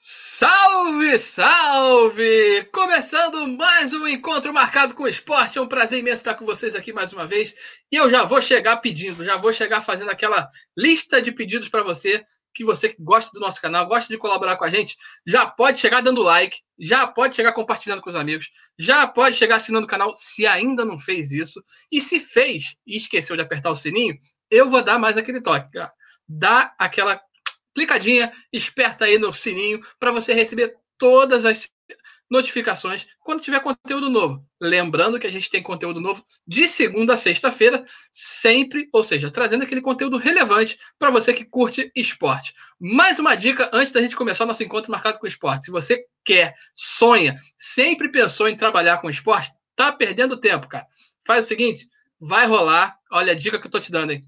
[0.00, 2.64] Salve, salve!
[2.72, 5.58] Começando mais um encontro marcado com o esporte.
[5.58, 7.52] É um prazer imenso estar com vocês aqui mais uma vez.
[7.90, 11.82] E eu já vou chegar pedindo, já vou chegar fazendo aquela lista de pedidos para
[11.82, 12.22] você,
[12.54, 14.96] que você que gosta do nosso canal, gosta de colaborar com a gente,
[15.26, 19.56] já pode chegar dando like, já pode chegar compartilhando com os amigos, já pode chegar
[19.56, 21.60] assinando o canal se ainda não fez isso.
[21.90, 24.16] E se fez e esqueceu de apertar o sininho,
[24.48, 25.76] eu vou dar mais aquele toque.
[26.28, 27.20] Dá aquela
[27.78, 31.68] clicadinha, esperta aí no sininho para você receber todas as
[32.28, 34.44] notificações quando tiver conteúdo novo.
[34.60, 39.62] Lembrando que a gente tem conteúdo novo de segunda a sexta-feira, sempre, ou seja, trazendo
[39.62, 42.52] aquele conteúdo relevante para você que curte esporte.
[42.78, 45.66] Mais uma dica antes da gente começar o nosso encontro marcado com esporte.
[45.66, 50.86] Se você quer, sonha, sempre pensou em trabalhar com esporte, tá perdendo tempo, cara.
[51.24, 51.88] Faz o seguinte,
[52.20, 54.24] vai rolar, olha a dica que eu tô te dando aí.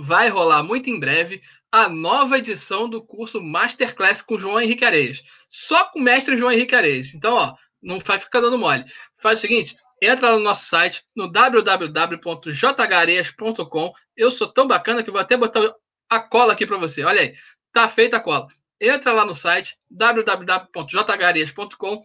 [0.00, 5.24] Vai rolar muito em breve a nova edição do curso Masterclass com João Henrique Areias.
[5.48, 7.14] Só com o mestre João Henrique Areias.
[7.14, 8.84] Então, ó, não vai ficar dando mole.
[9.16, 13.92] Faz o seguinte, entra no nosso site, no www.jhareias.com.
[14.16, 15.74] Eu sou tão bacana que vou até botar
[16.08, 17.04] a cola aqui para você.
[17.04, 17.34] Olha aí,
[17.72, 18.46] tá feita a cola.
[18.80, 22.02] Entra lá no site www.jhareias.com,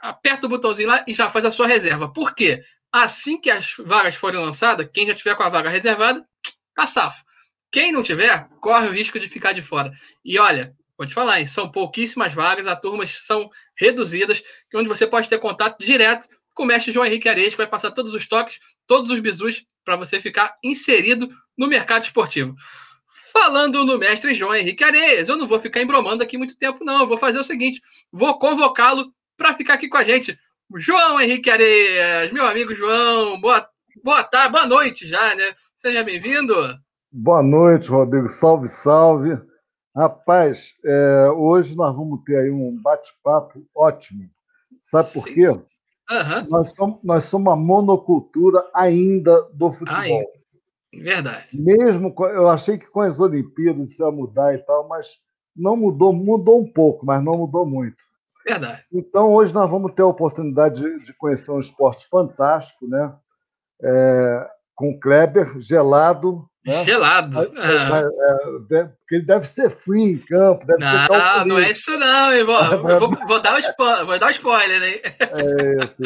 [0.00, 2.12] aperta o botãozinho lá e já faz a sua reserva.
[2.12, 2.62] Por quê?
[2.92, 6.24] Assim que as vagas forem lançadas, quem já tiver com a vaga reservada,
[6.78, 7.24] tá safo.
[7.72, 9.92] Quem não tiver, corre o risco de ficar de fora.
[10.24, 14.42] E olha, vou te falar, hein, são pouquíssimas vagas, as turmas são reduzidas,
[14.74, 17.90] onde você pode ter contato direto com o mestre João Henrique Areias, que vai passar
[17.90, 22.54] todos os toques, todos os bisus, para você ficar inserido no mercado esportivo.
[23.32, 27.00] Falando no mestre João Henrique Areias, eu não vou ficar embromando aqui muito tempo, não.
[27.00, 27.80] Eu vou fazer o seguinte:
[28.10, 30.38] vou convocá-lo para ficar aqui com a gente.
[30.76, 33.68] João Henrique Areias, meu amigo João, boa,
[34.02, 35.54] boa tarde, boa noite já, né?
[35.76, 36.54] Seja bem-vindo.
[37.10, 38.28] Boa noite, Rodrigo.
[38.28, 39.40] Salve, salve.
[39.96, 44.28] Rapaz, é, hoje nós vamos ter aí um bate-papo ótimo.
[44.80, 45.48] Sabe por quê?
[45.48, 46.46] Uhum.
[46.48, 50.02] Nós, somos, nós somos uma monocultura ainda do futebol.
[50.94, 51.60] Ai, verdade.
[51.60, 55.18] Mesmo, eu achei que com as Olimpíadas isso ia mudar e tal, mas
[55.56, 57.96] não mudou, mudou um pouco, mas não mudou muito.
[58.46, 58.84] Verdade.
[58.92, 63.14] Então, hoje nós vamos ter a oportunidade de, de conhecer um esporte fantástico, né?
[63.82, 66.84] É, com Kleber, gelado, né?
[66.84, 67.38] Gelado.
[67.56, 70.66] É, é, porque ele deve ser frio em campo.
[70.66, 72.32] Deve não, ser não é isso não.
[72.32, 74.82] Eu vou, eu vou, vou, dar, um spoiler, vou dar um spoiler.
[74.82, 75.98] É isso.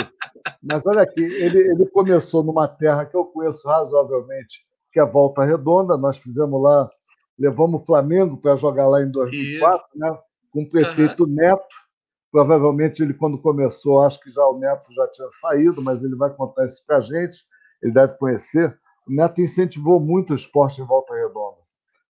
[0.63, 5.45] Mas olha aqui, ele, ele começou numa terra que eu conheço razoavelmente, que é Volta
[5.45, 5.97] Redonda.
[5.97, 6.89] Nós fizemos lá,
[7.37, 9.99] levamos o Flamengo para jogar lá em 2004, isso.
[9.99, 10.17] né?
[10.53, 11.35] com o prefeito uhum.
[11.35, 11.83] Neto.
[12.31, 16.31] Provavelmente ele, quando começou, acho que já o Neto já tinha saído, mas ele vai
[16.31, 17.39] contar isso para a gente.
[17.83, 21.59] Ele deve conhecer o Neto incentivou muito o esporte em Volta Redonda,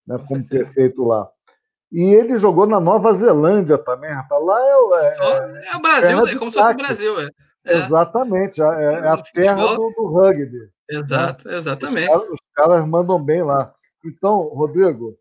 [0.06, 1.28] né, Com como prefeito lá.
[1.90, 4.44] E ele jogou na Nova Zelândia também, rapaz.
[4.44, 7.20] Lá é, é, é o Brasil, é como se fosse o Brasil.
[7.20, 7.28] É.
[7.64, 7.76] É.
[7.76, 10.68] Exatamente, é, é a terra do, do, rugby.
[10.90, 11.56] Exato, né?
[11.56, 12.08] exatamente.
[12.08, 13.72] Os caras, os caras, mandam bem lá.
[14.04, 15.16] Então, Rodrigo,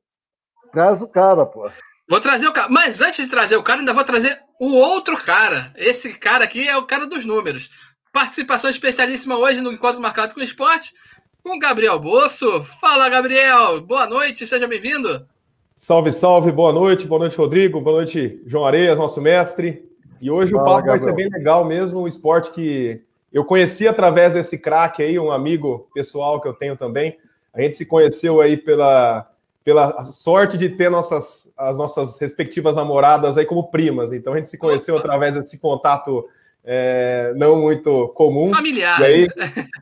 [0.72, 1.70] traz o cara, pô.
[2.10, 5.24] Vou trazer o cara, mas antes de trazer o cara, ainda vou trazer o outro
[5.24, 5.72] cara.
[5.76, 7.70] Esse cara aqui é o cara dos números.
[8.12, 10.94] Participação especialíssima hoje no Encontro Marcado com o Esporte
[11.42, 12.62] com Gabriel Bosso.
[12.80, 13.80] Fala, Gabriel.
[13.82, 15.26] Boa noite, seja bem-vindo.
[15.78, 19.90] Salve, salve, boa noite, boa noite, Rodrigo, boa noite, João Areias, nosso mestre.
[20.20, 21.00] E hoje Fala, o papo Gabriel.
[21.00, 25.32] vai ser bem legal mesmo, um esporte que eu conheci através desse craque aí, um
[25.32, 27.18] amigo pessoal que eu tenho também.
[27.54, 29.32] A gente se conheceu aí pela,
[29.64, 34.12] pela sorte de ter nossas, as nossas respectivas namoradas aí como primas.
[34.12, 36.28] Então a gente se conheceu através desse contato
[36.64, 38.50] é, não muito comum.
[38.50, 39.02] Familiar.
[39.02, 39.28] E aí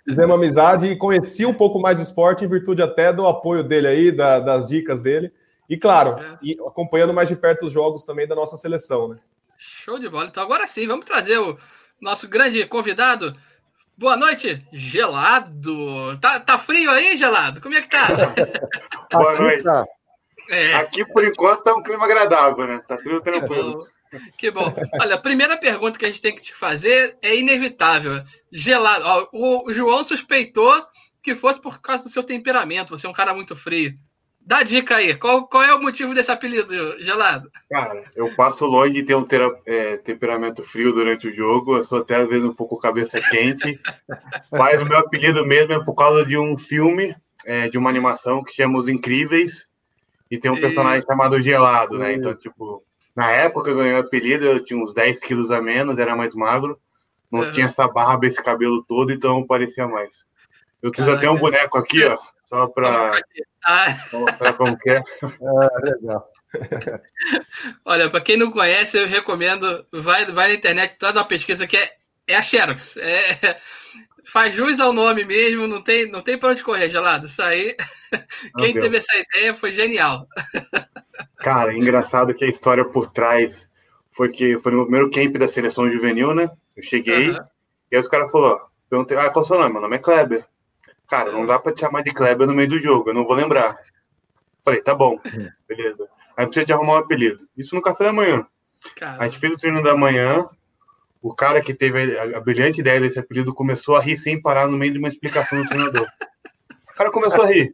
[0.05, 3.87] fizemos amizade e conheci um pouco mais o esporte em virtude até do apoio dele
[3.87, 5.31] aí, da, das dicas dele.
[5.69, 6.37] E claro, é.
[6.41, 9.17] e acompanhando mais de perto os jogos também da nossa seleção, né?
[9.57, 10.25] Show de bola.
[10.25, 11.57] Então agora sim, vamos trazer o
[12.01, 13.35] nosso grande convidado.
[13.97, 16.17] Boa noite, gelado.
[16.19, 17.59] Tá, tá frio aí, gelado?
[17.59, 18.07] Como é que tá?
[19.11, 19.63] Boa noite.
[19.63, 19.85] Tá.
[20.49, 20.73] É.
[20.75, 22.81] Aqui, por enquanto, tá um clima agradável, né?
[22.87, 23.85] Tá tudo tranquilo.
[24.37, 24.73] Que bom.
[25.01, 28.23] Olha, a primeira pergunta que a gente tem que te fazer é inevitável.
[28.51, 29.03] Gelado.
[29.05, 30.73] Ó, o João suspeitou
[31.21, 32.97] que fosse por causa do seu temperamento.
[32.97, 33.93] Você é um cara muito frio.
[34.41, 35.13] Dá dica aí.
[35.13, 37.51] Qual, qual é o motivo desse apelido, Gelado?
[37.69, 41.77] Cara, eu passo longe de ter um tera, é, temperamento frio durante o jogo.
[41.77, 43.79] Eu sou até às vezes um pouco cabeça quente.
[44.51, 47.15] Mas o meu apelido mesmo é por causa de um filme,
[47.45, 49.67] é, de uma animação que chama Os Incríveis.
[50.31, 52.13] E tem um personagem chamado Gelado, né?
[52.13, 52.83] Então, tipo,
[53.19, 56.79] na época ganhei o apelido, eu tinha uns 10 quilos a menos, era mais magro.
[57.29, 57.51] Não uhum.
[57.51, 60.25] tinha essa barba, esse cabelo todo, então parecia mais.
[60.81, 62.17] Eu fiz até um boneco aqui, ó,
[62.47, 63.11] só para
[63.65, 63.95] ah.
[64.13, 65.03] mostrar como que é.
[65.21, 66.31] Ah, legal.
[67.83, 71.75] Olha, para quem não conhece, eu recomendo, vai, vai na internet, faz uma pesquisa que
[71.75, 71.91] é,
[72.29, 72.95] é a Xerox.
[72.97, 73.59] É,
[74.23, 77.25] faz jus ao nome mesmo, não tem, não tem para onde correr, gelado.
[77.25, 77.75] Isso aí,
[78.57, 80.27] quem teve essa ideia foi genial.
[81.37, 83.67] Cara, é engraçado que a história por trás
[84.11, 86.49] foi que foi no primeiro camp da seleção juvenil, né?
[86.75, 87.37] Eu cheguei, uhum.
[87.91, 89.73] e aí os caras falaram, perguntei, ah, qual é o seu nome?
[89.73, 90.45] Meu nome é Kleber.
[91.07, 93.35] Cara, não dá pra te chamar de Kleber no meio do jogo, eu não vou
[93.35, 93.77] lembrar.
[94.63, 95.19] Falei, tá bom,
[95.67, 96.07] beleza.
[96.37, 97.47] Aí precisa de arrumar um apelido.
[97.57, 98.45] Isso no café da manhã.
[98.95, 99.23] Caramba.
[99.23, 100.47] A gente fez o treino da manhã,
[101.21, 104.77] o cara que teve a, brilhante ideia desse apelido começou a rir sem parar no
[104.77, 106.07] meio de uma explicação do treinador.
[106.91, 107.73] O cara começou a rir.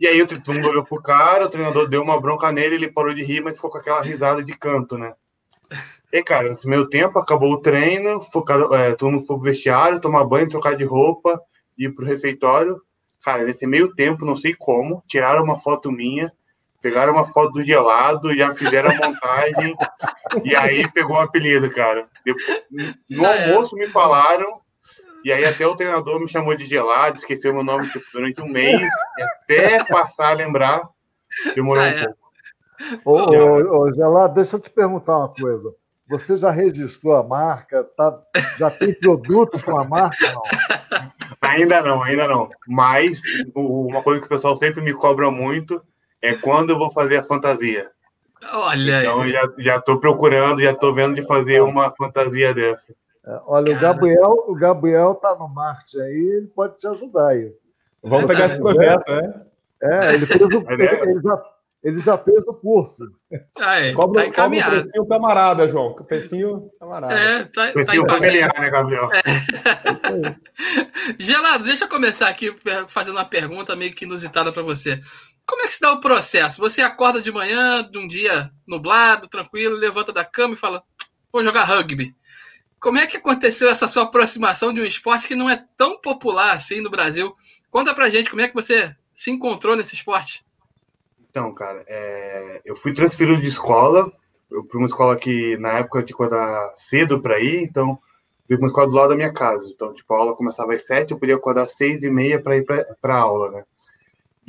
[0.00, 2.92] E aí o todo mundo olhou pro cara, o treinador deu uma bronca nele, ele
[2.92, 5.12] parou de rir, mas ficou com aquela risada de canto, né?
[6.12, 10.00] E, cara, nesse meio tempo, acabou o treino, focado, é, todo mundo foi pro vestiário,
[10.00, 11.40] tomar banho, trocar de roupa,
[11.76, 12.80] ir pro refeitório.
[13.22, 16.32] Cara, nesse meio tempo, não sei como, tiraram uma foto minha,
[16.80, 19.76] pegaram uma foto do gelado, já fizeram a montagem,
[20.44, 22.06] e aí pegou o apelido, cara.
[22.24, 22.62] Depois,
[23.10, 24.60] no almoço me falaram
[25.24, 28.48] e aí até o treinador me chamou de gelado, esqueceu meu nome tipo, durante um
[28.48, 28.88] mês,
[29.18, 30.88] e até passar a lembrar,
[31.54, 32.04] demorou ah, um é.
[32.04, 32.18] pouco.
[33.04, 35.74] Ô, ô, ô, Gelado, deixa eu te perguntar uma coisa.
[36.08, 37.84] Você já registrou a marca?
[37.84, 38.18] Tá,
[38.56, 40.32] já tem produtos com a marca?
[40.32, 40.42] Não?
[41.42, 42.48] Ainda não, ainda não.
[42.66, 43.20] Mas
[43.54, 45.82] uma coisa que o pessoal sempre me cobra muito
[46.22, 47.90] é quando eu vou fazer a fantasia.
[48.52, 49.32] Olha então, aí.
[49.32, 52.94] já, já tô procurando, já tô vendo de fazer uma fantasia dessa.
[53.26, 57.66] É, olha, o Gabriel, o Gabriel tá no marketing aí, ele pode te ajudar isso.
[58.02, 59.48] Vamos pegar esse projeto, é?
[59.82, 61.42] É, ele, fez o, ele, ele, já,
[61.82, 63.04] ele já fez o curso.
[63.58, 64.70] Ah, é, cobra, tá encaminhado.
[64.70, 65.94] Cobra um precinho camarada, João.
[65.94, 67.14] Precinho camarada.
[67.14, 69.10] É, tá, precinho tá familiar, né, Gabriel?
[69.12, 70.34] É.
[71.18, 72.54] Gelado, deixa eu começar aqui
[72.88, 75.00] fazendo uma pergunta meio que inusitada para você.
[75.48, 76.60] Como é que se dá o processo?
[76.60, 80.82] Você acorda de manhã, de um dia nublado, tranquilo, levanta da cama e fala:
[81.32, 82.14] vou jogar rugby.
[82.78, 86.52] Como é que aconteceu essa sua aproximação de um esporte que não é tão popular
[86.52, 87.34] assim no Brasil?
[87.70, 90.44] Conta pra gente como é que você se encontrou nesse esporte.
[91.30, 92.60] Então, cara, é...
[92.62, 94.12] eu fui transferido de escola,
[94.50, 97.98] fui uma escola que na época de acordar cedo para ir, então
[98.46, 99.66] fui uma escola do lado da minha casa.
[99.74, 102.58] Então, tipo, a aula começava às sete, eu podia acordar às seis e meia para
[102.58, 102.66] ir
[103.00, 103.64] para aula, né?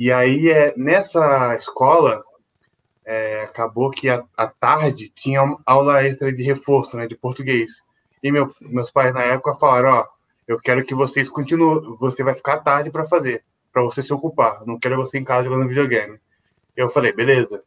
[0.00, 2.24] E aí, é, nessa escola,
[3.04, 7.82] é, acabou que à tarde tinha aula extra de reforço, né, de português.
[8.22, 10.06] E meu, meus pais na época falaram, ó,
[10.48, 14.64] eu quero que vocês continuem, você vai ficar tarde para fazer, para você se ocupar.
[14.64, 16.18] Não quero você em casa jogando videogame.
[16.74, 17.62] Eu falei, beleza.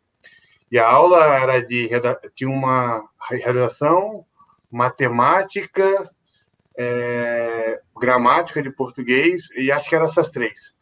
[0.71, 1.87] E a aula era de
[2.33, 4.25] tinha uma redação,
[4.71, 6.09] matemática,
[6.75, 10.73] é, gramática de português e acho que eram essas três.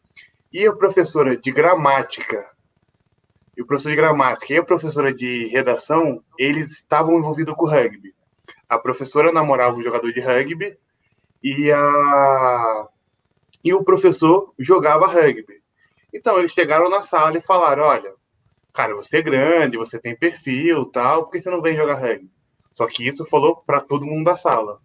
[0.52, 2.50] E a professora de gramática
[3.56, 8.14] e o professor de gramática e a professora de redação, eles estavam envolvidos com rugby
[8.72, 10.78] a professora namorava o jogador de rugby
[11.42, 12.88] e, a...
[13.62, 15.62] e o professor jogava rugby.
[16.10, 18.14] Então eles chegaram na sala e falaram: Olha,
[18.72, 22.30] cara, você é grande, você tem perfil tal, por que você não vem jogar rugby?
[22.72, 24.80] Só que isso falou para todo mundo da sala.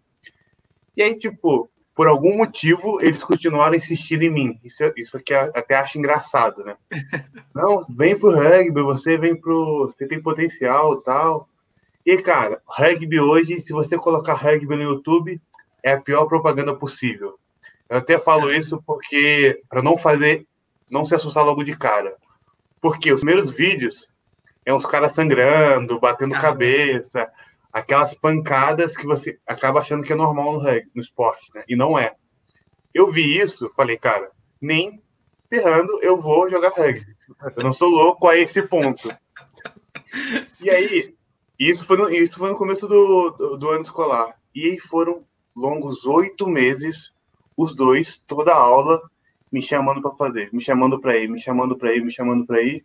[0.94, 4.60] E aí, tipo, por algum motivo, eles continuaram insistindo em mim.
[4.63, 6.77] Isso, isso aqui até acho engraçado, né?
[7.56, 9.88] Não, vem pro rugby, você vem pro.
[9.88, 11.50] Você tem potencial tal.
[12.06, 15.42] E, cara, rugby hoje, se você colocar rugby no YouTube,
[15.82, 17.39] é a pior propaganda possível.
[17.89, 20.46] Eu até falo isso porque, para não fazer,
[20.92, 22.16] não se assustar logo de cara.
[22.80, 24.08] Porque os primeiros vídeos
[24.63, 27.27] é uns caras sangrando, batendo ah, cabeça,
[27.78, 31.64] aquelas pancadas que você acaba achando que é normal no rugby, no esporte, né?
[31.68, 32.16] E não é.
[32.94, 35.02] Eu vi isso, falei, cara, nem
[35.48, 37.06] ferrando eu vou jogar rugby.
[37.56, 39.16] Eu não sou louco a esse ponto.
[40.60, 41.16] E aí,
[41.60, 44.36] isso foi no, isso foi no começo do, do, do ano escolar.
[44.56, 45.24] E aí foram
[45.56, 47.14] longos oito meses,
[47.56, 49.00] os dois, toda a aula,
[49.52, 52.62] me chamando para fazer, me chamando para ir, me chamando para ir, me chamando para
[52.62, 52.84] ir.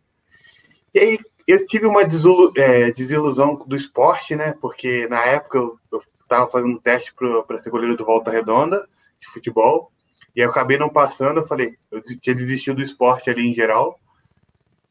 [0.93, 4.55] E aí eu tive uma é, desilusão do esporte, né?
[4.61, 5.79] Porque na época eu
[6.23, 8.89] estava fazendo um teste para ser goleiro do Volta Redonda
[9.21, 9.93] de futebol
[10.35, 11.39] e eu acabei não passando.
[11.39, 14.01] Eu falei, eu tinha desistido do esporte ali em geral.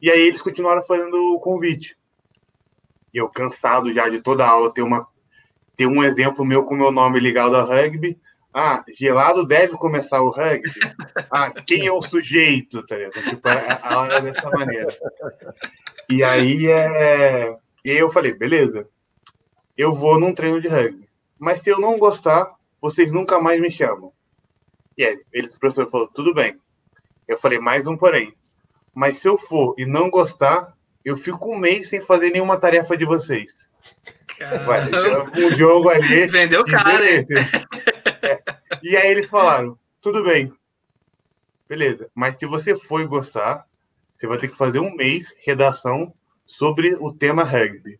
[0.00, 1.96] E aí eles continuaram fazendo o convite.
[3.12, 5.06] E eu cansado já de toda a aula ter uma
[5.76, 8.20] ter um exemplo meu com meu nome ligado ao rugby.
[8.54, 10.70] Ah, gelado deve começar o rugby.
[11.30, 12.86] Ah, quem é o sujeito?
[12.86, 13.24] Tá ligado?
[13.24, 14.94] Tipo, a aula é dessa maneira.
[16.12, 17.56] E aí, é...
[17.82, 18.86] e aí eu falei, beleza,
[19.78, 21.08] eu vou num treino de rugby.
[21.38, 24.12] Mas se eu não gostar, vocês nunca mais me chamam.
[24.96, 26.60] E aí, eles, o professor falou, tudo bem.
[27.26, 28.34] Eu falei, mais um porém.
[28.94, 32.94] Mas se eu for e não gostar, eu fico um mês sem fazer nenhuma tarefa
[32.94, 33.70] de vocês.
[34.66, 34.82] Vai,
[35.46, 36.26] um jogo ali.
[36.28, 37.26] Vendeu cara, hein?
[38.22, 38.42] É.
[38.82, 40.52] E aí eles falaram, tudo bem.
[41.66, 42.10] Beleza.
[42.14, 43.66] Mas se você for e gostar,
[44.22, 46.12] você vai ter que fazer um mês redação
[46.46, 47.98] sobre o tema rugby.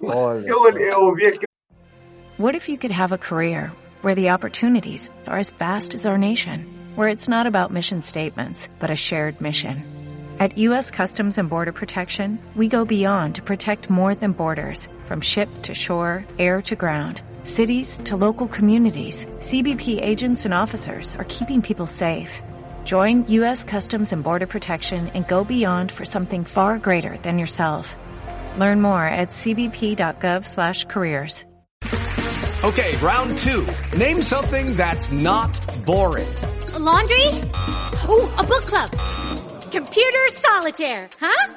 [0.00, 0.46] Olha.
[0.46, 1.44] Eu, eu ouvi aqui.
[2.38, 3.70] What if you could have a career
[4.02, 6.64] where the opportunities are as vast as our nation,
[6.96, 9.84] where it's not about mission statements, but a shared mission?
[10.40, 10.90] At U.S.
[10.90, 15.74] Customs and Border Protection, we go beyond to protect more than borders, from ship to
[15.74, 17.20] shore, air to ground.
[17.44, 22.42] Cities to local communities, CBP agents and officers are keeping people safe.
[22.84, 23.62] Join U.S.
[23.64, 27.94] Customs and Border Protection and go beyond for something far greater than yourself.
[28.58, 31.44] Learn more at cbp.gov slash careers.
[32.64, 33.66] Okay, round two.
[33.98, 35.50] Name something that's not
[35.84, 36.32] boring.
[36.74, 37.26] A laundry.
[38.08, 38.88] Ooh, a book club.
[39.72, 41.08] Computer solitaire.
[41.18, 41.54] Huh?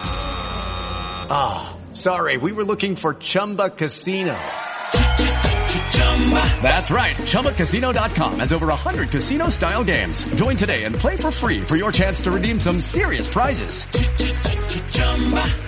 [1.29, 2.37] Ah, oh, sorry.
[2.37, 4.35] We were looking for Chumba Casino.
[6.61, 7.15] That's right.
[7.15, 10.23] ChumbaCasino.com has over 100 casino style games.
[10.35, 13.85] Join today and play for free for your chance to redeem some serious prizes.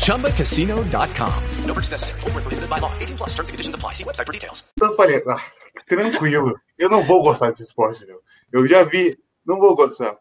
[0.07, 1.43] ChumbaCasino.com.
[1.65, 2.19] No purchase necessary.
[2.21, 2.91] Full prohibited by law.
[2.99, 3.93] 18 plus terms and conditions apply.
[3.93, 4.63] See website for details.
[4.81, 5.41] Eu falei, ah,
[5.87, 6.55] tranquilo.
[6.77, 8.19] Eu não vou gostar desse esporte, meu.
[8.51, 9.17] Eu já vi.
[9.45, 10.17] Não vou gostar.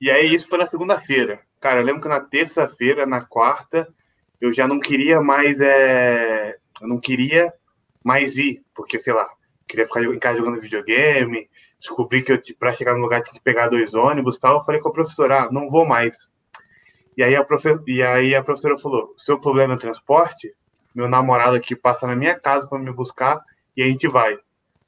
[0.00, 1.40] E aí, isso foi na segunda-feira.
[1.60, 3.88] Cara, eu lembro que na terça-feira, na quarta,
[4.40, 5.60] eu já não queria mais.
[5.60, 6.56] É...
[6.80, 7.52] Eu não queria
[8.04, 9.28] mais ir, porque, sei lá,
[9.66, 13.42] queria ficar em casa jogando videogame, descobri que eu, para chegar no lugar tinha que
[13.42, 14.56] pegar dois ônibus tal.
[14.56, 16.30] Eu falei com a professora, ah, não vou mais.
[17.16, 17.78] E aí a, profe...
[17.86, 20.54] e aí a professora falou: seu problema é transporte?
[20.94, 23.40] Meu namorado aqui passa na minha casa para me buscar
[23.76, 24.38] e a gente vai.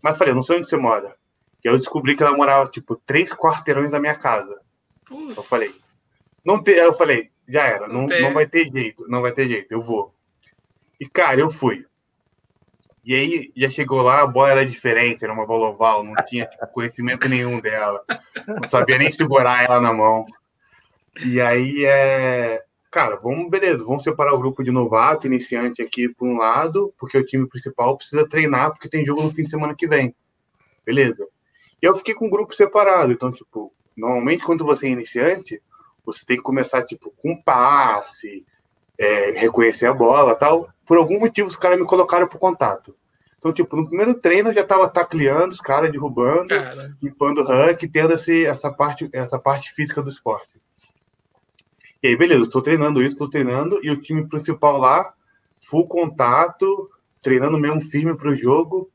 [0.02, 1.16] Mas falei, não sei onde você mora.
[1.64, 4.60] E eu descobri que ela morava, tipo, três quarteirões da minha casa.
[5.10, 5.70] Eu falei,
[6.44, 6.72] não te...
[6.72, 9.80] eu falei, já era, não, não, não vai ter jeito, não vai ter jeito, eu
[9.80, 10.14] vou.
[11.00, 11.86] E, cara, eu fui.
[13.04, 16.46] E aí já chegou lá, a bola era diferente, era uma bola oval, não tinha
[16.46, 18.02] tipo, conhecimento nenhum dela.
[18.48, 20.24] Não sabia nem segurar ela na mão.
[21.22, 22.62] E aí é.
[22.90, 27.18] Cara, vamos, beleza, vamos separar o grupo de novato, iniciante aqui por um lado, porque
[27.18, 30.14] o time principal precisa treinar, porque tem jogo no fim de semana que vem.
[30.86, 31.26] Beleza.
[31.82, 33.12] E eu fiquei com o grupo separado.
[33.12, 35.60] Então, tipo, normalmente quando você é iniciante,
[36.06, 38.46] você tem que começar, tipo, com passe,
[38.96, 40.68] é, reconhecer a bola tal.
[40.86, 42.94] Por algum motivo, os caras me colocaram pro contato.
[43.38, 46.96] Então, tipo, no primeiro treino eu já tava tacleando os caras, derrubando, cara.
[47.02, 50.48] limpando o rank, tendo esse, essa, parte, essa parte física do esporte.
[52.02, 55.12] E aí, beleza, estou treinando isso, estou treinando, e o time principal lá,
[55.60, 58.90] full contato, treinando mesmo firme pro jogo.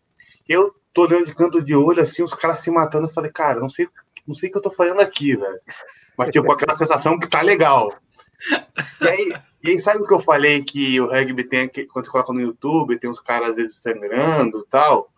[0.47, 3.07] Eu tô olhando de canto de olho, assim, os caras se matando.
[3.07, 3.87] Eu falei, cara, não sei,
[4.27, 5.59] não sei o que eu tô fazendo aqui, velho.
[6.17, 7.93] Mas, tipo, aquela sensação que tá legal.
[9.01, 12.05] E aí, e aí, sabe o que eu falei que o rugby tem aqui, quando
[12.05, 15.11] você coloca no YouTube, tem uns caras às vezes sangrando e tal?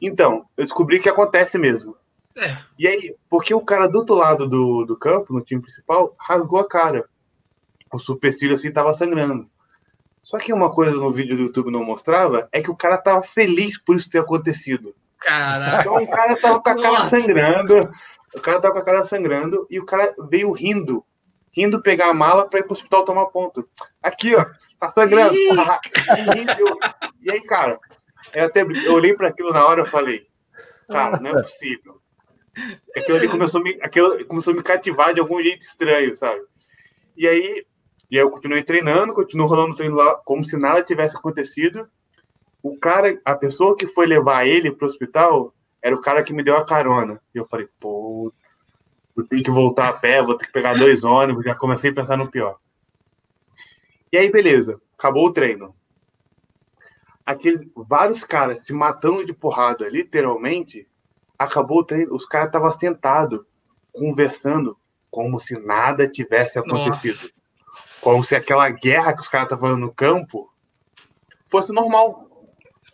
[0.00, 1.96] Então, eu descobri que acontece mesmo.
[2.36, 2.56] É.
[2.78, 6.60] E aí, porque o cara do outro lado do, do campo, no time principal, rasgou
[6.60, 7.08] a cara.
[7.92, 9.48] O supercílio assim tava sangrando.
[10.22, 13.22] Só que uma coisa no vídeo do YouTube não mostrava é que o cara tava
[13.22, 14.94] feliz por isso ter acontecido.
[15.20, 15.80] Caraca.
[15.80, 17.10] Então o cara tava com a cara Nossa.
[17.10, 17.90] sangrando.
[18.34, 21.04] O cara tava com a cara sangrando e o cara veio rindo
[21.56, 23.66] rindo pegar a mala para ir pro hospital tomar ponto.
[24.02, 24.44] Aqui, ó,
[24.78, 25.34] tá sangrando.
[27.22, 27.80] e aí, cara,
[28.34, 30.26] eu até eu olhei para aquilo na hora e falei,
[30.88, 32.00] cara, não é possível.
[32.96, 36.40] Aquilo ali começou a, me, aquilo começou a me cativar de algum jeito estranho, sabe?
[37.16, 37.66] E aí
[38.10, 41.88] E aí eu continuei treinando, continuo rolando o treino lá como se nada tivesse acontecido.
[42.62, 46.42] O cara, a pessoa que foi levar ele pro hospital era o cara que me
[46.42, 47.20] deu a carona.
[47.34, 48.32] E eu falei, pô,
[49.16, 51.94] eu tenho que voltar a pé, vou ter que pegar dois ônibus, já comecei a
[51.94, 52.58] pensar no pior.
[54.12, 55.74] E aí, beleza, acabou o treino.
[57.24, 60.86] Aqueles, vários caras se matando de porrada, literalmente,
[61.38, 63.40] acabou o treino, os caras estavam sentados,
[63.92, 64.78] conversando,
[65.10, 67.22] como se nada tivesse acontecido.
[67.22, 67.32] Nossa.
[68.00, 70.52] Como se aquela guerra que os caras estavam fazendo no campo
[71.50, 72.30] fosse normal.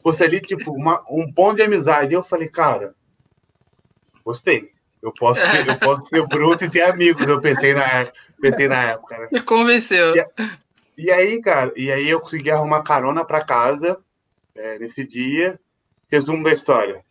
[0.03, 2.13] Fosse ali, tipo, uma, um ponto de amizade.
[2.13, 2.95] E eu falei, cara,
[4.25, 4.72] gostei.
[5.03, 7.85] Eu posso, ser, eu posso ser bruto e ter amigos, eu pensei na,
[8.41, 9.19] pensei na época.
[9.19, 9.29] Né?
[9.33, 10.15] Me convenceu.
[10.17, 13.99] E, e, aí, cara, e aí eu consegui arrumar carona para casa
[14.55, 15.59] é, nesse dia.
[16.11, 17.03] Resumo da história.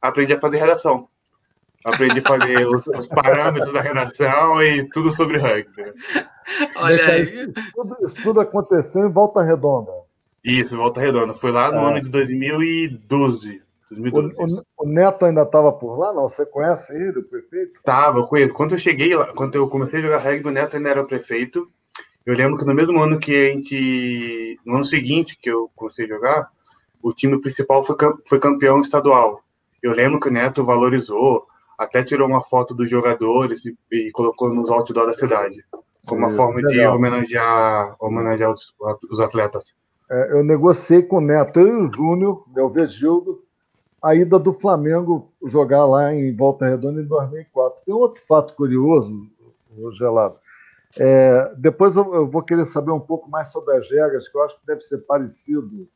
[0.00, 1.08] Aprendi a fazer redação.
[1.84, 5.82] Aprendi a fazer os, os, parâmetros da redação e tudo sobre rugby.
[5.82, 5.92] Né?
[6.76, 7.52] Olha aí.
[7.74, 9.92] Tudo, isso tudo aconteceu em Volta Redonda.
[10.42, 11.34] Isso, Volta Redonda.
[11.34, 11.90] Foi lá no é.
[11.90, 13.65] ano de 2012.
[13.90, 16.12] 2012 o, o, o, Neto ainda estava por lá?
[16.12, 17.80] Não, você conhece ele, o prefeito?
[17.84, 18.54] Tava, conheço.
[18.54, 21.70] Quando eu cheguei lá, quando eu comecei a jogar rugby, o Neto ainda era prefeito.
[22.24, 24.58] Eu lembro que no mesmo ano que a gente.
[24.64, 26.50] No ano seguinte que eu comecei a jogar,
[27.00, 27.94] o time principal foi,
[28.28, 29.40] foi campeão estadual.
[29.80, 31.46] Eu lembro que o Neto valorizou,
[31.78, 35.64] até tirou uma foto dos jogadores e, e colocou nos outdoor da cidade,
[36.04, 36.72] como uma forma legal.
[36.72, 38.74] de homenagear, homenagear os,
[39.08, 39.72] os atletas.
[40.10, 43.45] É, eu negociei com o Neto, eu e o Júnior, meu Vegildo,
[44.02, 47.84] a ida do Flamengo jogar lá em Volta Redonda em 2004.
[47.84, 49.28] Tem outro fato curioso,
[49.92, 50.38] Gelado.
[50.98, 54.42] É, depois eu, eu, vou querer saber um pouco mais sobre as regras, que eu
[54.42, 55.88] acho que deve ser parecido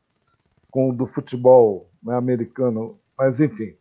[0.69, 2.99] com o do futebol né, americano.
[3.17, 3.75] Mas, enfim,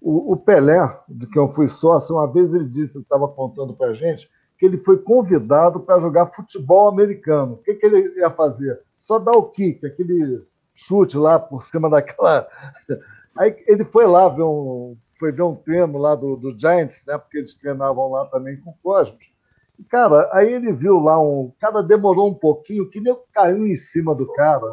[0.00, 3.88] o, o, Pelé, de quem eu fui sócio, uma vez ele disse, estava contando para
[3.88, 7.54] a gente, que ele foi convidado para jogar futebol americano.
[7.54, 8.80] O que, que ele ia fazer?
[8.98, 10.44] Só dar o kick, aquele
[10.74, 12.46] chute lá por cima daquela.
[13.38, 17.16] Aí ele foi lá ver um, foi ver um treino lá do, do Giants, né?
[17.18, 19.30] Porque eles treinavam lá também com o Cosmos.
[19.78, 21.46] E, cara, aí ele viu lá um.
[21.46, 24.66] O cara demorou um pouquinho, que nem caiu em cima do cara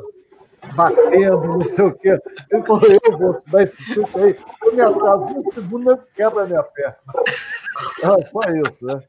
[0.75, 2.19] batendo, não sei o quê.
[2.51, 6.45] Ele falou, eu vou dar esse chute aí, eu me atraso um segundo, eu quebra
[6.45, 6.97] minha perna.
[8.03, 9.01] Ah, só isso, né?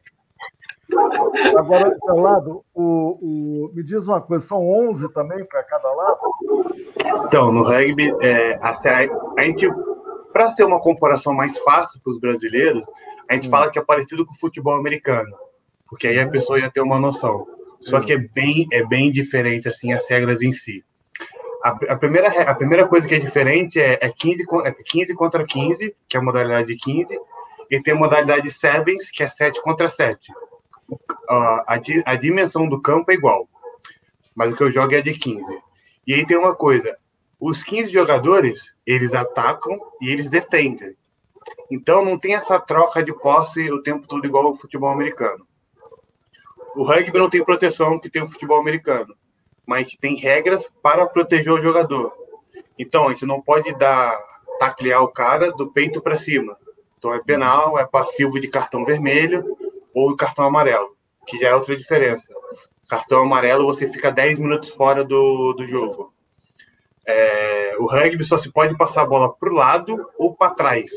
[1.56, 6.20] Agora, lado, o, o, me diz uma coisa, são 11 também para cada lado?
[7.26, 8.70] Então, no rugby, é, a,
[9.38, 9.68] a gente,
[10.32, 12.86] para ter uma comparação mais fácil para os brasileiros,
[13.28, 13.50] a gente hum.
[13.50, 15.34] fala que é parecido com o futebol americano,
[15.88, 17.46] porque aí a pessoa ia ter uma noção.
[17.80, 20.84] Só que é bem, é bem diferente assim as regras em si
[21.62, 25.44] a, a, primeira, a primeira coisa que é diferente é, é, 15, é 15 contra
[25.44, 27.18] 15, que é a modalidade de 15,
[27.70, 30.32] e tem a modalidade sevens, que é 7 contra 7.
[31.28, 33.48] A, a dimensão do campo é igual,
[34.34, 35.42] mas o que eu jogo é de 15.
[36.06, 36.96] E aí tem uma coisa,
[37.38, 40.96] os 15 jogadores, eles atacam e eles defendem.
[41.70, 45.46] Então não tem essa troca de posse o tempo todo igual ao futebol americano.
[46.76, 49.16] O rugby não tem proteção que tem o futebol americano
[49.70, 52.12] mas tem regras para proteger o jogador.
[52.76, 54.18] Então, a gente não pode dar
[54.58, 56.56] taclear o cara do peito para cima.
[56.98, 59.56] Então, é penal, é passivo de cartão vermelho
[60.00, 62.32] ou cartão amarelo, que já é outra diferença.
[62.88, 66.12] Cartão amarelo, você fica 10 minutos fora do, do jogo.
[67.06, 70.90] É, o rugby só se pode passar a bola para o lado ou para trás.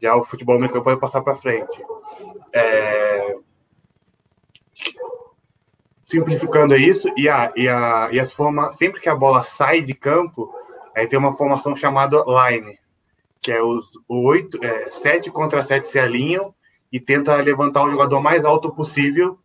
[0.00, 1.82] Já o futebol americano pode passar para frente.
[2.52, 3.36] É,
[6.06, 9.94] simplificando isso, e, a, e, a, e as forma, sempre que a bola sai de
[9.94, 10.52] campo,
[10.94, 12.78] aí tem uma formação chamada line,
[13.40, 16.54] que é os oito, é, sete contra sete se alinham
[16.92, 19.38] e tenta levantar o jogador mais alto possível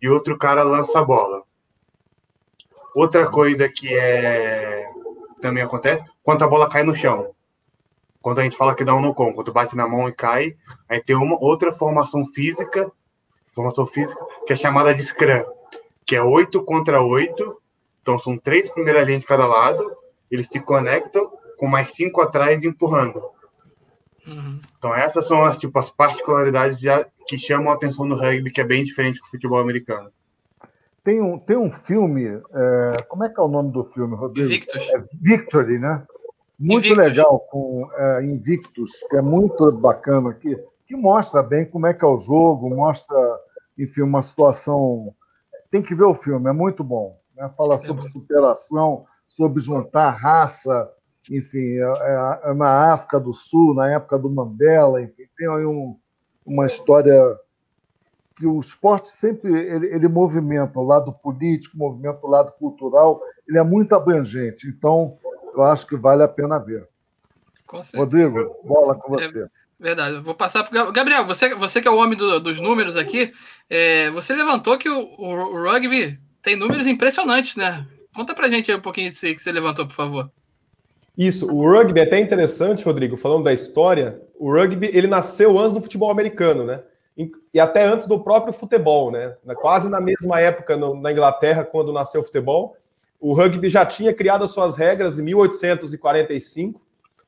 [0.00, 1.42] e outro cara lança a bola.
[2.94, 4.88] Outra coisa que é
[5.40, 7.34] também acontece, quando a bola cai no chão.
[8.22, 10.56] Quando a gente fala que dá um no com, quando bate na mão e cai,
[10.88, 12.90] aí tem uma outra formação física,
[13.54, 15.44] formação física, que é chamada de scrum
[16.06, 17.60] que é 8 contra 8.
[18.00, 19.84] Então são três primeiras linhas de cada lado.
[20.30, 23.20] Eles se conectam com mais cinco atrás empurrando.
[24.26, 24.60] Uhum.
[24.78, 26.88] Então essas são as, tipo, as particularidades de,
[27.26, 30.10] que chamam a atenção no rugby, que é bem diferente do futebol americano.
[31.04, 34.48] Tem um, tem um filme, é, como é que é o nome do filme, Rodrigo?
[34.48, 34.88] Invictus.
[34.90, 36.04] É Victory, né?
[36.58, 37.06] Muito Invictus.
[37.06, 42.04] legal, com é, Invictus, que é muito bacana aqui, que mostra bem como é que
[42.04, 43.16] é o jogo, mostra,
[43.78, 45.14] enfim, uma situação
[45.70, 47.20] tem que ver o filme, é muito bom.
[47.36, 47.50] Né?
[47.56, 50.90] Fala sobre superação, sobre juntar raça,
[51.30, 55.64] enfim, é, é, é, na África do Sul, na época do Mandela, enfim, tem aí
[55.64, 55.96] um,
[56.44, 57.14] uma história
[58.36, 63.58] que o esporte sempre ele, ele movimenta o lado político, movimenta o lado cultural, ele
[63.58, 64.68] é muito abrangente.
[64.68, 65.16] Então,
[65.54, 66.86] eu acho que vale a pena ver.
[67.94, 69.42] Rodrigo, bola com você.
[69.42, 69.48] É,
[69.80, 70.20] verdade.
[70.20, 71.26] Vou passar para Gabriel.
[71.26, 73.32] Você, você que é o homem do, dos números aqui,
[73.68, 77.86] é, você levantou que o, o, o, rugby tem números impressionantes, né?
[78.14, 80.30] Conta para gente um pouquinho disso que você levantou, por favor.
[81.16, 84.20] Isso, o rugby é até interessante, Rodrigo, falando da história.
[84.38, 86.82] O rugby ele nasceu antes do futebol americano, né?
[87.54, 89.34] E até antes do próprio futebol, né?
[89.56, 92.76] Quase na mesma época no, na Inglaterra, quando nasceu o futebol,
[93.18, 96.78] o rugby já tinha criado as suas regras em 1845,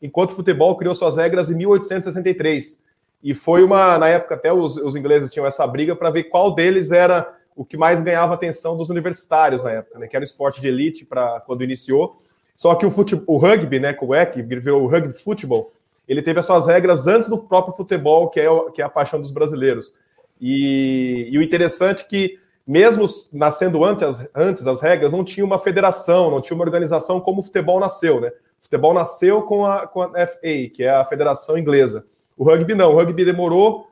[0.02, 2.84] enquanto o futebol criou suas regras em 1863.
[3.22, 6.54] E foi uma, na época, até os, os ingleses tinham essa briga para ver qual
[6.54, 10.06] deles era o que mais ganhava atenção dos universitários na época, né?
[10.06, 12.22] Que era o esporte de elite para quando iniciou.
[12.58, 15.72] Só que o, fute, o rugby, né, com o EC, virou o rugby futebol,
[16.08, 19.20] ele teve as suas regras antes do próprio futebol, que é, que é a paixão
[19.20, 19.94] dos brasileiros.
[20.40, 25.56] E, e o interessante é que, mesmo nascendo antes, antes as regras, não tinha uma
[25.56, 28.30] federação, não tinha uma organização como o futebol nasceu, né?
[28.60, 32.06] O futebol nasceu com a, com a FA, que é a Federação Inglesa.
[32.36, 33.86] O rugby não, o rugby demorou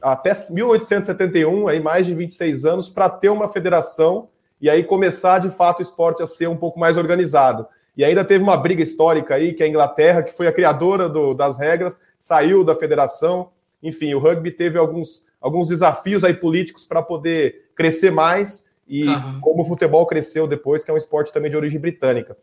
[0.00, 4.28] até 1871, aí mais de 26 anos, para ter uma federação
[4.60, 7.66] e aí começar de fato o esporte a ser um pouco mais organizado.
[7.96, 11.34] E ainda teve uma briga histórica aí, que a Inglaterra, que foi a criadora do,
[11.34, 13.50] das regras, saiu da federação.
[13.82, 19.40] Enfim, o rugby teve alguns, alguns desafios aí políticos para poder crescer mais, e uhum.
[19.40, 22.36] como o futebol cresceu depois, que é um esporte também de origem britânica.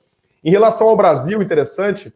[0.43, 2.13] Em relação ao Brasil, interessante,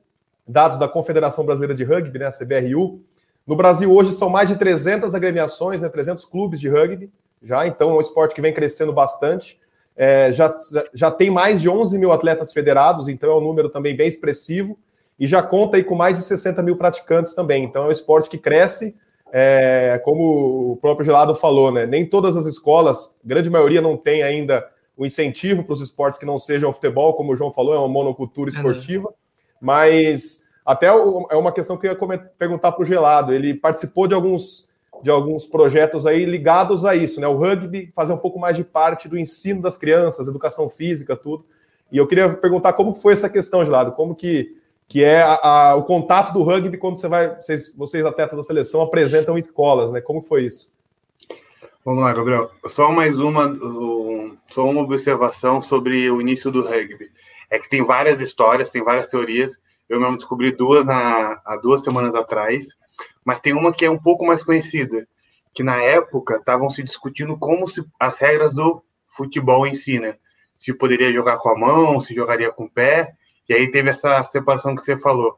[0.47, 3.01] dados da Confederação Brasileira de Rugby, né, a CBRU,
[3.45, 7.89] no Brasil hoje são mais de 300 agremiações, né, 300 clubes de rugby, já, então
[7.89, 9.59] é um esporte que vem crescendo bastante.
[9.95, 10.53] É, já,
[10.93, 14.77] já tem mais de 11 mil atletas federados, então é um número também bem expressivo,
[15.19, 17.63] e já conta aí com mais de 60 mil praticantes também.
[17.63, 18.95] Então é um esporte que cresce,
[19.31, 21.85] é, como o próprio Gelado falou, né?
[21.85, 26.25] Nem todas as escolas, grande maioria não tem ainda o incentivo para os esportes que
[26.25, 29.13] não sejam o futebol, como o João falou, é uma monocultura esportiva, uhum.
[29.59, 33.33] mas até é uma questão que eu ia perguntar para o Gelado.
[33.33, 34.69] Ele participou de alguns
[35.03, 37.27] de alguns projetos aí ligados a isso, né?
[37.27, 41.45] O rugby fazer um pouco mais de parte do ensino das crianças, educação física, tudo.
[41.91, 44.55] E eu queria perguntar como foi essa questão, de lado, como que,
[44.87, 48.43] que é a, a, o contato do rugby quando você vai, vocês, vocês atletas da
[48.43, 49.99] seleção apresentam escolas, né?
[49.99, 50.71] Como foi isso?
[51.83, 52.49] Vamos lá, Gabriel.
[52.67, 53.53] Só mais uma,
[54.49, 57.11] só uma observação sobre o início do rugby.
[57.51, 59.59] É que tem várias histórias, tem várias teorias.
[59.89, 62.67] Eu mesmo descobri duas na, há duas semanas atrás
[63.25, 65.07] mas tem uma que é um pouco mais conhecida,
[65.53, 70.15] que na época estavam se discutindo como se, as regras do futebol em si, né?
[70.55, 73.13] Se poderia jogar com a mão, se jogaria com o pé,
[73.47, 75.37] e aí teve essa separação que você falou.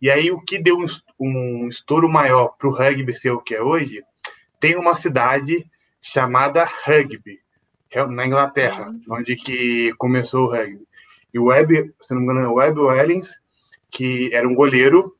[0.00, 0.86] E aí o que deu um,
[1.18, 4.02] um estouro maior para o rugby ser o que é hoje,
[4.60, 5.68] tem uma cidade
[6.00, 7.40] chamada Rugby,
[8.10, 9.00] na Inglaterra, uhum.
[9.10, 10.86] onde que começou o rugby.
[11.32, 13.40] E o Webb, se não me engano, é o Webb Wellings,
[13.90, 15.16] que era um goleiro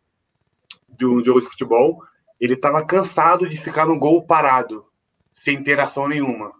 [0.98, 2.02] de um jogo de futebol,
[2.40, 4.84] ele estava cansado de ficar no gol parado,
[5.32, 6.52] sem interação nenhuma.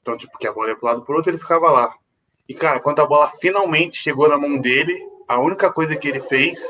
[0.00, 1.94] Então, tipo, que a bola ia para lado por outro, ele ficava lá.
[2.48, 4.96] E, cara, quando a bola finalmente chegou na mão dele,
[5.28, 6.60] a única coisa que ele fez,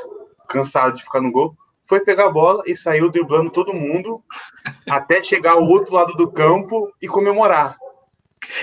[0.47, 4.23] cansado de ficar no gol, foi pegar a bola e saiu driblando todo mundo
[4.89, 7.77] até chegar ao outro lado do campo e comemorar.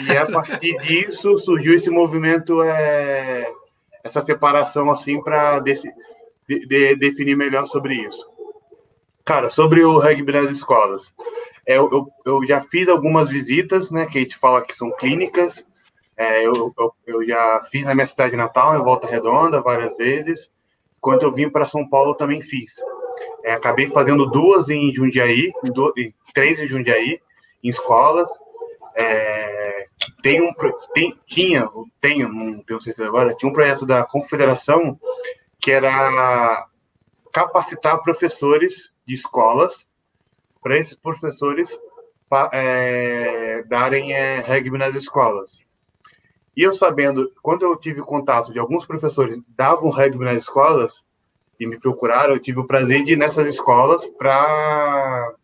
[0.02, 3.50] E a partir disso surgiu esse movimento, é,
[4.02, 5.74] essa separação assim para de,
[6.48, 8.28] de, definir melhor sobre isso.
[9.28, 11.12] Cara, sobre o rugby nas escolas.
[11.66, 14.90] É, eu, eu, eu, já fiz algumas visitas, né, que a gente fala que são
[14.92, 15.62] clínicas.
[16.16, 20.50] É, eu, eu, eu, já fiz na minha cidade natal, em Volta Redonda, várias vezes.
[20.98, 22.76] Quando eu vim para São Paulo, também fiz.
[23.44, 25.92] É, acabei fazendo duas em Jundiaí, duas,
[26.32, 27.20] três em Jundiaí,
[27.62, 28.30] em escolas.
[28.94, 29.88] É,
[30.22, 30.54] tem um,
[30.94, 31.68] tem, tinha,
[32.00, 34.98] tenho, não tenho certeza agora, tinha um projeto da Confederação
[35.60, 36.66] que era
[37.30, 39.86] capacitar professores de escolas
[40.62, 41.76] para esses professores
[42.52, 45.62] é, darem é, rugby nas escolas.
[46.54, 51.02] E eu sabendo, quando eu tive contato de alguns professores davam rugby nas escolas
[51.58, 55.34] e me procuraram, eu tive o prazer de ir nessas escolas para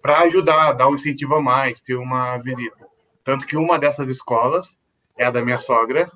[0.00, 2.86] para ajudar, dar um incentivo a mais, ter uma visita.
[3.24, 4.78] Tanto que uma dessas escolas
[5.16, 6.10] é a da minha sogra,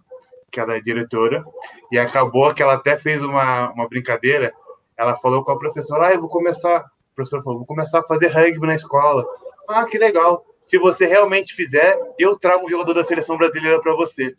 [0.51, 1.43] que ela é diretora,
[1.91, 4.53] e acabou que ela até fez uma, uma brincadeira
[4.99, 8.03] ela falou com a professora, ah, eu vou começar, a professora falou, vou começar a
[8.03, 9.25] fazer rugby na escola.
[9.69, 10.45] Ah, que legal.
[10.63, 14.35] Se você realmente fizer, eu trago um jogador da seleção brasileira para você.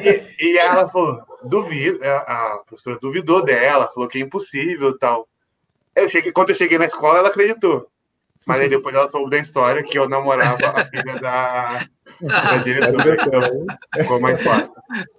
[0.00, 5.28] e, e ela falou, duvido, a professora duvidou dela, falou que é impossível tal.
[5.94, 7.86] Eu cheguei, quando eu cheguei na escola, ela acreditou.
[8.46, 11.86] Mas aí depois ela soube da história que eu namorava a filha da,
[12.20, 13.16] da diretora.
[13.20, 14.72] Então, ficou mais fácil.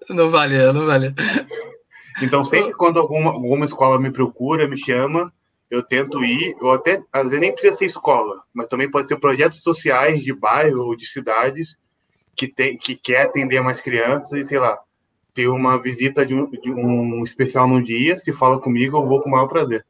[0.09, 1.13] Não valeu, não valeu.
[2.21, 5.31] Então, sempre quando alguma, alguma escola me procura, me chama,
[5.69, 9.17] eu tento ir, ou até, às vezes nem precisa ser escola, mas também pode ser
[9.17, 11.77] projetos sociais de bairro ou de cidades
[12.35, 14.77] que, tem, que quer atender mais crianças e, sei lá,
[15.33, 19.21] ter uma visita de um, de um especial num dia, se fala comigo, eu vou
[19.21, 19.85] com o maior prazer.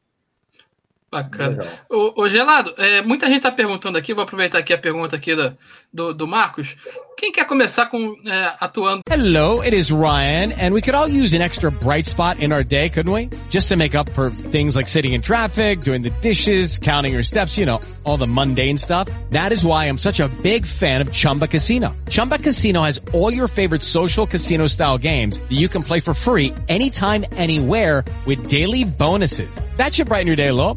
[1.14, 1.64] Bacana.
[1.88, 5.36] Ô, ô, Gelado, é, muita gente está perguntando aqui, vou aproveitar aqui a pergunta aqui
[5.36, 5.56] do,
[5.92, 6.74] do, do Marcos.
[7.16, 9.00] Quem quer começar com é, atuando?
[9.08, 12.64] Hello, it is Ryan, and we could all use an extra bright spot in our
[12.64, 13.30] day, couldn't we?
[13.48, 17.22] Just to make up for things like sitting in traffic, doing the dishes, counting your
[17.22, 19.08] steps, you know, all the mundane stuff.
[19.30, 21.94] That is why I'm such a big fan of Chumba Casino.
[22.10, 26.12] Chumba Casino has all your favorite social casino style games that you can play for
[26.12, 29.60] free anytime, anywhere with daily bonuses.
[29.76, 30.76] That should brighten your day a little.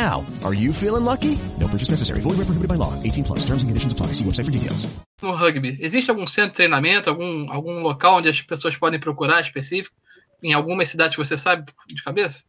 [0.00, 1.38] Are you feeling lucky?
[1.58, 2.20] No purchase necessary.
[2.20, 2.94] Void where prohibited by law.
[3.02, 3.40] 18 plus.
[3.44, 4.12] Terms and conditions apply.
[4.12, 4.88] See website for details.
[5.22, 9.40] No rugby, existe algum centro de treinamento, algum, algum local onde as pessoas podem procurar
[9.42, 9.94] específico?
[10.42, 12.44] Em alguma cidade que você sabe de cabeça?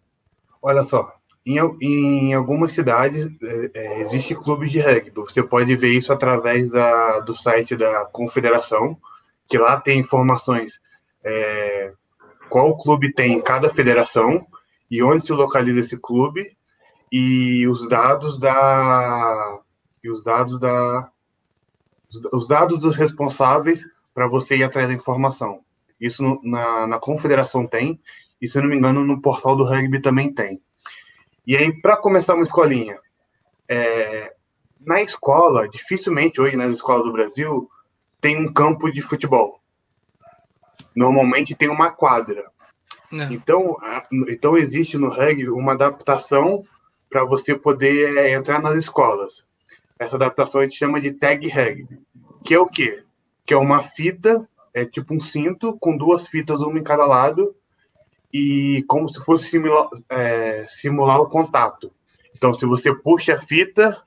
[0.62, 1.14] Olha só,
[1.46, 5.12] em, em algumas cidades é, é, existe clubes de rugby.
[5.16, 8.98] Você pode ver isso através da, do site da confederação,
[9.50, 10.80] que lá tem informações
[11.26, 11.92] é,
[12.50, 14.46] qual clube tem em cada federação
[14.90, 16.56] e onde se localiza esse clube
[17.12, 19.60] e os dados da
[20.04, 21.10] e os dados da
[22.32, 25.63] os dados dos responsáveis para você ir atrás da informação.
[26.00, 28.00] Isso no, na, na confederação tem
[28.41, 30.62] e se não me engano no portal do rugby também tem.
[31.45, 33.00] E aí, para começar uma escolinha,
[33.67, 34.34] é,
[34.80, 37.69] na escola, dificilmente hoje nas escolas do Brasil,
[38.19, 39.62] tem um campo de futebol.
[40.95, 42.50] Normalmente tem uma quadra.
[43.32, 43.78] Então,
[44.30, 46.63] então existe no rugby uma adaptação
[47.12, 49.45] para você poder é, entrar nas escolas.
[50.00, 52.00] Essa adaptação a gente chama de tag rugby,
[52.43, 53.04] que é o quê?
[53.45, 57.54] Que é uma fita, é tipo um cinto com duas fitas uma em cada lado
[58.34, 61.91] e como se fosse simular, é, simular o contato.
[62.34, 64.02] Então, se você puxa a fita,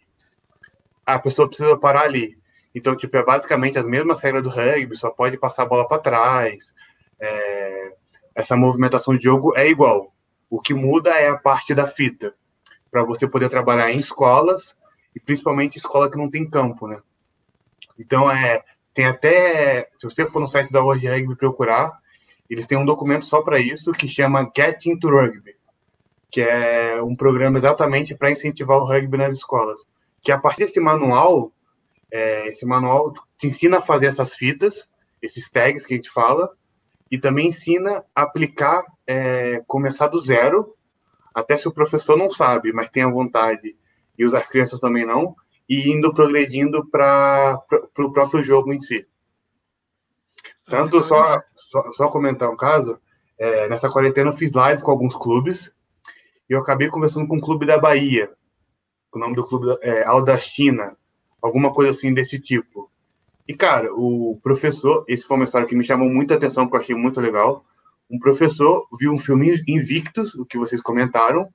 [1.04, 2.38] a pessoa precisa parar ali.
[2.74, 6.00] Então, tipo, é basicamente as mesmas regras do rugby, só pode passar a bola para
[6.00, 6.74] trás.
[7.20, 7.92] É,
[8.34, 10.12] essa movimentação de jogo é igual.
[10.48, 12.34] O que muda é a parte da fita,
[12.94, 14.76] para você poder trabalhar em escolas,
[15.16, 17.00] e principalmente escola que não tem campo, né?
[17.98, 18.62] Então, é,
[18.94, 21.98] tem até, se você for no site da World Rugby procurar,
[22.48, 25.56] eles têm um documento só para isso que chama Get into Rugby,
[26.30, 29.80] que é um programa exatamente para incentivar o rugby nas escolas.
[30.22, 31.50] Que a partir desse manual,
[32.12, 34.88] é, esse manual te ensina a fazer essas fitas,
[35.20, 36.48] esses tags que a gente fala,
[37.10, 40.76] e também ensina a aplicar, é, começar do zero,
[41.34, 43.76] até se o professor não sabe, mas tem a vontade,
[44.18, 45.34] e as crianças também não,
[45.68, 47.60] e indo progredindo para
[47.98, 49.06] o próprio jogo em si.
[50.66, 52.98] Tanto só, só, só comentar um caso,
[53.38, 55.70] é, nessa quarentena eu fiz live com alguns clubes
[56.48, 58.30] e eu acabei conversando com um clube da Bahia.
[59.12, 60.96] O nome do clube é Aldastina,
[61.42, 62.90] alguma coisa assim desse tipo.
[63.46, 66.80] E, cara, o professor, esse foi uma história que me chamou muita atenção, porque eu
[66.80, 67.64] achei muito legal.
[68.10, 71.48] Um professor viu um filme Invictus, o que vocês comentaram,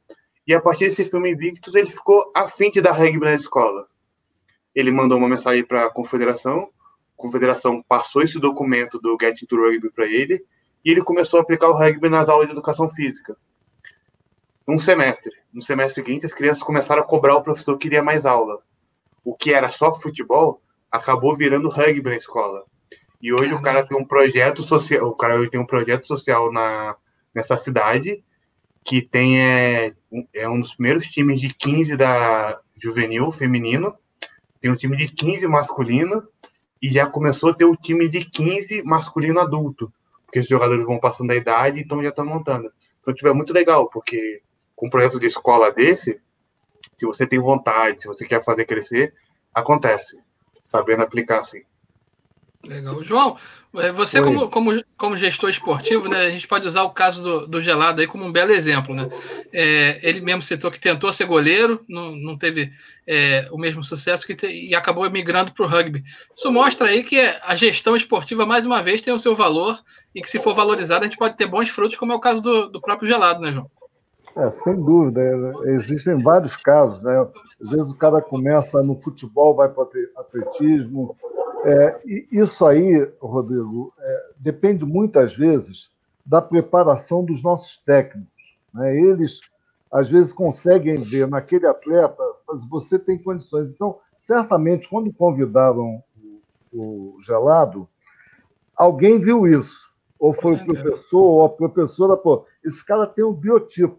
[0.47, 3.87] e a partir desse filme Invictus, ele ficou afim de dar rugby na escola.
[4.73, 6.69] Ele mandou uma mensagem para a confederação,
[7.15, 10.43] confederação passou esse documento do Get to Rugby para ele
[10.83, 13.37] e ele começou a aplicar o rugby nas aulas de educação física.
[14.67, 15.31] Um semestre.
[15.51, 18.61] No semestre seguinte, as crianças começaram a cobrar o professor que queria mais aula.
[19.23, 22.63] O que era só futebol acabou virando rugby na escola.
[23.21, 26.51] E hoje o cara tem um projeto social, o cara hoje tem um projeto social
[26.51, 26.95] na
[27.33, 28.23] nessa cidade
[28.83, 29.93] que tem é,
[30.33, 33.95] é um dos primeiros times de 15 da juvenil feminino,
[34.59, 36.27] tem um time de 15 masculino
[36.81, 39.93] e já começou a ter o time de 15 masculino adulto,
[40.25, 42.71] porque os jogadores vão passando a idade, então já estão montando.
[43.01, 44.41] Então, tipo, é muito legal, porque
[44.75, 46.19] com um projeto de escola desse,
[46.97, 49.13] se você tem vontade, se você quer fazer crescer,
[49.53, 50.17] acontece,
[50.69, 51.61] sabendo aplicar assim.
[52.65, 53.01] Legal.
[53.01, 53.37] João,
[53.77, 57.47] é, você como, como, como gestor esportivo, né, a gente pode usar o caso do,
[57.47, 58.93] do Gelado aí como um belo exemplo.
[58.93, 59.09] Né?
[59.53, 62.69] É, ele mesmo citou que tentou ser goleiro, não, não teve
[63.07, 66.03] é, o mesmo sucesso que te, e acabou migrando para o rugby.
[66.35, 69.79] Isso mostra aí que a gestão esportiva, mais uma vez, tem o seu valor
[70.13, 72.41] e que se for valorizada, a gente pode ter bons frutos, como é o caso
[72.41, 73.71] do, do próprio Gelado, né, João?
[74.35, 75.21] É, sem dúvida.
[75.65, 77.01] Existem vários casos.
[77.01, 77.27] Né?
[77.61, 81.15] Às vezes o cara começa no futebol, vai para o atletismo,
[81.65, 85.91] é, isso aí, Rodrigo, é, depende muitas vezes
[86.25, 88.59] da preparação dos nossos técnicos.
[88.73, 88.95] Né?
[88.95, 89.41] Eles,
[89.91, 93.73] às vezes, conseguem ver naquele atleta, mas você tem condições.
[93.73, 96.03] Então, certamente, quando convidaram
[96.71, 97.89] o, Gelado,
[98.75, 99.89] alguém viu isso.
[100.19, 103.97] Ou foi o professor, ou a professora, pô, esse cara tem um biotipo.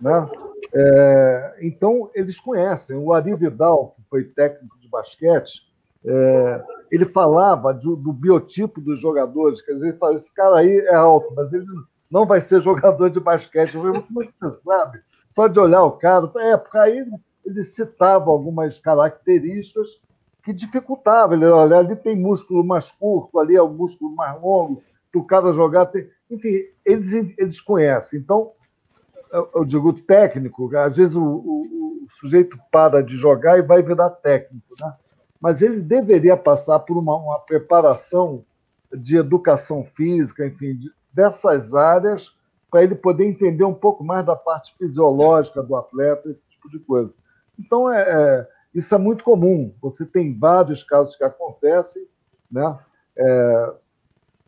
[0.00, 0.28] Né?
[0.72, 2.96] É, então, eles conhecem.
[2.96, 5.70] O Ari Vidal, que foi técnico de basquete,
[6.04, 10.76] é, ele falava do, do, biotipo dos jogadores, quer dizer, ele fala, esse cara aí
[10.78, 11.66] é alto, mas ele
[12.10, 13.74] não vai ser jogador de basquete.
[13.74, 15.00] Eu falei, como é que você sabe?
[15.28, 16.30] Só de olhar o cara.
[16.38, 17.06] É, porque aí
[17.44, 20.00] ele citava algumas características
[20.42, 21.36] que dificultavam.
[21.36, 24.82] Ele, olha, ali tem músculo mais curto, ali é o músculo mais longo,
[25.14, 26.08] o cara jogar tem...
[26.30, 28.20] Enfim, eles, eles conhecem.
[28.20, 28.52] Então,
[29.54, 34.10] eu digo técnico, às vezes o, o, o sujeito para de jogar e vai virar
[34.10, 34.92] técnico, né?
[35.40, 38.44] Mas ele deveria passar por uma, uma preparação
[38.92, 42.36] de educação física, enfim, de, dessas áreas,
[42.70, 46.78] para ele poder entender um pouco mais da parte fisiológica do atleta, esse tipo de
[46.78, 47.14] coisa.
[47.58, 49.74] Então, é, é isso é muito comum.
[49.82, 52.06] Você tem vários casos que acontecem,
[52.50, 52.78] né?
[53.16, 53.72] É,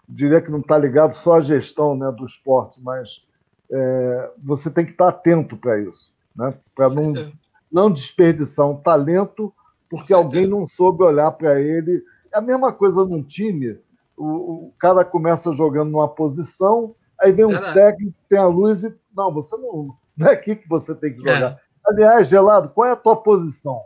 [0.08, 3.26] diria que não está ligado só à gestão né, do esporte, mas
[3.70, 6.54] é, você tem que estar atento para isso, né?
[6.74, 7.32] para não,
[7.70, 9.52] não desperdiçar um talento
[9.92, 12.02] porque alguém não soube olhar para ele.
[12.32, 13.78] É a mesma coisa num time,
[14.16, 14.24] o,
[14.68, 18.96] o, cara começa jogando numa posição, aí vem um é técnico, tem a luz e.
[19.14, 19.94] Não, você não.
[20.16, 21.50] Não é aqui que você tem que jogar.
[21.50, 21.58] É.
[21.86, 23.82] Aliás, Gelado, qual é a tua posição?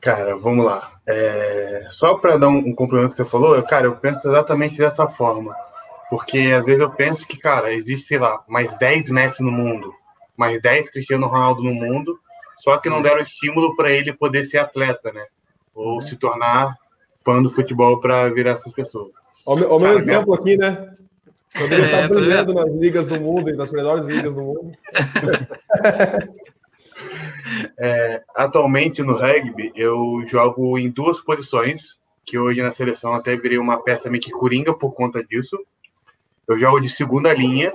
[0.00, 0.92] Cara, vamos lá.
[1.04, 1.86] É...
[1.88, 5.08] Só para dar um, um complemento que você falou, eu, cara, eu penso exatamente dessa
[5.08, 5.52] forma.
[6.08, 9.92] Porque às vezes eu penso que, cara, existe, sei lá, mais 10 Messi no mundo,
[10.36, 12.16] mais 10 Cristiano Ronaldo no mundo,
[12.56, 15.26] só que não deram estímulo para ele poder ser atleta, né?
[15.74, 16.00] Ou uhum.
[16.00, 16.74] se tornar
[17.24, 19.12] fã do futebol para virar essas pessoas.
[19.44, 20.96] Olha o meu exemplo aqui, né?
[21.56, 24.72] Quando ele está é, brilhando nas ligas do mundo, nas melhores ligas do mundo.
[27.78, 33.58] é, atualmente no rugby, eu jogo em duas posições, que hoje na seleção até virei
[33.58, 35.58] uma peça meio que coringa por conta disso.
[36.48, 37.72] Eu jogo de segunda linha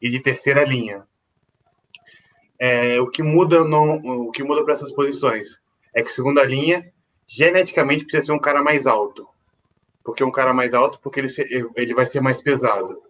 [0.00, 1.02] e de terceira linha.
[2.58, 5.58] É, o que muda não, o que muda para essas posições
[5.94, 6.90] é que segunda linha
[7.26, 9.26] geneticamente precisa ser um cara mais alto.
[10.04, 11.28] Porque um cara mais alto, porque ele,
[11.74, 13.02] ele vai ser mais pesado.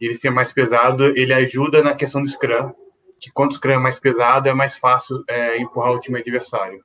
[0.00, 2.72] Ele ser mais pesado, ele ajuda na questão do scrum,
[3.18, 6.84] que quando o scrum é mais pesado, é mais fácil é, empurrar o time adversário.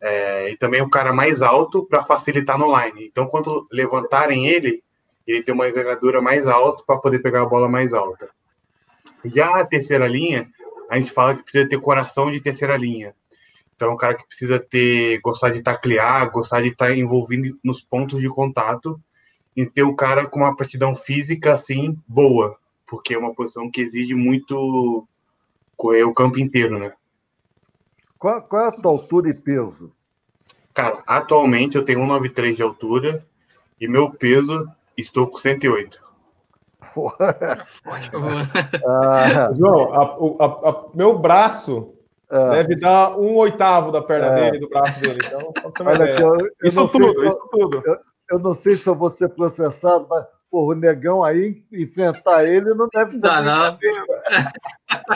[0.00, 3.06] É, e também o cara mais alto para facilitar no line.
[3.06, 4.82] Então, quando levantarem ele,
[5.26, 8.30] ele tem uma envergadura mais alta para poder pegar a bola mais alta.
[9.24, 10.48] Já a terceira linha,
[10.90, 13.14] a gente fala que precisa ter coração de terceira linha.
[13.76, 17.80] Então, é um cara que precisa ter, gostar de taclear, gostar de estar envolvido nos
[17.80, 19.00] pontos de contato
[19.56, 23.80] e ter um cara com uma partidão física assim boa, porque é uma posição que
[23.80, 25.06] exige muito
[25.76, 26.92] correr o campo inteiro, né?
[28.18, 29.92] Qual, qual é a tua altura e peso?
[30.74, 33.24] Cara, atualmente eu tenho 1,93 de altura
[33.80, 36.09] e meu peso estou com 108.
[38.86, 41.94] Ah, João, a, a, a, meu braço
[42.28, 42.50] ah.
[42.50, 44.50] deve dar um oitavo da perna é.
[44.50, 45.18] dele, do braço dele.
[45.24, 47.82] Então, aqui, eu, eu isso, tudo, isso tudo.
[47.84, 47.98] Eu,
[48.30, 52.74] eu, não sei se eu vou ser processado, mas porra, o negão aí, enfrentar ele
[52.74, 53.26] não deve ser.
[53.26, 53.78] Não, não.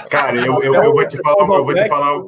[0.09, 1.40] Cara, eu, eu, eu, vou te falar.
[1.40, 2.24] Eu vou te falar.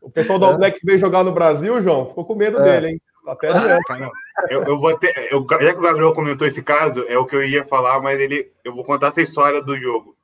[0.00, 2.62] O pessoal do All Blacks veio jogar no Brasil, João, ficou com medo é.
[2.62, 3.00] dele, hein?
[3.26, 4.10] Até ah, cara,
[4.50, 7.36] eu, eu vou ter, eu, já que o Gabriel comentou esse caso, é o que
[7.36, 10.16] eu ia falar, mas ele, eu vou contar essa história do jogo.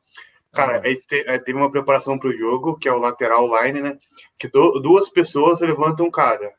[0.52, 3.48] Cara, a gente te, é, teve uma preparação para o jogo, que é o lateral
[3.62, 3.98] line, né?
[4.38, 6.52] Que do, duas pessoas levantam um cara.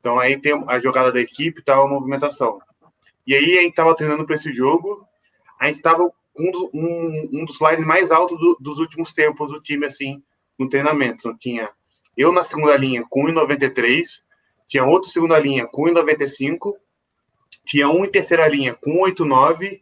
[0.00, 2.58] Então aí tem a jogada da equipe, tá a movimentação.
[3.26, 5.06] E aí a gente tava treinando para esse jogo,
[5.58, 9.52] a gente tava um, dos, um, um dos lines mais altos do, dos últimos tempos
[9.52, 10.22] do time, assim,
[10.58, 11.28] no treinamento.
[11.28, 11.70] Então, tinha
[12.16, 14.22] eu na segunda linha com 1,93
[14.70, 16.76] tinha outro segunda linha com 1,95,
[17.66, 19.80] tinha um em terceira linha com 1,89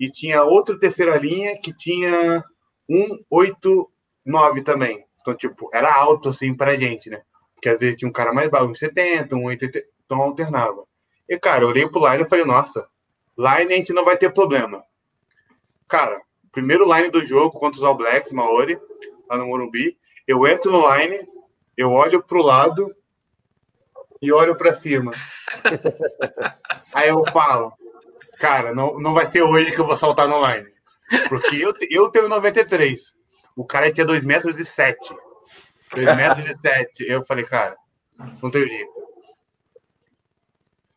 [0.00, 2.42] e tinha outro terceira linha que tinha
[2.88, 5.04] 1,89 também.
[5.20, 7.20] Então, tipo, era alto assim pra gente, né?
[7.54, 10.84] Porque às vezes tinha um cara mais baixo, 1,70, 1,80, então alternava.
[11.28, 12.88] E, cara, eu olhei pro line e falei, nossa,
[13.36, 14.82] line a gente não vai ter problema.
[15.86, 16.18] Cara,
[16.50, 18.80] primeiro line do jogo contra os All Blacks, Maori,
[19.28, 21.28] lá no Morumbi, eu entro no line,
[21.76, 22.88] eu olho pro lado
[24.24, 25.12] e olho para cima.
[26.94, 27.72] Aí eu falo,
[28.38, 30.66] cara, não, não vai ser hoje que eu vou saltar no line.
[31.28, 33.12] Porque eu, eu tenho 93.
[33.54, 34.98] O cara tinha 2 metros e 7.
[35.94, 37.04] 2 metros e 7.
[37.06, 37.76] Eu falei, cara,
[38.42, 39.03] não tem jeito.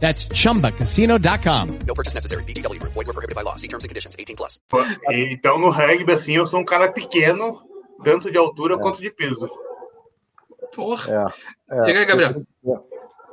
[0.00, 1.66] That's chumbacasino.com.
[1.86, 2.42] No purchase necessary.
[2.44, 2.92] VGW Group.
[2.94, 3.56] Void were prohibited by law.
[3.56, 4.14] See terms and conditions.
[4.18, 4.60] 18 plus.
[5.10, 7.62] então no rugby, assim, eu sou um cara pequeno,
[8.04, 9.48] tanto de altura quanto de peso.
[10.74, 11.32] Porra.
[11.70, 12.42] É, Diga aí, Gabriel.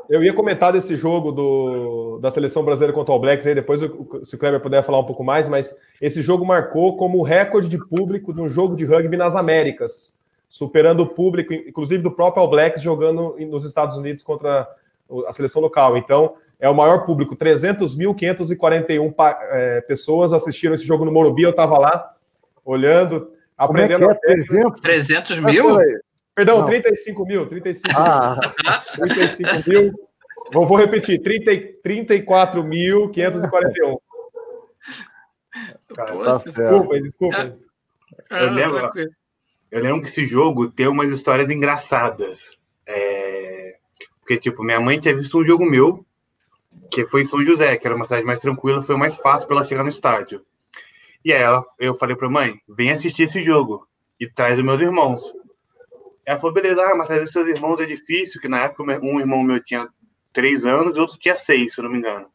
[0.10, 3.82] Eu ia comentar desse jogo do, da seleção brasileira contra o All Blacks aí, depois
[3.82, 7.70] o- se o Kleber puder falar um pouco mais, mas esse jogo marcou como recorde
[7.70, 12.44] de público de um jogo de rugby nas Américas, superando o público, inclusive do próprio
[12.44, 14.68] All Blacks, jogando nos Estados Unidos contra
[15.26, 15.98] a seleção local.
[15.98, 21.50] Então, é o maior público, 300.541 pa- é, pessoas assistiram esse jogo no Morumbi, eu
[21.50, 22.14] estava lá,
[22.64, 24.10] olhando, Como é aprendendo...
[24.12, 24.16] é?
[24.16, 24.82] 300?
[24.82, 25.78] 300 Ah, mil?
[25.78, 26.00] peraí.
[26.36, 26.66] Perdão, Não.
[26.66, 28.40] 35 mil, 35 Ah,
[28.98, 29.92] 35 mil.
[30.52, 33.98] Vou, vou repetir: 30, e- 34.541.
[35.96, 36.38] Cara, Pô, tá.
[36.38, 37.56] Desculpa, desculpa.
[38.30, 39.12] Ah, Eu lembro- tranquilo.
[39.72, 42.52] Eu lembro que esse jogo tem umas histórias engraçadas.
[42.88, 43.76] É,
[44.20, 46.06] Porque, tipo, minha mãe tinha visto um jogo meu,
[46.94, 49.58] que foi em São José, que era uma cidade mais tranquila, foi mais fácil para
[49.58, 50.46] ela chegar no estádio.
[51.26, 53.88] E aí ela, eu falei pra mãe, vem assistir esse jogo
[54.20, 55.34] e traz os meus irmãos.
[56.26, 59.42] Ela falou, beleza, ah, mas trazer seus irmãos é difícil, que na época um irmão
[59.44, 59.88] meu tinha
[60.32, 62.28] três anos e outro tinha seis, se não me engano.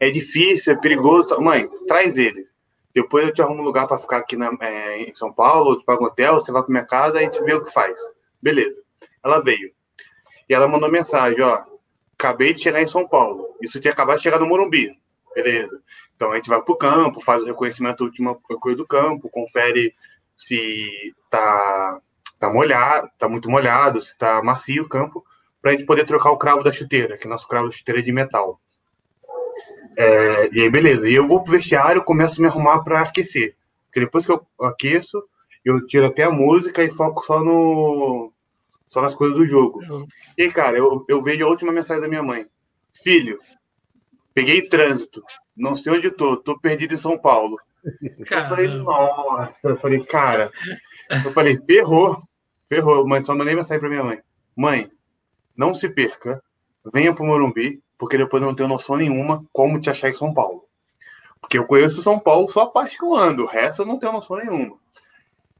[0.00, 1.28] É difícil, é perigoso.
[1.28, 1.40] tal.
[1.40, 2.46] Mãe, traz ele.
[2.94, 5.78] Depois eu te arrumo um lugar para ficar aqui na- é, em São Paulo, eu
[5.78, 8.00] te pago um hotel, você vai pra minha casa a gente vê o que faz.
[8.42, 8.82] Beleza.
[9.24, 9.72] Ela veio.
[10.48, 11.62] E ela mandou mensagem, ó.
[12.18, 13.43] Acabei de chegar em São Paulo.
[13.64, 14.96] Isso tinha acabado de chegar no Morumbi.
[15.34, 15.80] Beleza.
[16.14, 19.94] Então a gente vai pro campo, faz o reconhecimento última coisa do campo, confere
[20.36, 22.00] se tá,
[22.38, 25.24] tá molhado, tá muito molhado, se tá macio o campo,
[25.60, 28.12] pra gente poder trocar o cravo da chuteira, que nosso cravo da chuteira é de
[28.12, 28.60] metal.
[29.96, 31.08] É, e aí, beleza.
[31.08, 33.56] E eu vou pro vestiário, começo a me arrumar para aquecer.
[33.86, 35.22] Porque depois que eu aqueço,
[35.64, 38.32] eu tiro até a música e foco só no
[38.86, 39.80] só nas coisas do jogo.
[40.36, 42.46] E aí, cara, eu, eu vejo a última mensagem da minha mãe.
[43.02, 43.40] Filho,
[44.34, 45.22] peguei trânsito,
[45.56, 47.56] não sei onde tô, tô perdido em São Paulo.
[48.08, 50.50] Eu falei, nossa, eu falei, cara,
[51.24, 52.20] eu falei, ferrou,
[52.68, 53.06] ferrou.
[53.06, 54.20] Mãe, só mandei mensagem pra minha mãe.
[54.56, 54.90] Mãe,
[55.56, 56.42] não se perca,
[56.92, 60.34] venha pro Morumbi, porque depois eu não tenho noção nenhuma como te achar em São
[60.34, 60.64] Paulo.
[61.40, 63.98] Porque eu conheço São Paulo só a parte que eu ando, o resto eu não
[63.98, 64.76] tenho noção nenhuma.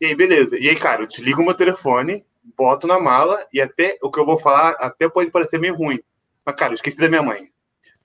[0.01, 0.59] E aí, beleza.
[0.59, 4.18] E aí, cara, eu desligo o meu telefone, boto na mala, e até o que
[4.18, 6.01] eu vou falar até pode parecer meio ruim.
[6.45, 7.51] Mas, cara, eu esqueci da minha mãe.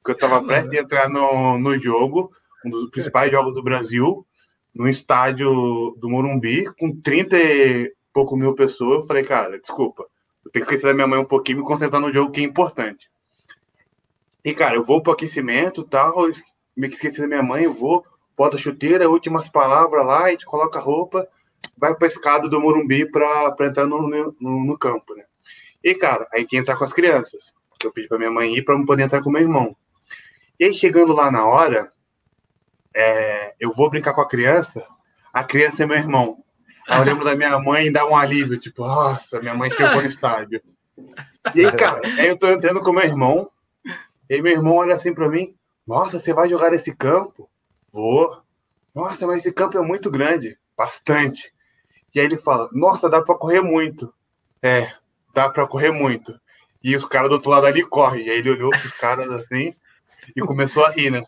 [0.09, 2.31] Porque eu tava prestes a entrar no, no jogo,
[2.65, 4.25] um dos principais jogos do Brasil,
[4.73, 9.01] no estádio do Morumbi, com 30 e pouco mil pessoas.
[9.01, 10.07] Eu falei, cara, desculpa,
[10.43, 12.41] eu tenho que esquecer da minha mãe um pouquinho e me concentrar no jogo que
[12.41, 13.07] é importante.
[14.43, 16.27] E, cara, eu vou pro aquecimento tal,
[16.75, 18.03] me esqueci da minha mãe, eu vou,
[18.35, 21.27] bota a chuteira, últimas palavras lá, a gente coloca a roupa,
[21.77, 25.25] vai pra escada do Morumbi pra, pra entrar no, no, no campo, né?
[25.83, 28.55] E, cara, a gente ia entrar com as crianças, porque eu pedi pra minha mãe
[28.55, 29.75] ir pra não poder entrar com o meu irmão.
[30.59, 31.91] E aí, chegando lá na hora,
[32.95, 34.85] é, eu vou brincar com a criança,
[35.31, 36.43] a criança é meu irmão.
[36.87, 40.01] Aí eu lembro da minha mãe e dá um alívio, tipo, nossa, minha mãe chegou
[40.01, 40.61] no estádio.
[41.55, 43.49] E aí, cara, aí eu tô entrando com meu irmão,
[44.29, 45.55] e meu irmão olha assim pra mim,
[45.87, 47.49] nossa, você vai jogar nesse campo?
[47.91, 48.41] Vou.
[48.93, 50.57] Nossa, mas esse campo é muito grande.
[50.77, 51.53] Bastante.
[52.13, 54.13] E aí ele fala, nossa, dá pra correr muito.
[54.61, 54.91] É,
[55.33, 56.39] dá pra correr muito.
[56.83, 58.27] E os caras do outro lado ali correm.
[58.27, 59.73] E aí ele olhou pros caras assim
[60.35, 61.25] e começou a rir, né?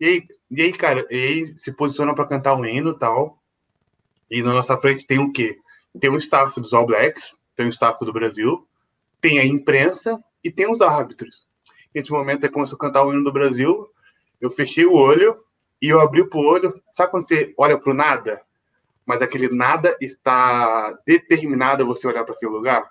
[0.00, 3.38] E aí, e aí cara, e aí se posiciona pra cantar um hino e tal.
[4.30, 5.58] E na nossa frente tem o quê?
[6.00, 8.66] Tem o staff dos All Blacks, tem o staff do Brasil,
[9.20, 11.48] tem a imprensa e tem os árbitros.
[11.94, 13.88] Nesse momento ele começou a cantar o hino do Brasil,
[14.40, 15.44] eu fechei o olho
[15.82, 16.80] e eu abri pro olho.
[16.92, 18.40] Sabe quando você olha pro nada?
[19.04, 22.88] Mas aquele nada está determinado a você olhar para aquele lugar?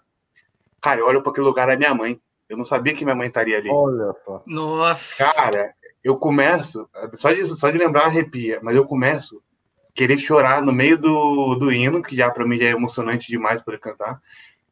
[0.82, 2.22] Cara, eu olho para aquele lugar da minha mãe.
[2.50, 3.70] Eu não sabia que minha mãe estaria ali.
[3.70, 4.42] Olha só.
[4.48, 5.32] Nossa.
[5.34, 5.74] Cara,
[6.04, 9.42] eu começo, só de, só de lembrar arrepia, mas eu começo
[9.88, 13.28] a querer chorar no meio do, do hino, que já para mim já é emocionante
[13.28, 14.20] demais poder cantar.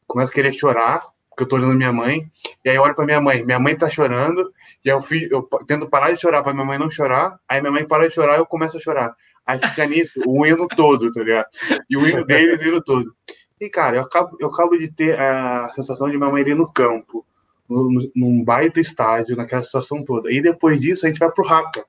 [0.07, 2.31] Começo a querer chorar, porque eu tô olhando minha mãe,
[2.65, 4.51] e aí eu olho para minha mãe, minha mãe tá chorando,
[4.83, 7.61] e aí eu, fiz, eu tento parar de chorar para minha mãe não chorar, aí
[7.61, 9.15] minha mãe para de chorar e eu começo a chorar.
[9.45, 11.47] Aí fica nisso, o hino todo, tá ligado?
[11.89, 13.15] E o hino dele, o hino todo.
[13.59, 16.71] E, cara, eu acabo, eu acabo de ter a sensação de minha mãe ali no
[16.71, 17.25] campo,
[17.69, 20.31] no, num baita estádio, naquela situação toda.
[20.31, 21.85] E depois disso, a gente vai pro Haka,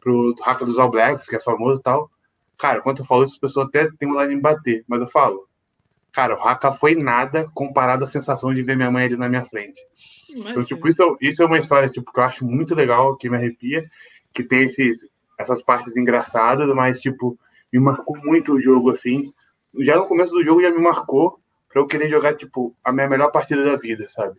[0.00, 2.10] pro Haka dos All Blacks, que é famoso e tal.
[2.58, 5.08] Cara, quando eu falo isso, as pessoas até têm vontade de me bater, mas eu
[5.08, 5.46] falo,
[6.12, 9.44] cara, o Haka foi nada comparado à sensação de ver minha mãe ali na minha
[9.44, 9.80] frente.
[10.28, 10.50] Imagina.
[10.50, 13.36] Então, tipo, isso, isso é uma história tipo, que eu acho muito legal, que me
[13.36, 13.84] arrepia,
[14.32, 14.98] que tem esses,
[15.38, 17.38] essas partes engraçadas, mas, tipo,
[17.72, 19.32] me marcou muito o jogo, assim.
[19.78, 23.08] Já no começo do jogo já me marcou para eu querer jogar, tipo, a minha
[23.08, 24.38] melhor partida da vida, sabe?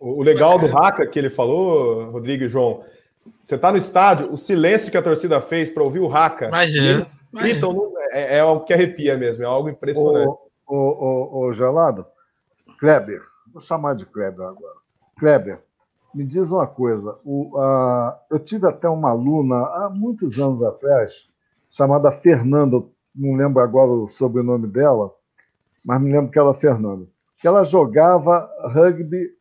[0.00, 2.84] O legal do Haka que ele falou, Rodrigo e João,
[3.42, 6.48] você tá no estádio, o silêncio que a torcida fez para ouvir o Haka.
[6.48, 7.10] Imagina.
[7.44, 10.38] Então, é, é, algo que arrepia mesmo, é algo impressionante.
[10.66, 12.06] O, o, o, o Gelado,
[12.78, 13.20] Kleber,
[13.52, 14.76] vou chamar de Kleber agora.
[15.18, 15.60] Kleber,
[16.14, 17.18] me diz uma coisa.
[17.24, 17.52] O,
[18.30, 21.28] eu tive até uma aluna há muitos anos atrás,
[21.70, 22.82] chamada Fernanda,
[23.14, 25.10] não lembro agora o sobrenome dela,
[25.84, 27.06] mas me lembro que ela é Fernanda,
[27.38, 29.35] que ela jogava rugby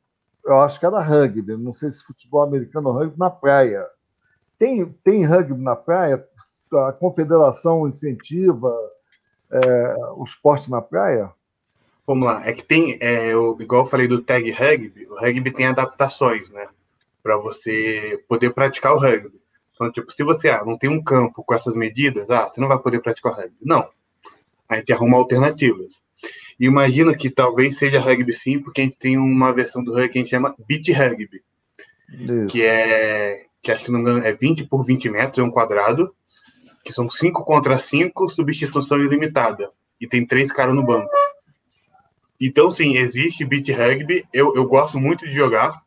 [0.46, 3.86] eu acho que era rugby, não sei se futebol americano ou rugby na praia.
[4.58, 6.26] Tem, tem rugby na praia?
[6.88, 8.74] A confederação incentiva
[9.52, 11.32] é, o esporte na praia?
[12.08, 15.52] Vamos lá, é que tem, é, o, igual eu falei do tag rugby, o rugby
[15.52, 16.68] tem adaptações, né?
[17.24, 19.42] Para você poder praticar o rugby.
[19.74, 22.68] Então, tipo, se você ah, não tem um campo com essas medidas, ah, você não
[22.68, 23.58] vai poder praticar o rugby.
[23.62, 23.90] Não.
[24.70, 26.02] A gente arruma alternativas.
[26.60, 30.10] E imagino que talvez seja rugby sim, porque a gente tem uma versão do rugby
[30.10, 31.42] que a gente chama beat rugby,
[32.10, 32.48] Isso.
[32.48, 36.14] que é que acho que não engano, é 20 por 20 metros, é um quadrado,
[36.84, 39.72] que são 5 contra 5, substituição ilimitada.
[40.00, 41.10] E tem três caras no banco.
[42.40, 44.24] Então, sim, existe beat rugby.
[44.32, 45.82] Eu, eu gosto muito de jogar.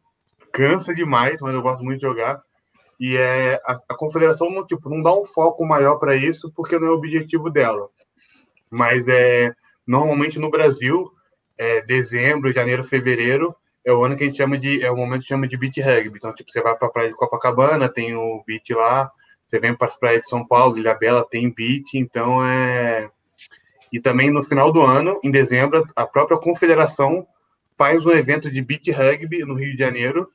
[0.53, 2.43] Cansa demais, mas eu gosto muito de jogar.
[2.99, 6.79] E é, a, a confederação não, tipo, não dá um foco maior para isso, porque
[6.81, 7.89] não é o objetivo dela.
[8.69, 9.53] Mas é,
[9.89, 11.11] Normalmente no Brasil,
[11.57, 15.23] é, dezembro, janeiro, fevereiro é o ano que a gente chama de é o momento
[15.23, 16.19] que chama de beat rugby.
[16.19, 19.11] Então, tipo, você vai para a praia de Copacabana, tem o beat lá.
[19.47, 21.95] Você vem para as praias de São Paulo, Ilha Bela tem beat.
[21.95, 23.11] Então é
[23.91, 27.27] e também no final do ano, em dezembro, a própria confederação
[27.77, 30.29] faz um evento de beat rugby no Rio de Janeiro,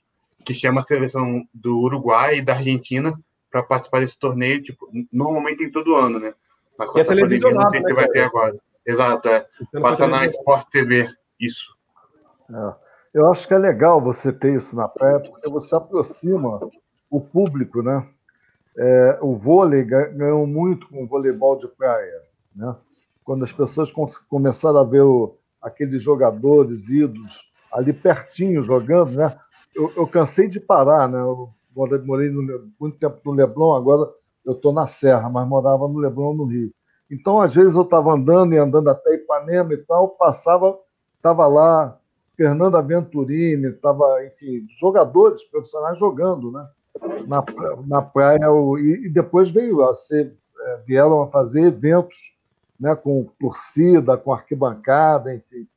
[0.43, 3.13] que chama a seleção do Uruguai e da Argentina
[3.51, 4.61] para participar desse torneio.
[4.63, 6.33] Tipo, normalmente tem todo ano, né?
[6.77, 8.55] Mas com e é televisionado, não sei se né, vai ter agora.
[8.85, 9.47] Exato, é.
[9.81, 11.07] Passa na Sport TV,
[11.39, 11.75] isso.
[12.49, 12.83] É.
[13.13, 16.59] Eu acho que é legal você ter isso na praia, porque você aproxima
[17.09, 18.07] o público, né?
[18.75, 22.21] É, o vôlei ganhou muito com o voleibol de praia,
[22.55, 22.75] né?
[23.23, 23.91] Quando as pessoas
[24.27, 29.37] começaram a ver o, aqueles jogadores ídolos ali pertinho jogando, né?
[29.75, 31.19] Eu, eu cansei de parar, né?
[31.19, 34.09] Eu morei no, muito tempo no Leblon, agora
[34.43, 36.73] eu estou na Serra, mas morava no Leblon, no Rio.
[37.13, 40.79] Então, às vezes, eu estava andando e andando até Ipanema e tal, passava,
[41.15, 41.99] estava lá
[42.35, 46.67] Fernando Aventurini, estava, enfim, jogadores profissionais jogando, né?
[47.27, 47.43] Na,
[47.85, 48.47] na praia,
[48.79, 52.35] e, e depois veio a ser, é, vieram a fazer eventos
[52.79, 55.67] né, com torcida, com arquibancada, enfim.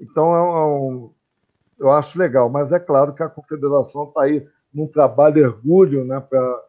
[0.00, 1.10] Então, é um,
[1.78, 6.20] eu acho legal, mas é claro que a confederação está aí num trabalho hergulho né,
[6.20, 6.62] para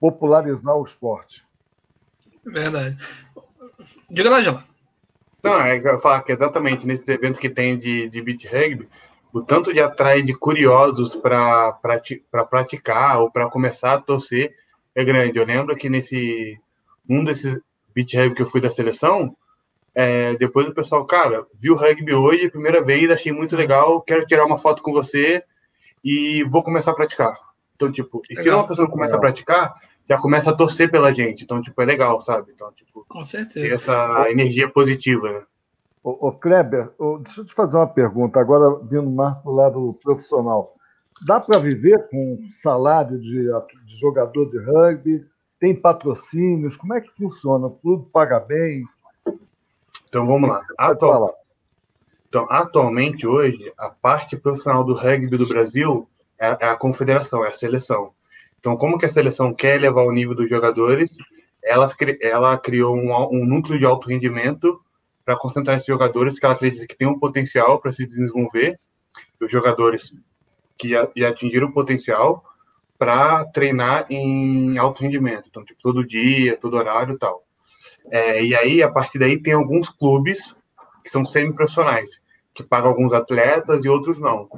[0.00, 1.46] popularizar o esporte.
[2.44, 2.96] Verdade.
[4.10, 4.64] Diga lá.
[5.42, 8.88] Não, é que eu falo que exatamente nesses eventos que tem de, de beat rugby,
[9.32, 11.72] o tanto de atrai de curiosos para
[12.48, 14.54] praticar ou para começar a torcer
[14.94, 15.38] é grande.
[15.38, 16.58] Eu lembro que nesse
[17.08, 17.58] um desses
[17.94, 19.36] beat rugby que eu fui da seleção,
[19.94, 24.46] é, depois o pessoal, cara, viu rugby hoje, primeira vez, achei muito legal, quero tirar
[24.46, 25.42] uma foto com você
[26.04, 27.36] e vou começar a praticar.
[27.74, 29.74] Então, tipo, e se uma pessoa começa a praticar,
[30.08, 31.44] já começa a torcer pela gente.
[31.44, 32.52] Então, tipo, é legal, sabe?
[32.54, 33.66] Então, tipo, com certeza.
[33.66, 35.42] Tem essa energia positiva, né?
[36.02, 39.54] Ô, ô Kleber, ô, deixa eu te fazer uma pergunta, agora vindo mais para o
[39.54, 40.74] lado profissional.
[41.24, 43.46] Dá para viver com salário de,
[43.84, 45.24] de, jogador de rugby?
[45.60, 46.76] Tem patrocínios?
[46.76, 47.70] Como é que funciona?
[47.82, 48.84] Tudo paga bem?
[50.08, 50.60] Então vamos lá.
[50.76, 51.38] Atual...
[52.28, 57.48] Então, atualmente, hoje, a parte profissional do rugby do Brasil é, é a confederação, é
[57.48, 58.12] a seleção.
[58.62, 61.16] Então, como que a seleção quer elevar o nível dos jogadores,
[61.64, 64.80] ela, criou um, um núcleo de alto rendimento
[65.24, 68.78] para concentrar esses jogadores que ela acredita que tem um potencial para se desenvolver,
[69.40, 70.14] os jogadores
[70.78, 72.44] que já, já atingiram o potencial,
[72.96, 75.48] para treinar em alto rendimento.
[75.50, 77.42] Então, tipo, todo dia, todo horário tal.
[78.12, 80.54] É, e aí, a partir daí, tem alguns clubes
[81.02, 82.20] que são semi-profissionais,
[82.54, 84.48] que pagam alguns atletas e outros não.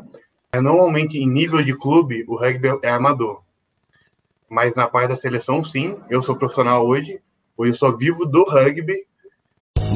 [0.53, 3.44] É, normalmente, em nível de clube, o rugby é amador.
[4.49, 5.99] Mas na parte da seleção, sim.
[6.09, 7.21] Eu sou profissional hoje.
[7.57, 9.07] Hoje eu só vivo do rugby.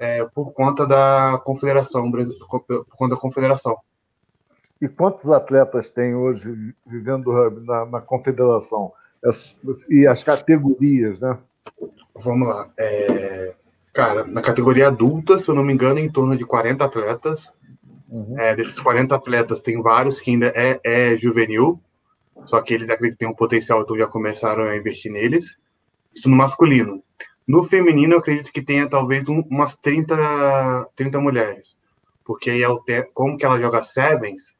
[0.00, 3.76] É, por conta da confederação, por conta da confederação.
[4.80, 7.30] E quantos atletas tem hoje vivendo
[7.60, 8.92] na, na confederação?
[9.90, 11.36] E as categorias, né?
[12.14, 12.70] Vamos lá.
[12.78, 13.54] É,
[13.92, 17.52] cara, na categoria adulta, se eu não me engano, em torno de 40 atletas.
[18.08, 18.38] Uhum.
[18.38, 21.80] É, desses 40 atletas, tem vários que ainda é, é juvenil,
[22.44, 25.56] só que eles acreditam que têm um potencial, então já começaram a investir neles.
[26.12, 27.02] Isso no masculino.
[27.46, 31.76] No feminino, eu acredito que tenha talvez um, umas 30, 30 mulheres.
[32.24, 34.56] Porque aí, é como que ela joga sevens,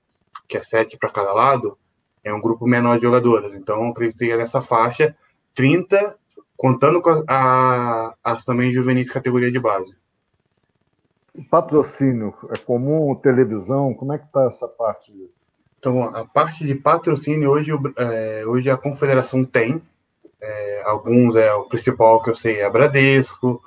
[0.49, 1.79] que é sete para cada lado,
[2.25, 3.55] é um grupo menor de jogadoras.
[3.55, 5.17] Então, eu acredito que tenha nessa faixa
[5.55, 6.17] 30,
[6.57, 9.97] contando com as também juvenis categoria de base.
[11.49, 13.95] Patrocínio, é comum televisão?
[13.95, 15.13] Como é que está essa parte?
[15.79, 19.81] Então, a parte de patrocínio, hoje, é, hoje a confederação tem,
[20.43, 23.63] é, alguns é o principal que eu sei é a Bradesco,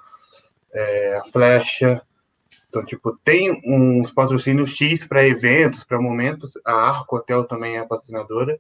[0.74, 2.02] é, a Flecha.
[2.68, 6.54] Então, tipo, tem uns patrocínios X para eventos, para momentos.
[6.66, 8.60] A Arco Hotel também é patrocinadora.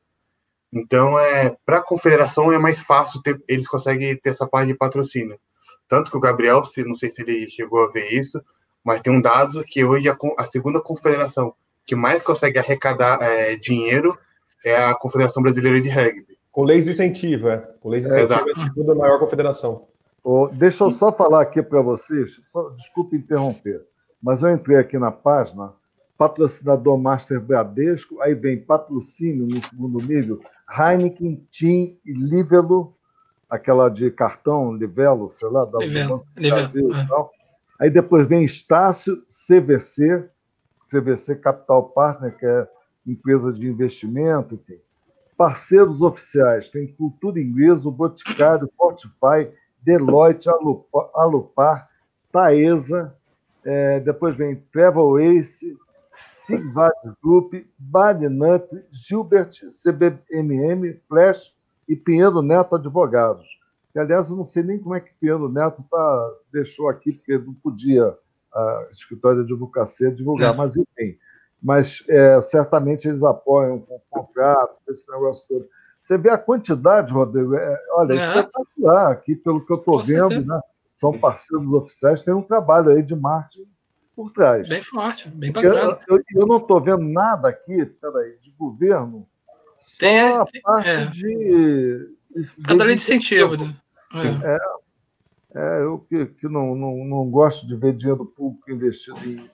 [0.71, 4.77] Então, é para a confederação é mais fácil ter, eles conseguem ter essa parte de
[4.77, 5.39] patrocínio.
[5.87, 8.43] Tanto que o Gabriel, não sei se ele chegou a ver isso,
[8.83, 11.53] mas tem um dado que hoje a, a segunda confederação
[11.85, 14.17] que mais consegue arrecadar é, dinheiro
[14.63, 16.32] é a Confederação Brasileira de Rugby.
[16.53, 17.57] Com leis de incentivo, é.
[17.81, 19.87] Com leis de incentivo é, é a segunda maior confederação.
[20.23, 23.85] Oh, deixa eu só falar aqui para vocês, só, desculpe interromper,
[24.21, 25.73] mas eu entrei aqui na página,
[26.17, 30.39] patrocinador Master Bradesco, aí vem patrocínio no segundo nível,
[30.69, 32.95] Heineken, Tim e Livelo,
[33.49, 37.03] aquela de cartão, Livelo, sei lá, da Livelo, Brasil é.
[37.03, 37.31] e tal.
[37.79, 40.29] Aí depois vem Estácio, CVC,
[40.81, 42.67] CVC Capital Partner, que é
[43.05, 44.79] empresa de investimento, enfim.
[45.43, 50.47] Parceiros oficiais tem Cultura Inglesa, o Boticário, Fortify, Deloitte,
[51.13, 51.89] Alupar,
[52.31, 53.13] Taesa,
[53.65, 55.77] é, depois vem Travel Ace,
[56.13, 61.53] Sigvad Group, Badinant, Gilbert, CBMM, Flash
[61.89, 63.59] e Pinheiro Neto Advogados.
[63.93, 67.37] E, aliás, eu não sei nem como é que Pinheiro Neto tá, deixou aqui, porque
[67.37, 68.17] não podia
[68.53, 70.57] a escritório de advocacia divulgar, é.
[70.57, 71.17] mas enfim
[71.63, 75.65] mas é, certamente eles apoiam com contratos, esse negócio todo.
[75.97, 78.15] Você vê a quantidade, Rodrigo, é, olha, é.
[78.17, 80.59] espetacular aqui, pelo que eu estou vendo, né?
[80.91, 83.65] são parceiros oficiais, tem um trabalho aí de marketing
[84.13, 84.67] por trás.
[84.67, 85.97] Bem forte, bem bacana.
[86.07, 89.25] Eu, eu, eu não estou vendo nada aqui, peraí, de governo,
[89.99, 91.05] tem, só a parte é.
[91.05, 92.09] de...
[92.67, 93.55] Lei de incentivo.
[93.55, 93.75] Né?
[95.53, 95.59] É.
[95.59, 99.49] é, eu que, que não, não, não gosto de ver dinheiro público investido em,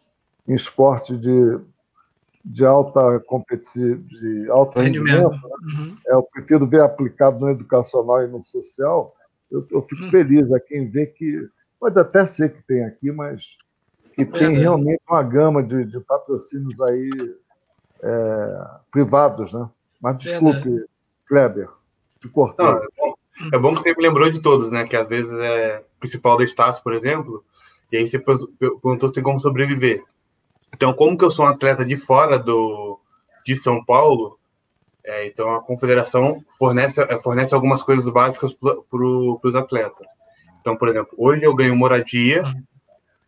[0.48, 1.60] em esporte de
[2.50, 5.40] de alta competição, de alto rendimento, né?
[5.62, 5.98] uhum.
[6.08, 9.16] é, eu prefiro ver aplicado no educacional e no social.
[9.52, 10.10] Eu, eu fico uhum.
[10.10, 11.48] feliz a quem vê que
[11.80, 13.56] pode até ser que tem aqui, mas
[14.16, 17.10] que tem é, realmente uma gama de, de patrocínios aí
[18.02, 19.70] é, privados, né?
[20.02, 20.86] Mas desculpe,
[21.28, 21.70] Kleber,
[22.20, 22.66] te cortei.
[22.66, 23.14] Não, é, bom,
[23.54, 24.88] é, bom, que você me lembrou de todos, né?
[24.88, 27.46] Que às vezes é principal da Estácio, por exemplo,
[27.92, 30.04] e aí você perguntou se tem como sobreviver.
[30.74, 33.00] Então, como que eu sou um atleta de fora do,
[33.46, 34.40] de São Paulo,
[35.04, 40.08] é, então a confederação fornece, é, fornece algumas coisas básicas para os atletas.
[40.62, 42.44] Então, por exemplo, hoje eu ganho moradia,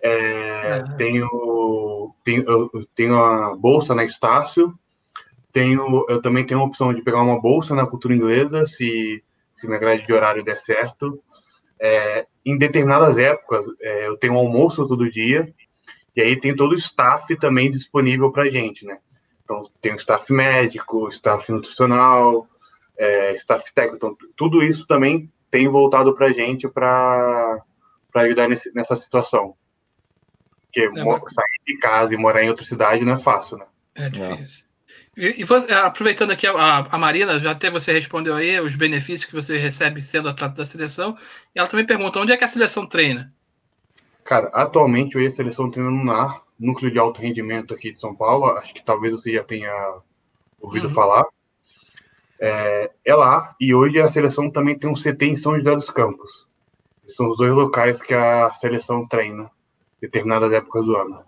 [0.01, 0.97] é, uhum.
[0.97, 4.77] tenho, tenho, tenho a bolsa na Estácio,
[5.51, 9.67] tenho, eu também tenho a opção de pegar uma bolsa na cultura inglesa, se, se
[9.67, 11.21] minha grade de horário der certo.
[11.79, 15.51] É, em determinadas épocas, é, eu tenho almoço todo dia,
[16.15, 18.97] e aí tem todo o staff também disponível para a gente, né?
[19.43, 22.47] Então, tem o staff médico, staff nutricional,
[22.97, 23.95] é, staff técnico.
[23.97, 27.61] Então, tudo isso também tem voltado para a gente para
[28.15, 29.55] ajudar nesse, nessa situação.
[30.61, 33.65] Porque é sair de casa e morar em outra cidade não é fácil, né?
[33.95, 34.65] É difícil.
[35.17, 39.25] E, e você, aproveitando aqui a, a, Marina, já até você respondeu aí os benefícios
[39.25, 41.17] que você recebe sendo atleta da seleção.
[41.53, 43.33] E ela também perguntou onde é que a seleção treina.
[44.23, 47.99] Cara, atualmente eu e a seleção treina no NAR, núcleo de alto rendimento aqui de
[47.99, 48.45] São Paulo.
[48.57, 49.71] Acho que talvez você já tenha
[50.59, 50.93] ouvido uhum.
[50.93, 51.25] falar.
[52.39, 55.91] É, é, lá, e hoje a seleção também tem um CT em São José dos
[55.91, 56.47] Campos.
[57.07, 59.51] São os dois locais que a seleção treina,
[59.99, 61.23] determinadas épocas do ano.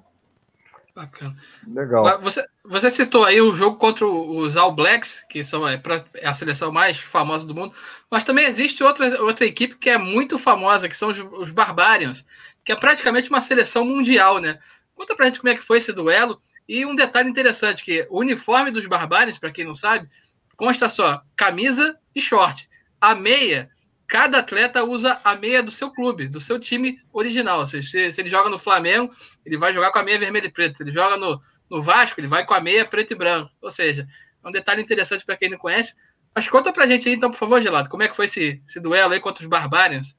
[0.95, 1.35] Bacana.
[1.67, 2.21] Legal.
[2.21, 5.81] Você, você citou aí o jogo contra os All Blacks, que são é,
[6.15, 7.73] é, a seleção mais famosa do mundo,
[8.11, 12.23] mas também existe outra, outra equipe que é muito famosa, que são os, os Barbarians,
[12.63, 14.59] que é praticamente uma seleção mundial, né?
[14.95, 16.41] Conta pra gente como é que foi esse duelo.
[16.67, 20.09] E um detalhe interessante, que o uniforme dos Barbarians, para quem não sabe,
[20.55, 22.69] consta só camisa e short.
[23.01, 23.69] A meia
[24.07, 27.65] cada atleta usa a meia do seu clube, do seu time original.
[27.65, 29.11] Seja, se, se, ele joga no Flamengo,
[29.45, 30.77] ele vai jogar com a meia vermelha e preta.
[30.77, 33.49] Se ele joga no, no Vasco, ele vai com a meia preto e branco.
[33.61, 34.07] Ou seja,
[34.43, 35.95] é um detalhe interessante para quem não conhece.
[36.35, 38.79] Mas conta pra gente aí, então, por favor, Gelado, como é que foi esse, esse
[38.79, 40.15] duelo aí contra os Barbarians?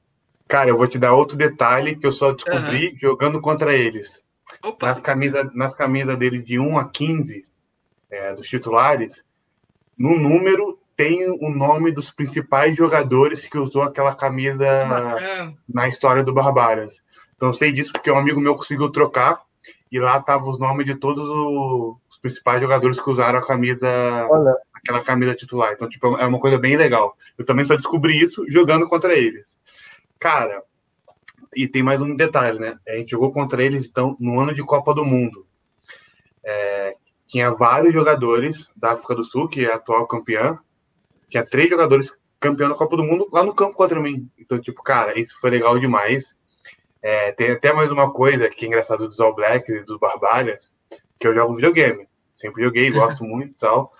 [0.47, 2.97] Cara, eu vou te dar outro detalhe que eu só descobri uhum.
[2.97, 4.23] jogando contra eles.
[4.63, 4.87] Opa.
[4.87, 7.47] Nas camisas nas camisas dele de 1 a 15,
[8.11, 9.23] é, dos titulares,
[9.97, 14.65] no número tem o nome dos principais jogadores que usou aquela camisa
[15.67, 17.01] na história do Barbarians.
[17.35, 19.41] Então eu sei disso porque um amigo meu conseguiu trocar
[19.91, 23.87] e lá tava os nomes de todos os principais jogadores que usaram a camisa,
[24.29, 24.55] Olha.
[24.73, 25.73] aquela camisa titular.
[25.73, 27.17] Então tipo é uma coisa bem legal.
[27.37, 29.57] Eu também só descobri isso jogando contra eles.
[30.19, 30.63] Cara,
[31.55, 32.77] e tem mais um detalhe, né?
[32.87, 35.45] A gente jogou contra eles então no ano de Copa do Mundo.
[36.43, 36.95] É,
[37.27, 40.59] tinha vários jogadores da África do Sul, que é a atual campeã,
[41.29, 44.29] tinha três jogadores campeão da Copa do Mundo lá no campo contra mim.
[44.37, 46.35] Então, tipo, cara, isso foi legal demais.
[47.01, 50.71] É, tem até mais uma coisa que é engraçado dos All Blacks e dos Barbarians,
[51.19, 52.07] que eu jogo videogame.
[52.35, 53.91] Sempre joguei, gosto muito e tal.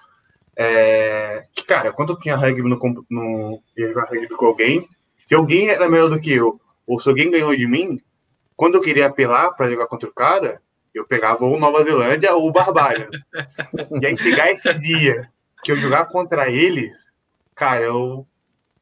[0.58, 4.88] É, que, cara, quando eu tinha rugby no, no ia jogar rugby com alguém,
[5.26, 8.00] se alguém era melhor do que eu, ou se alguém ganhou de mim,
[8.56, 10.62] quando eu queria apelar para jogar contra o cara,
[10.94, 13.22] eu pegava ou Nova Zelândia ou Barbarians.
[14.02, 15.30] e aí chegar esse dia
[15.64, 17.12] que eu jogar contra eles,
[17.56, 18.26] cara, eu.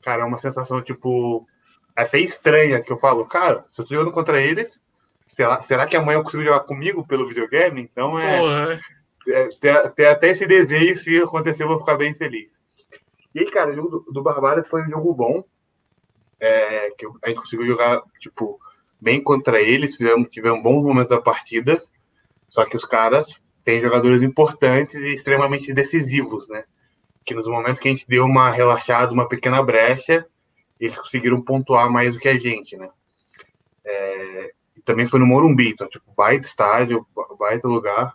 [0.01, 1.47] Cara, é uma sensação, tipo,
[1.95, 4.81] até estranha, que eu falo, cara, se eu tô jogando contra eles,
[5.25, 7.81] será, será que amanhã eu consigo jogar comigo pelo videogame?
[7.81, 8.77] Então é.
[9.97, 12.51] é até esse desejo, se acontecer, eu vou ficar bem feliz.
[13.33, 15.43] E aí, cara, o jogo do, do foi um jogo bom.
[16.39, 18.59] É, que a gente conseguiu jogar, tipo,
[18.99, 21.79] bem contra eles, fizemos, tivemos bons momentos da partida.
[22.49, 26.63] Só que os caras têm jogadores importantes e extremamente decisivos, né?
[27.23, 30.25] que nos momentos que a gente deu uma relaxada, uma pequena brecha,
[30.79, 32.89] eles conseguiram pontuar mais do que a gente, né?
[33.85, 37.05] É, e também foi no Morumbi, então, tipo, baita estádio,
[37.39, 38.13] baita lugar.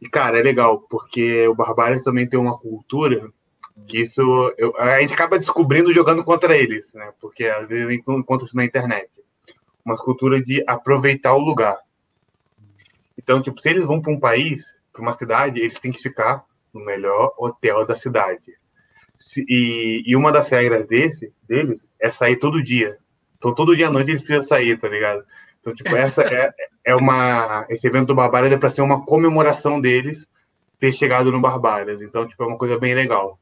[0.00, 3.32] E, cara, é legal, porque o Barbário também tem uma cultura
[3.86, 4.20] que isso
[4.56, 7.12] eu, a gente acaba descobrindo jogando contra eles, né?
[7.20, 9.10] Porque às vezes a gente não encontra isso na internet.
[9.84, 11.78] Uma cultura de aproveitar o lugar.
[13.18, 16.44] Então, tipo, se eles vão para um país, para uma cidade, eles têm que ficar
[16.72, 18.54] no melhor hotel da cidade.
[19.48, 22.96] E, e uma das regras desse, deles é sair todo dia.
[23.38, 25.24] Então, todo dia à noite eles precisam sair, tá ligado?
[25.60, 26.52] Então, tipo, essa é,
[26.84, 27.66] é uma.
[27.68, 30.28] Esse evento do Barbárias é para ser uma comemoração deles
[30.78, 32.02] ter chegado no Barbárias.
[32.02, 33.38] Então, tipo, é uma coisa bem legal.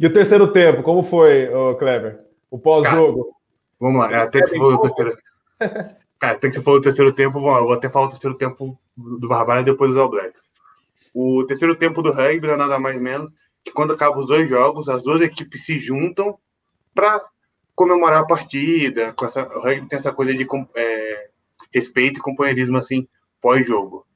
[0.00, 2.20] E o terceiro tempo, como foi, Kleber?
[2.50, 3.36] O pós-jogo?
[3.78, 5.18] Vamos lá, até que você falou do terceiro.
[6.18, 8.08] Cara, até que você falou do terceiro tempo, vamos lá, eu vou até falar o
[8.08, 10.40] terceiro tempo do Barbárias e depois dos All Blacks.
[11.12, 13.30] O terceiro tempo do rugby é nada mais menos
[13.62, 16.38] que quando acabam os dois jogos, as duas equipes se juntam
[16.94, 17.22] para
[17.74, 19.14] comemorar a partida.
[19.22, 20.46] Essa, o rugby tem essa coisa de
[20.76, 21.28] é,
[21.74, 23.06] respeito e companheirismo assim
[23.38, 24.06] pós-jogo.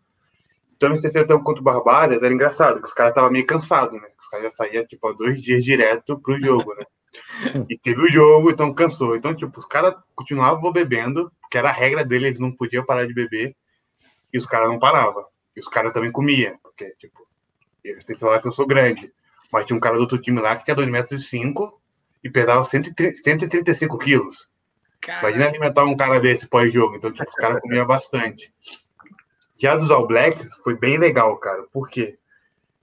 [0.77, 4.01] Então, esse terceiro tempo contra o Barbárias era engraçado, que os caras estavam meio cansados,
[4.01, 4.09] né?
[4.19, 6.85] Os caras já saíam, tipo, há dois dias direto pro jogo, né?
[7.71, 9.15] E teve o jogo, então cansou.
[9.15, 13.07] Então, tipo, os caras continuavam bebendo, porque era a regra deles, eles não podiam parar
[13.07, 13.55] de beber,
[14.33, 15.25] e os caras não paravam.
[15.57, 17.25] E os caras também comiam, porque, tipo,
[17.85, 19.13] eu tenho que falar que eu sou grande.
[19.53, 21.81] Mas tinha um cara do outro time lá que tinha 2,5 metros e, cinco,
[22.25, 24.49] e pesava 135 quilos.
[25.01, 25.29] Caramba.
[25.29, 26.97] Imagina alimentar um cara desse pós-jogo.
[26.97, 28.53] Então, tipo, os caras comiam bastante.
[29.59, 31.65] Já dos All Blacks foi bem legal, cara.
[31.73, 32.19] Por quê?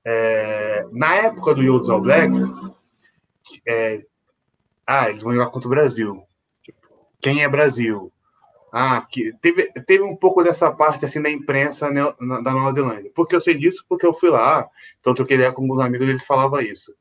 [0.04, 2.42] É, na época do jogo dos All Blacks,
[3.68, 4.06] é,
[4.86, 6.24] ah, eles vão jogar contra o Brasil.
[6.64, 6.88] Tipo,
[7.22, 8.12] quem é Brasil?
[8.72, 13.12] Ah, que teve, teve um pouco dessa parte assim da imprensa da Nova Zelândia.
[13.14, 14.70] Porque eu sei disso, porque eu fui lá,
[15.00, 16.96] então eu queria com alguns amigos, eles falavam isso.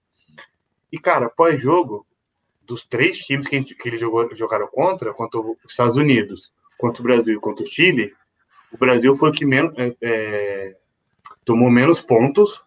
[0.90, 2.04] E, cara, pós-jogo,
[2.66, 7.04] dos três times que, gente, que eles jogaram contra, contra os Estados Unidos, contra o
[7.04, 8.14] Brasil e contra o Chile,
[8.72, 10.76] o Brasil foi o que menos, é, é,
[11.44, 12.64] tomou menos pontos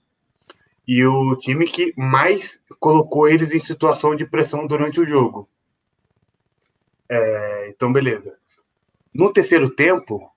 [0.87, 5.47] e o time que mais colocou eles em situação de pressão durante o jogo.
[7.09, 8.37] É, então, beleza.
[9.13, 10.29] No terceiro tempo,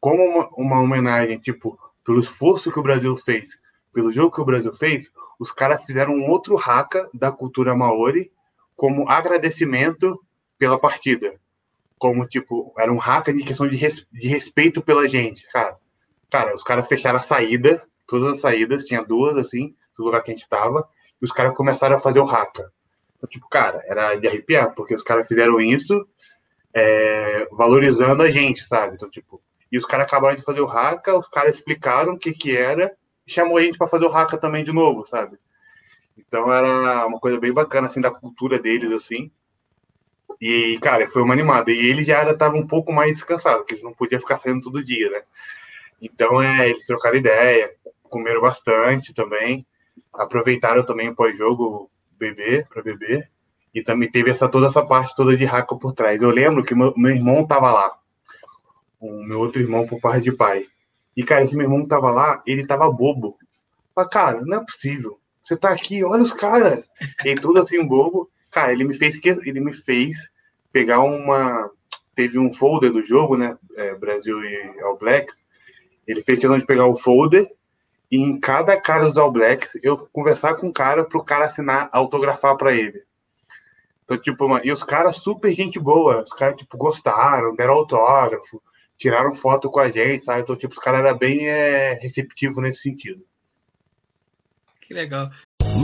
[0.00, 3.58] como uma, uma, homenagem, tipo, pelo esforço que o Brasil fez,
[3.92, 8.30] pelo jogo que o Brasil fez, os caras fizeram um outro haka da cultura maori
[8.74, 10.20] como agradecimento
[10.58, 11.40] pela partida.
[11.98, 15.76] Como, tipo, era um haka de questão de, res, de respeito pela gente, cara.
[16.30, 20.30] Cara, os caras fecharam a saída, todas as saídas, tinha duas, assim, do lugar que
[20.30, 20.86] a gente tava,
[21.20, 22.70] e os caras começaram a fazer o haka.
[23.16, 26.06] Então, tipo, cara, era de arrepiar, porque os caras fizeram isso
[26.74, 28.94] é, valorizando a gente, sabe?
[28.94, 29.42] Então, tipo,
[29.72, 32.94] e os caras acabaram de fazer o haka, os caras explicaram o que que era,
[33.26, 35.38] e chamou a gente para fazer o haka também de novo, sabe?
[36.16, 39.30] Então era uma coisa bem bacana, assim, da cultura deles, assim.
[40.40, 41.70] E, cara, foi uma animada.
[41.70, 44.84] E ele já estava um pouco mais descansado, porque eles não podiam ficar saindo todo
[44.84, 45.22] dia, né?
[46.00, 47.72] Então, é, eles trocaram ideia,
[48.04, 49.66] comeram bastante também,
[50.12, 53.30] aproveitaram também o pós-jogo beber, para beber,
[53.74, 56.20] e também teve essa toda essa parte toda de raca por trás.
[56.20, 57.98] Eu lembro que meu, meu irmão tava lá,
[59.00, 60.66] o meu outro irmão por parte de pai.
[61.16, 63.38] E, cara, esse meu irmão tava lá, ele tava bobo.
[63.94, 65.18] Mas, cara, não é possível.
[65.42, 66.84] Você tá aqui, olha os caras.
[67.24, 68.30] E tudo assim, bobo.
[68.56, 70.30] Cara, ele me fez ele me fez
[70.72, 71.70] pegar uma.
[72.14, 73.54] Teve um folder do jogo, né?
[73.76, 75.44] É, Brasil e All Blacks.
[76.06, 77.46] Ele fez questão de pegar o folder
[78.10, 81.90] e em cada cara dos All Blacks eu conversar com o cara pro cara assinar,
[81.92, 83.02] autografar para ele.
[84.04, 88.62] Então, tipo, e os caras super gente boa, os caras, tipo, gostaram, deram autógrafo,
[88.96, 90.40] tiraram foto com a gente, sabe?
[90.40, 93.22] Então, tipo, os caras eram bem é, receptivos nesse sentido.
[94.80, 95.28] Que legal.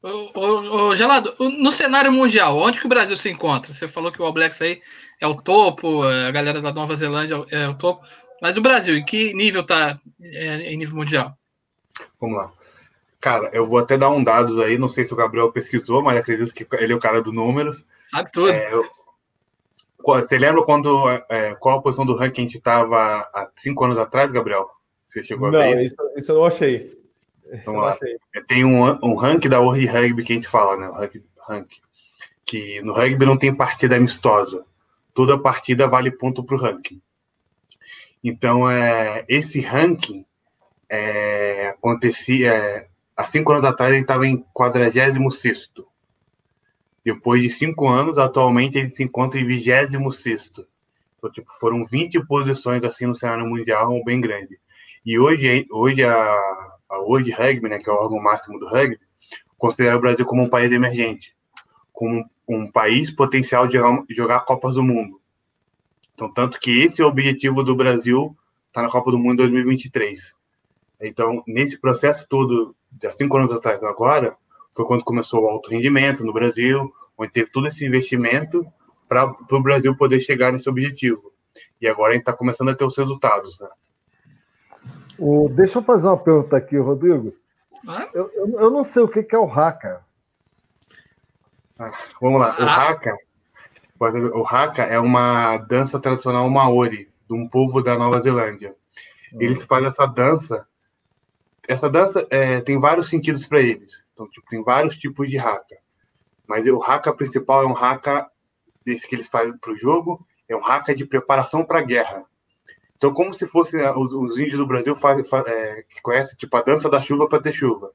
[0.00, 3.72] Ô, ô, ô, Gelado, no cenário mundial, onde que o Brasil se encontra?
[3.72, 4.80] Você falou que o All Blacks aí
[5.20, 8.06] é o topo, a galera da Nova Zelândia é o topo,
[8.40, 11.36] mas o Brasil, em que nível tá é, em nível mundial?
[12.20, 12.52] Vamos lá.
[13.20, 16.16] Cara, eu vou até dar um dados aí, não sei se o Gabriel pesquisou, mas
[16.16, 17.84] acredito que ele é o cara dos números.
[18.08, 18.50] Sabe tudo.
[18.50, 18.88] É, eu...
[20.00, 23.98] Você lembra quando é, qual a posição do ranking a gente estava há cinco anos
[23.98, 24.70] atrás, Gabriel?
[25.04, 25.96] Você chegou não, a ver isso?
[26.16, 26.97] Isso eu não achei.
[27.64, 27.98] Vamos lá.
[28.46, 30.88] Tem um, um ranking da World Rugby que a gente fala, né?
[30.88, 31.80] O ranking, ranking,
[32.44, 34.64] que no rugby não tem partida amistosa.
[35.14, 37.00] Toda partida vale ponto para o ranking.
[38.22, 40.24] Então, é, esse ranking
[40.88, 42.52] é, acontecia.
[42.52, 45.18] É, há cinco anos atrás ele estava em 46.
[47.04, 50.52] Depois de cinco anos, atualmente ele se encontra em 26.
[51.16, 54.58] Então, tipo, foram 20 posições assim no cenário mundial, bem grande.
[55.04, 58.98] E hoje, hoje a, a World Rugby, né, que é o órgão máximo do rugby,
[59.56, 61.36] considera o Brasil como um país emergente,
[61.92, 63.78] como um país potencial de
[64.10, 65.20] jogar, Copas do Mundo.
[66.14, 68.36] Então, tanto que esse é o objetivo do Brasil
[68.68, 70.32] estar tá na Copa do Mundo 2023.
[71.00, 74.36] Então, nesse processo todo, de cinco anos atrás agora,
[74.74, 78.66] foi quando começou o alto rendimento no Brasil, onde teve todo esse investimento
[79.08, 81.32] para o Brasil poder chegar nesse objetivo.
[81.80, 83.68] E agora a gente está começando a ter os resultados, né?
[85.18, 87.34] O, deixa eu fazer uma pergunta aqui, Rodrigo.
[87.86, 88.08] Ah?
[88.14, 90.04] Eu, eu, eu, não sei o que, que é o haka.
[91.78, 92.88] Ah, vamos lá, o ah.
[92.88, 93.16] haka.
[94.00, 98.74] O haka é uma dança tradicional maori, de um povo da Nova Zelândia.
[99.32, 99.38] Hum.
[99.40, 100.66] Eles fazem essa dança.
[101.66, 104.04] Essa dança é, tem vários sentidos para eles.
[104.12, 105.76] Então, tipo, tem vários tipos de haka.
[106.46, 108.30] Mas o haka principal é um haka
[108.84, 112.24] desse que eles fazem para o jogo, é um haka de preparação para a guerra.
[112.98, 116.36] Então, como se fossem né, os, os, índios do Brasil faz, faz, é, que conhecem
[116.36, 117.92] tipo a dança da chuva para ter chuva.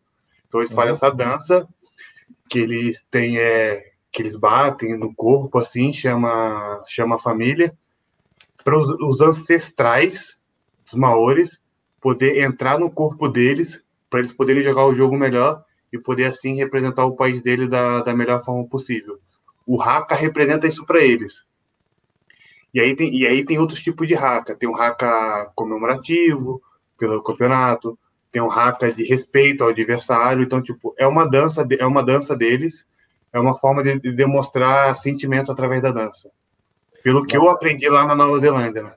[0.47, 0.95] Então eles fazem uhum.
[0.95, 1.67] essa dança
[2.49, 7.77] que eles têm é, que eles batem no corpo assim, chama chama a família
[8.63, 10.39] para os, os, ancestrais
[10.85, 11.59] dos maores
[11.99, 16.55] poder entrar no corpo deles para eles poderem jogar o jogo melhor e poder assim
[16.55, 19.19] representar o país dele da, da melhor forma possível.
[19.65, 21.43] O Haka representa isso para eles.
[22.73, 24.55] E aí tem, e aí tem outros tipos de haka.
[24.55, 26.61] Tem um haka comemorativo
[26.97, 27.97] pelo campeonato,
[28.31, 30.43] tem um haka de respeito ao adversário.
[30.43, 32.83] Então, tipo, é uma dança, é uma dança deles,
[33.31, 36.31] é uma forma de, de demonstrar sentimentos através da dança.
[37.03, 38.93] Pelo que eu aprendi lá na Nova Zelândia, né?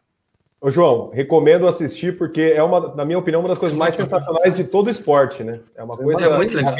[0.60, 4.54] Ô, João, recomendo assistir porque é uma, na minha opinião, uma das coisas mais sensacionais
[4.54, 5.60] de todo esporte, né?
[5.74, 6.74] É uma coisa É muito legal.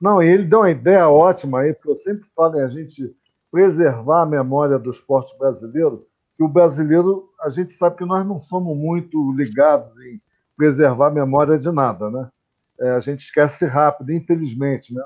[0.00, 3.12] Não, e ele deu uma ideia ótima aí, porque eu sempre falo em a gente
[3.50, 8.38] preservar a memória do esporte brasileiro, que o brasileiro, a gente sabe que nós não
[8.38, 10.20] somos muito ligados em
[10.56, 12.30] preservar a memória de nada, né?
[12.78, 15.02] É, a gente esquece rápido, infelizmente, né?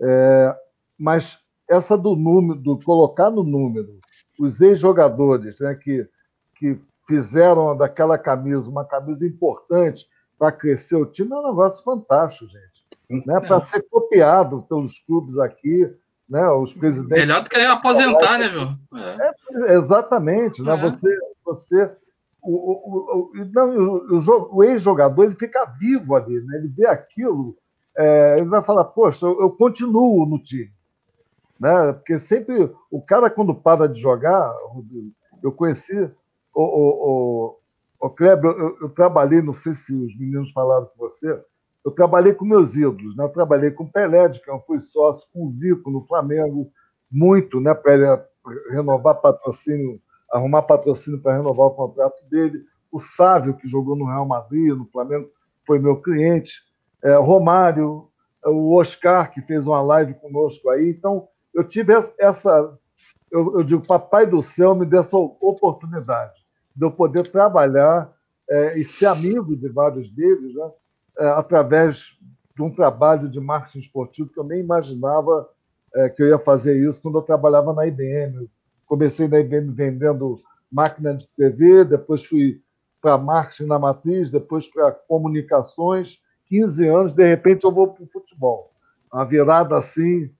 [0.00, 0.56] É,
[0.98, 3.98] mas essa do número, do colocar no número
[4.38, 6.08] os ex-jogadores, né, que,
[6.56, 10.06] que fizeram daquela camisa uma camisa importante
[10.38, 13.24] para crescer o time, é um negócio fantástico, gente.
[13.26, 13.40] Né?
[13.40, 15.88] Para ser copiado pelos clubes aqui,
[16.28, 16.48] né?
[16.50, 17.26] Os presidentes.
[17.26, 18.78] Melhor do que aposentar, né, João?
[18.94, 19.70] É.
[19.70, 20.76] É, exatamente, né?
[20.82, 21.08] Você,
[21.44, 21.90] você
[22.42, 23.70] o, o, o, não,
[24.18, 26.58] o, o ex-jogador ele fica vivo ali, né?
[26.58, 27.56] Ele vê aquilo,
[27.96, 30.72] é, ele vai falar, poxa, eu, eu, continuo no time,
[31.58, 31.92] né?
[31.94, 34.52] Porque sempre o cara quando para de jogar,
[35.42, 35.98] eu conheci
[36.54, 37.56] o, o,
[38.00, 41.42] o, o Kleber, eu, eu, trabalhei, não sei se os meninos falaram com você,
[41.84, 43.24] eu trabalhei com meus ídolos, né?
[43.24, 46.70] Eu trabalhei com Pelé, de que eu fui sócio, com Zico no Flamengo,
[47.10, 47.74] muito, né?
[47.74, 48.26] Para
[48.70, 50.00] renovar patrocínio,
[50.32, 52.64] arrumar patrocínio para renovar o contrato dele.
[52.90, 55.28] O Sávio, que jogou no Real Madrid, no Flamengo,
[55.66, 56.62] foi meu cliente.
[57.02, 58.08] É, Romário,
[58.46, 60.88] o Oscar, que fez uma live conosco aí.
[60.88, 62.78] Então, eu tive essa.
[63.30, 68.10] Eu, eu digo, Papai do Céu me deu essa oportunidade de eu poder trabalhar
[68.48, 70.70] é, e ser amigo de vários deles, né?
[71.18, 72.18] É, através
[72.54, 75.48] de um trabalho de marketing esportivo que eu nem imaginava
[75.94, 78.48] é, que eu ia fazer isso quando eu trabalhava na IBM.
[78.86, 80.38] Comecei na IBM vendendo
[80.70, 82.60] máquina de TV, depois fui
[83.00, 86.18] para marketing na matriz, depois para comunicações.
[86.46, 88.72] 15 anos, de repente eu vou para o futebol.
[89.12, 90.30] Uma virada assim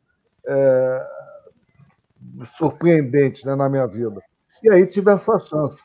[0.46, 1.06] é,
[2.44, 4.20] surpreendente né, na minha vida.
[4.62, 5.82] E aí tive essa chance.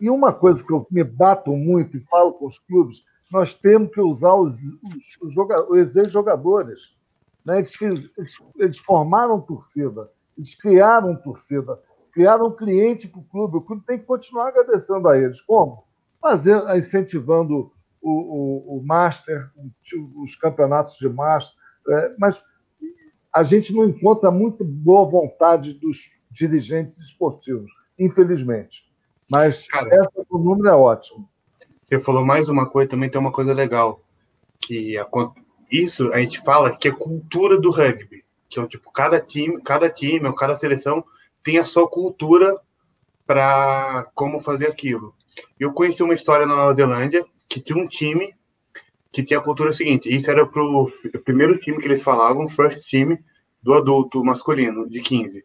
[0.00, 3.90] E uma coisa que eu me bato muito e falo com os clubes, nós temos
[3.92, 5.36] que usar os, os, os,
[5.68, 6.96] os ex-jogadores.
[7.44, 7.58] Né?
[7.58, 11.78] Eles, eles, eles, formaram torcida, eles criaram torcida,
[12.12, 13.56] criaram cliente para o clube.
[13.58, 15.40] O clube tem que continuar agradecendo a eles.
[15.40, 15.84] Como?
[16.20, 17.70] Fazer, incentivando
[18.00, 19.50] o, o, o Master,
[20.16, 21.56] os campeonatos de Master.
[21.88, 22.42] É, mas
[23.32, 28.88] a gente não encontra muito boa vontade dos dirigentes esportivos, infelizmente.
[29.30, 31.28] Mas Cara, essa do número é ótimo.
[31.88, 34.04] Você falou mais uma coisa, também tem uma coisa legal.
[34.60, 35.08] Que a,
[35.72, 38.26] isso a gente fala que é cultura do rugby.
[38.46, 41.02] Que é tipo, cada time, cada time ou cada seleção
[41.42, 42.54] tem a sua cultura
[43.26, 45.14] para como fazer aquilo.
[45.58, 48.34] Eu conheci uma história na Nova Zelândia que tinha um time
[49.10, 50.14] que tinha a cultura seguinte.
[50.14, 50.92] Isso era pro
[51.24, 53.16] primeiro time que eles falavam, first team
[53.62, 55.42] do adulto masculino, de 15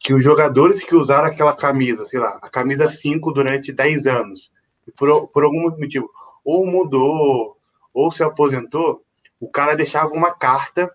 [0.00, 4.52] que os jogadores que usaram aquela camisa, sei lá, a camisa 5 durante 10 anos,
[4.96, 6.10] por, por algum motivo,
[6.44, 7.56] ou mudou,
[7.92, 9.02] ou se aposentou,
[9.40, 10.92] o cara deixava uma carta,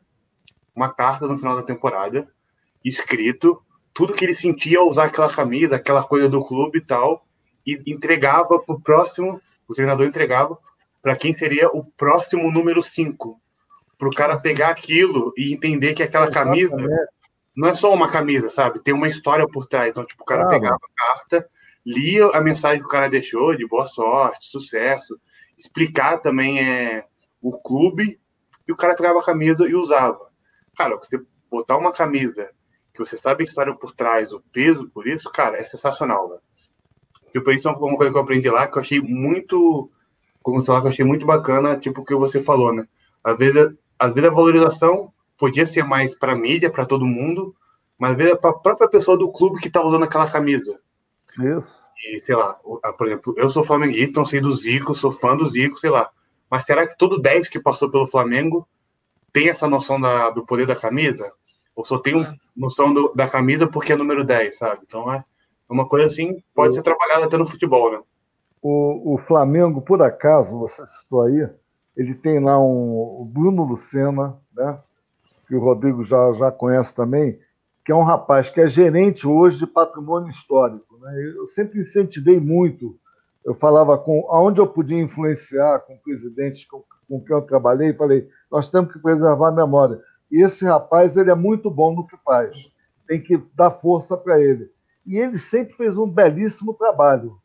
[0.76, 2.28] uma carta no final da temporada,
[2.84, 3.62] escrito
[3.94, 7.26] tudo que ele sentia ao usar aquela camisa, aquela coisa do clube e tal,
[7.66, 10.58] e entregava para o próximo, o treinador entregava
[11.02, 13.40] para quem seria o próximo número 5,
[13.98, 16.76] para o cara pegar aquilo e entender que aquela camisa
[17.56, 18.80] não é só uma camisa, sabe?
[18.80, 19.90] Tem uma história por trás.
[19.90, 21.50] Então, tipo, o cara pegava a carta,
[21.86, 25.20] lia a mensagem que o cara deixou de boa sorte, sucesso,
[25.58, 27.06] explicar também é,
[27.42, 28.20] o clube,
[28.68, 30.30] e o cara pegava a camisa e usava.
[30.76, 31.20] Cara, você
[31.52, 32.50] botar uma camisa
[32.94, 36.42] que você sabe a história por trás, o peso por isso, cara, é sensacional, velho.
[37.32, 39.90] Tipo, isso é uma coisa que eu aprendi lá que eu achei muito,
[40.42, 42.88] como falar, que eu achei muito bacana, tipo o que você falou, né?
[43.24, 47.56] Às vezes, às vezes a valorização podia ser mais para mídia, para todo mundo,
[47.98, 50.80] mas veio para a própria pessoa do clube que tá usando aquela camisa.
[51.40, 51.88] Isso.
[52.06, 52.54] E, sei lá,
[52.98, 56.10] por exemplo, eu sou flamenguista, então sei do Zico, sou fã do Zico, sei lá.
[56.50, 58.68] Mas será que todo 10 que passou pelo Flamengo
[59.32, 61.32] tem essa noção da, do poder da camisa?
[61.76, 62.36] Ou só tem é.
[62.56, 64.82] noção do, da camisa porque é número 10, sabe?
[64.86, 65.24] Então é
[65.68, 68.02] uma coisa assim, pode ser trabalhada até no futebol, né?
[68.62, 71.50] O, o Flamengo, por acaso, você citou aí,
[71.98, 74.80] ele tem lá um, o Bruno Lucena, né?
[75.48, 77.40] que o Rodrigo já, já conhece também,
[77.86, 80.93] que é um rapaz que é gerente hoje de patrimônio histórico.
[81.04, 81.34] Né?
[81.36, 82.98] Eu sempre incentivei muito,
[83.44, 88.28] eu falava com aonde eu podia influenciar com presidentes com, com quem eu trabalhei, falei,
[88.50, 90.02] nós temos que preservar a memória.
[90.32, 92.72] E esse rapaz ele é muito bom no que faz,
[93.06, 94.72] tem que dar força para ele.
[95.06, 97.38] E ele sempre fez um belíssimo trabalho.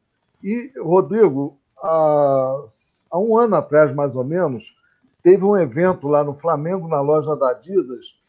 [0.43, 2.65] E, Rodrigo, há,
[3.11, 4.77] há um ano atrás, mais ou menos,
[5.21, 8.23] teve um evento lá no Flamengo, na loja da Adidas,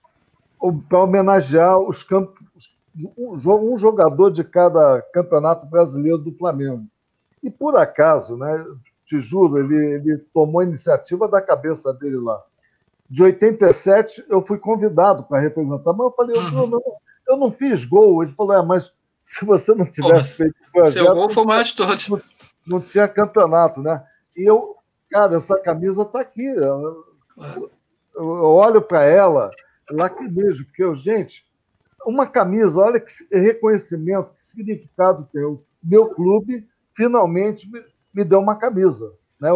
[0.90, 2.76] para homenagear os campos,
[3.18, 6.86] um jogador de cada campeonato brasileiro do Flamengo.
[7.42, 8.66] E por acaso, né,
[9.06, 12.42] te juro, ele, ele tomou a iniciativa da cabeça dele lá.
[13.10, 16.60] De 87, eu fui convidado para representar, mas eu falei, uhum.
[16.60, 16.82] eu, não,
[17.28, 18.22] eu, não fiz gol.
[18.22, 18.94] Ele falou, é, mas
[19.24, 22.08] se você não tivesse feito projeto, seu gol foi mais de todos.
[22.08, 22.22] Não,
[22.68, 24.04] não, tinha campeonato, né?
[24.38, 24.76] E eu,
[25.10, 26.46] cara, essa camisa está aqui.
[26.46, 27.04] Eu,
[28.16, 29.50] eu olho para ela,
[29.90, 31.49] lacrimejo, porque eu, gente,
[32.06, 35.44] uma camisa, olha que reconhecimento, que significado tem.
[35.44, 37.84] O meu clube finalmente me,
[38.14, 39.14] me deu uma camisa.
[39.40, 39.50] Né?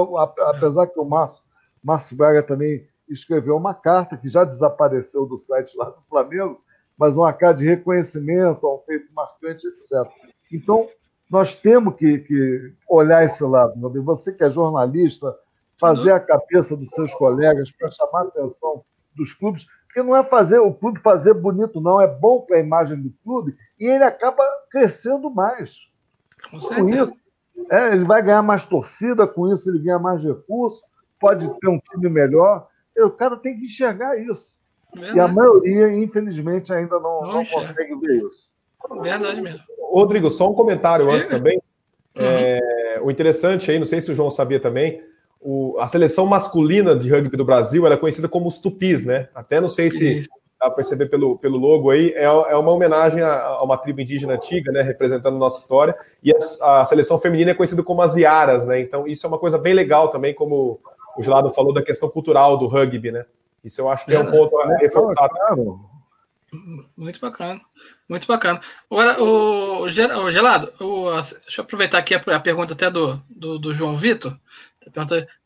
[0.48, 1.44] Apesar que o Márcio,
[1.84, 6.62] Márcio Braga também escreveu uma carta que já desapareceu do site lá do Flamengo,
[6.98, 10.10] mas uma carta de reconhecimento a um feito marcante, etc.
[10.52, 10.88] Então,
[11.30, 13.74] nós temos que, que olhar esse lado.
[14.04, 15.36] Você que é jornalista,
[15.80, 18.84] fazer a cabeça dos seus colegas para chamar a atenção
[19.16, 22.60] dos clubes, porque não é fazer o clube fazer bonito, não, é bom para a
[22.60, 25.92] imagem do clube e ele acaba crescendo mais.
[26.50, 27.14] Com certeza.
[27.70, 30.82] É, ele vai ganhar mais torcida, com isso ele ganha mais recursos,
[31.20, 32.68] pode ter um time melhor.
[32.98, 34.58] O cara tem que enxergar isso.
[34.92, 35.18] Verdade.
[35.18, 38.52] E a maioria, infelizmente, ainda não, não, não consegue ver isso.
[39.00, 39.64] Verdade mesmo.
[39.80, 41.58] Rodrigo, só um comentário antes também.
[42.16, 42.24] Uhum.
[42.24, 45.02] É, o interessante aí, não sei se o João sabia também,
[45.44, 49.28] o, a seleção masculina de rugby do Brasil é conhecida como os tupis, né?
[49.36, 50.22] Até não sei se
[50.60, 54.00] dá para perceber pelo, pelo logo aí, é, é uma homenagem a, a, uma tribo
[54.00, 54.82] indígena antiga, né?
[54.82, 55.96] Representando nossa história.
[56.24, 58.80] E a, a, seleção feminina é conhecida como as Iaras, né?
[58.80, 60.80] Então isso é uma coisa bem legal também, como
[61.18, 63.26] o Gelado falou da questão cultural do rugby, né?
[63.64, 65.30] Isso eu acho que é, um ponto a reforçar.
[66.96, 67.60] Muito bacana,
[68.08, 68.62] muito bacana.
[68.90, 73.74] Agora, o, Gelado, o, deixa eu aproveitar aqui a, a pergunta até do, do, do
[73.74, 74.38] João Vitor.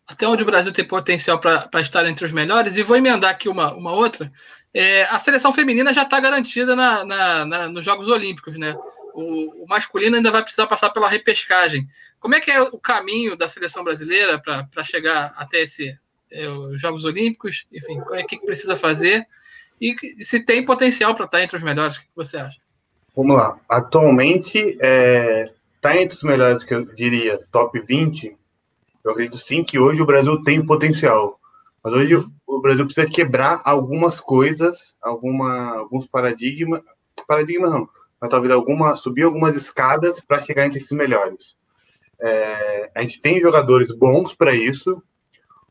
[0.07, 2.77] Até onde o Brasil tem potencial para estar entre os melhores?
[2.77, 4.31] E vou emendar aqui uma, uma outra.
[4.73, 8.75] É, a seleção feminina já está garantida na, na, na, nos Jogos Olímpicos, né?
[9.13, 11.88] O, o, masculino ainda vai precisar passar pela repescagem.
[12.19, 15.97] Como é que é o caminho da seleção brasileira para chegar até esse,
[16.31, 17.65] é, os Jogos Olímpicos?
[17.71, 19.25] Enfim, o que, que precisa fazer?
[19.81, 22.57] E se tem potencial para estar entre os melhores, o que você acha?
[23.15, 23.59] Vamos lá.
[23.67, 25.45] Atualmente, está é,
[25.81, 28.38] tá entre os melhores, que eu diria, top 20,
[29.08, 31.39] eu acredito sim que hoje o Brasil tem potencial.
[31.82, 36.82] Mas hoje o Brasil precisa quebrar algumas coisas, alguma, alguns paradigmas.
[37.26, 37.88] Paradigmas não,
[38.20, 41.58] mas talvez alguma, subir algumas escadas para chegar entre esses melhores.
[42.20, 45.01] É, a gente tem jogadores bons para isso.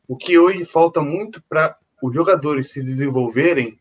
[0.07, 3.77] O que hoje falta muito para os jogadores se desenvolverem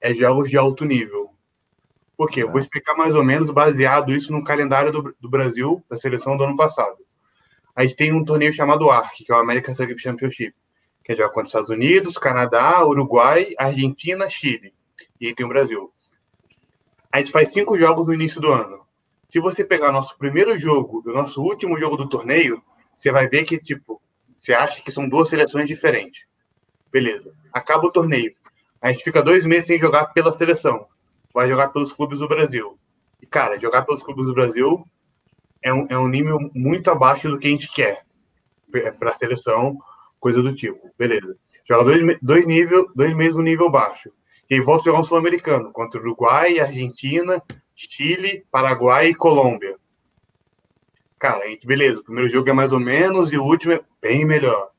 [0.00, 1.30] é jogos de alto nível.
[2.16, 2.44] Por quê?
[2.44, 6.34] Eu vou explicar mais ou menos baseado isso no calendário do, do Brasil, da seleção
[6.34, 6.96] do ano passado
[7.76, 10.54] a gente tem um torneio chamado ARC, que é o American Rugby Championship,
[11.04, 14.72] que joga contra os Estados Unidos, Canadá, Uruguai, Argentina, Chile.
[15.20, 15.92] E aí tem o Brasil.
[17.12, 18.80] A gente faz cinco jogos no início do ano.
[19.28, 22.62] Se você pegar nosso primeiro jogo e o nosso último jogo do torneio,
[22.96, 24.00] você vai ver que, tipo,
[24.38, 26.24] você acha que são duas seleções diferentes.
[26.90, 27.34] Beleza.
[27.52, 28.34] Acaba o torneio.
[28.80, 30.86] A gente fica dois meses sem jogar pela seleção.
[31.34, 32.78] Vai jogar pelos clubes do Brasil.
[33.20, 34.82] E, cara, jogar pelos clubes do Brasil
[35.62, 38.04] é um, é um nível muito abaixo do que a gente quer
[38.98, 39.78] para a seleção,
[40.18, 40.90] coisa do tipo.
[40.98, 41.36] Beleza.
[41.68, 44.10] Joga dois, dois, nível, dois meses no nível baixo.
[44.48, 47.42] E aí volta a jogar um sul-americano contra Uruguai, Argentina,
[47.74, 49.76] Chile, Paraguai e Colômbia.
[51.18, 53.80] Cara, a gente, beleza, o primeiro jogo é mais ou menos e o último é
[54.00, 54.70] bem melhor.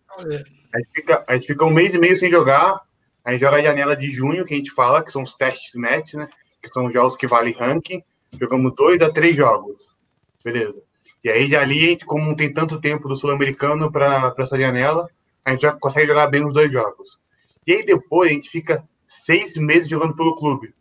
[0.74, 2.80] A gente fica, a gente fica um mês e meio sem jogar,
[3.26, 5.76] a gente joga a janela de junho, que a gente fala, que são os testes
[5.76, 6.30] match, né?
[6.62, 8.02] Que são jogos que valem ranking.
[8.40, 9.97] Jogamos dois a três jogos.
[10.44, 10.82] Beleza.
[11.24, 14.58] E aí, já ali, a gente, como não tem tanto tempo do Sul-Americano para essa
[14.58, 15.10] janela,
[15.44, 17.20] a gente já consegue jogar bem os dois jogos.
[17.66, 20.74] E aí, depois, a gente fica seis meses jogando pelo clube.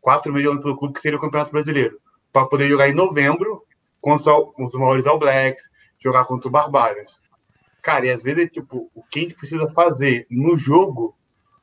[0.00, 2.00] Quatro meses jogando pelo clube, que seria o Campeonato Brasileiro.
[2.32, 3.64] Para poder jogar em novembro
[4.00, 7.20] contra os maiores All Blacks, jogar contra o Barbarians.
[7.82, 11.16] Cara, e às vezes, tipo, o que a gente precisa fazer no jogo,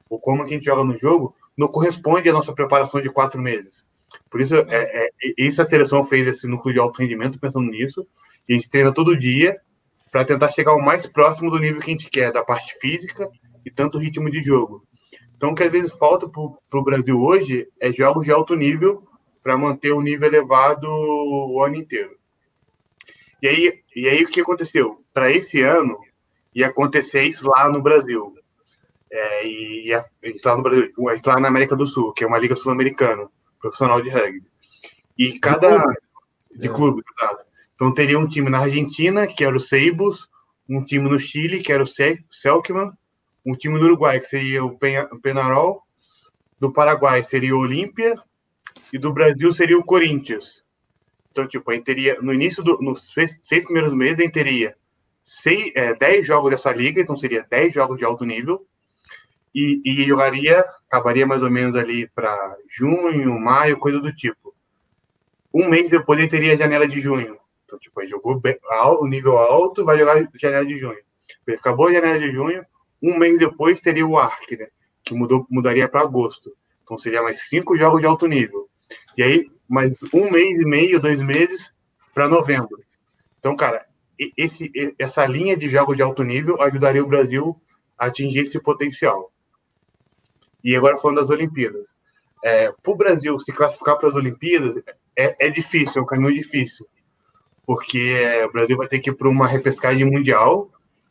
[0.09, 3.85] ou como a gente joga no jogo, não corresponde à nossa preparação de quatro meses.
[4.29, 8.05] Por isso, é, é, essa seleção fez esse núcleo de alto rendimento pensando nisso.
[8.47, 9.59] E a gente treina todo dia
[10.11, 13.29] para tentar chegar o mais próximo do nível que a gente quer, da parte física
[13.65, 14.85] e tanto ritmo de jogo.
[15.35, 19.03] Então, o que às vezes falta para o Brasil hoje é jogos de alto nível
[19.41, 22.15] para manter o nível elevado o ano inteiro.
[23.41, 25.03] E aí, e aí o que aconteceu?
[25.13, 25.97] Para esse ano,
[26.53, 28.35] ia acontecer isso lá no Brasil.
[29.09, 30.91] É, e, e, lá no Brasil,
[31.25, 33.27] lá na América do Sul, que é uma liga sul-americana
[33.61, 34.43] profissional de rugby.
[35.17, 35.77] E cada.
[35.77, 35.95] De clube,
[36.55, 36.71] de é.
[36.71, 37.03] clube
[37.75, 40.27] Então teria um time na Argentina, que era o Seibos,
[40.67, 41.87] um time no Chile, que era o
[42.29, 42.91] Selkman,
[43.45, 44.77] um time no Uruguai, que seria o
[45.21, 45.83] Penarol,
[46.59, 48.15] do Paraguai seria o Olímpia,
[48.91, 50.63] e do Brasil seria o Corinthians.
[51.31, 54.33] Então, tipo, a gente teria, no início, do, nos seis, seis primeiros meses, a gente
[54.33, 54.75] teria
[55.23, 58.65] seis, é, 10 jogos dessa liga, então seria 10 jogos de alto nível,
[59.53, 64.53] e, e jogaria, acabaria mais ou menos ali para junho, maio, coisa do tipo.
[65.53, 67.37] Um mês depois ele teria a janela de junho.
[67.65, 68.57] Então, tipo, ele jogou bem,
[68.99, 70.99] o nível alto, vai jogar janela de junho.
[71.49, 72.65] Acabou a janela de junho,
[73.01, 74.67] um mês depois teria o ARC, né?
[75.03, 76.51] Que mudou, mudaria para agosto.
[76.83, 78.69] Então seria mais cinco jogos de alto nível.
[79.17, 81.73] E aí, mais um mês e meio, dois meses
[82.13, 82.77] para novembro.
[83.39, 83.85] Então, cara,
[84.37, 87.59] esse, essa linha de jogos de alto nível ajudaria o Brasil
[87.97, 89.30] a atingir esse potencial.
[90.63, 91.87] E agora falando das Olimpíadas.
[92.43, 94.81] É, para o Brasil se classificar para as Olimpíadas
[95.15, 96.87] é, é, difícil, é um caminho difícil.
[97.65, 100.69] Porque é, o Brasil vai ter que ir para uma repescagem mundial.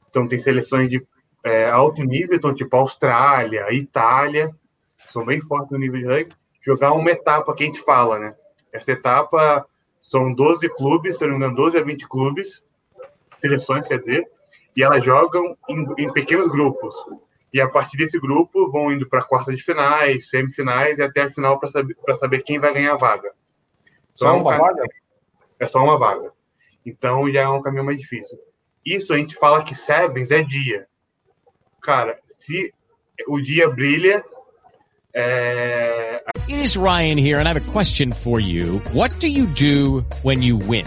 [0.08, 1.06] Então tem seleções de
[1.44, 4.50] é, alto nível, então tipo Austrália, Itália,
[5.08, 6.34] são bem fortes no nível de rugby.
[6.60, 8.34] Jogar uma etapa que a gente fala, né?
[8.72, 9.66] Essa etapa
[10.00, 12.62] são 12 clubes, se não me engano, 12 a 20 clubes,
[13.40, 14.28] seleções, quer dizer,
[14.76, 16.94] e elas jogam em, em pequenos grupos.
[17.52, 21.30] E a partir desse grupo vão indo para quartas de finais, semifinais e até a
[21.30, 23.32] final para saber, saber quem vai ganhar a vaga.
[24.12, 24.82] Então, só uma vaga?
[25.58, 26.32] É só uma vaga.
[26.86, 28.38] Então já é um caminho mais difícil.
[28.84, 30.86] Isso a gente fala que Sevens é dia.
[31.82, 32.72] Cara, se
[33.26, 34.24] o dia brilha,
[35.14, 36.22] é...
[36.48, 38.80] It is Ryan here, and I have a question for you.
[38.92, 40.86] What do you do when you win?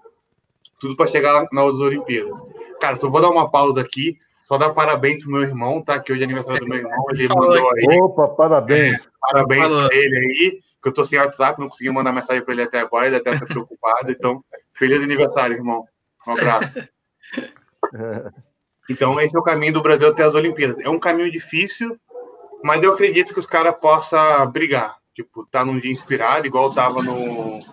[0.81, 2.43] Tudo pra chegar nas Olimpíadas.
[2.81, 5.99] Cara, só vou dar uma pausa aqui, só dar parabéns pro meu irmão, tá?
[5.99, 7.05] Que hoje é aniversário do meu irmão.
[7.11, 7.99] Ele mandou aí.
[8.01, 9.05] Opa, parabéns.
[9.05, 9.87] É, parabéns Falou.
[9.87, 10.59] pra ele aí.
[10.81, 13.37] Que eu tô sem WhatsApp, não consegui mandar mensagem pra ele até agora, ele até
[13.37, 14.11] tá preocupado.
[14.11, 14.43] Então,
[14.73, 15.85] feliz aniversário, irmão.
[16.27, 16.79] Um abraço.
[18.89, 20.77] Então, esse é o caminho do Brasil até as Olimpíadas.
[20.83, 21.97] É um caminho difícil,
[22.61, 24.97] mas eu acredito que os caras possam brigar.
[25.13, 27.63] Tipo, tá num dia inspirado, igual tava no,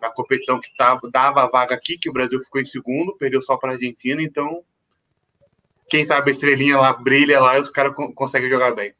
[0.00, 3.40] a competição que tava, dava a vaga aqui, que o Brasil ficou em segundo, perdeu
[3.40, 4.62] só para a Argentina, então
[5.88, 8.94] quem sabe a estrelinha lá brilha lá e os caras conseguem jogar bem.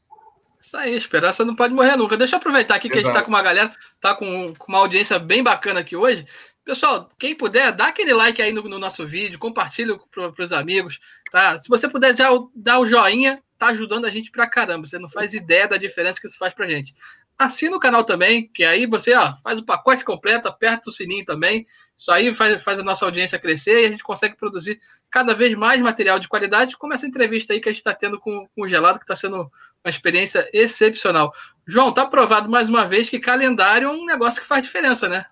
[0.59, 2.17] Isso aí, esperança não pode morrer nunca.
[2.17, 3.09] Deixa eu aproveitar aqui que Exato.
[3.09, 6.27] a gente tá com uma galera, tá com, com, uma audiência bem bacana aqui hoje.
[6.65, 10.99] Pessoal, quem puder, dá aquele like aí no, no nosso vídeo, compartilha para os amigos,
[11.31, 11.59] tá?
[11.59, 14.87] Se você puder já dar o joinha, tá ajudando a gente pra caramba.
[14.87, 16.95] Você não faz ideia da diferença que isso faz pra gente
[17.39, 21.25] assina o canal também, que aí você ó, faz o pacote completo, aperta o sininho
[21.25, 21.67] também.
[21.97, 24.81] Isso aí faz, faz a nossa audiência crescer e a gente consegue produzir
[25.11, 28.19] cada vez mais material de qualidade, como essa entrevista aí que a gente está tendo
[28.21, 31.33] com, com o Gelado, que está sendo uma experiência excepcional.
[31.67, 35.25] João, tá provado mais uma vez que calendário é um negócio que faz diferença, né?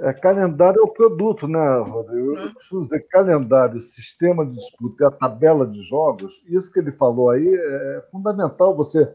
[0.00, 2.36] É, calendário é o produto, né, Rodrigo?
[2.36, 7.30] Eu preciso dizer, calendário, sistema de disputa a tabela de jogos, isso que ele falou
[7.30, 9.12] aí é fundamental você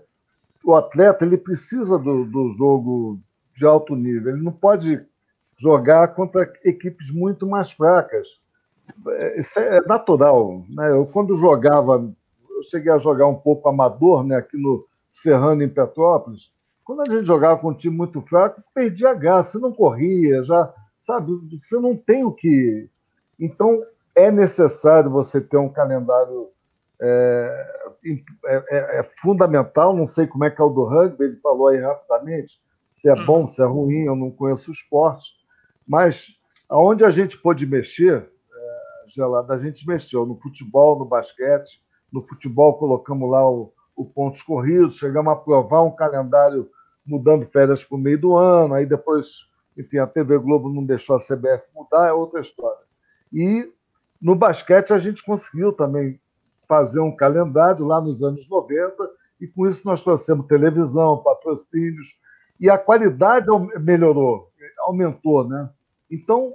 [0.63, 3.19] o atleta ele precisa do, do jogo
[3.55, 5.05] de alto nível, ele não pode
[5.57, 8.41] jogar contra equipes muito mais fracas.
[9.07, 10.65] É, isso é natural.
[10.69, 10.91] Né?
[10.91, 12.11] Eu, quando jogava,
[12.49, 16.51] eu cheguei a jogar um pouco amador né, aqui no Serrano, em Petrópolis.
[16.83, 20.73] Quando a gente jogava com um time muito fraco, perdia a graça, não corria, já,
[20.97, 22.89] sabe, você não tem o que.
[23.39, 23.79] Então,
[24.15, 26.49] é necessário você ter um calendário
[27.05, 27.89] é,
[28.45, 31.67] é, é, é, fundamental, não sei como é que é o do rugby, ele falou
[31.67, 35.33] aí rapidamente, se é bom, se é ruim, eu não conheço o esporte,
[35.85, 36.27] mas
[36.69, 42.25] aonde a gente pôde mexer, é, Gelada, a gente mexeu no futebol, no basquete, no
[42.25, 46.69] futebol colocamos lá o, o pontos corridos, chegamos a aprovar um calendário
[47.05, 51.17] mudando férias para o meio do ano, aí depois, enfim, a TV Globo não deixou
[51.17, 52.83] a CBF mudar, é outra história.
[53.31, 53.69] E
[54.21, 56.17] no basquete a gente conseguiu também
[56.73, 58.95] fazer um calendário lá nos anos 90,
[59.39, 62.19] e com isso nós trouxemos televisão, patrocínios,
[62.59, 63.45] e a qualidade
[63.79, 65.69] melhorou, aumentou, né?
[66.09, 66.51] Então,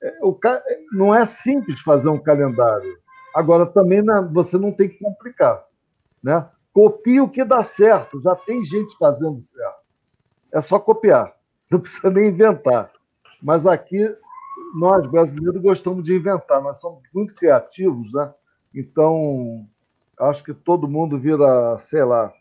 [0.00, 0.38] é, o,
[0.92, 2.98] não é simples fazer um calendário.
[3.34, 4.00] Agora, também
[4.32, 5.64] você não tem que complicar,
[6.22, 6.48] né?
[6.72, 9.82] Copie o que dá certo, já tem gente fazendo certo.
[10.54, 11.34] É só copiar,
[11.68, 12.92] não precisa nem inventar.
[13.42, 14.08] Mas aqui,
[14.78, 18.32] nós brasileiros gostamos de inventar, nós somos muito criativos, né?
[18.74, 19.66] Então,
[20.18, 22.32] acho que todo mundo vira, sei lá,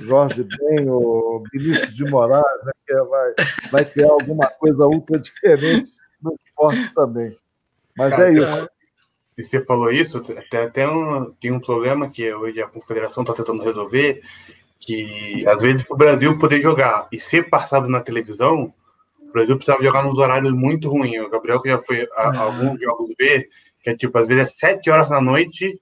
[0.00, 3.34] Jorge Ben ou Vinícius de Moraes, né, que vai,
[3.70, 5.90] vai criar alguma coisa ultra diferente
[6.20, 7.34] no esporte também.
[7.96, 8.68] Mas Cara, é isso.
[9.36, 13.34] E você falou isso, até, até um, tem um problema que hoje a confederação está
[13.34, 14.22] tentando resolver,
[14.78, 18.72] que às vezes para o Brasil poder jogar e ser passado na televisão,
[19.18, 21.24] o Brasil precisava jogar nos horários muito ruins.
[21.24, 22.40] O Gabriel que já foi a, uhum.
[22.40, 23.48] alguns jogos ver,
[23.82, 25.80] que é tipo, às vezes é sete horas da noite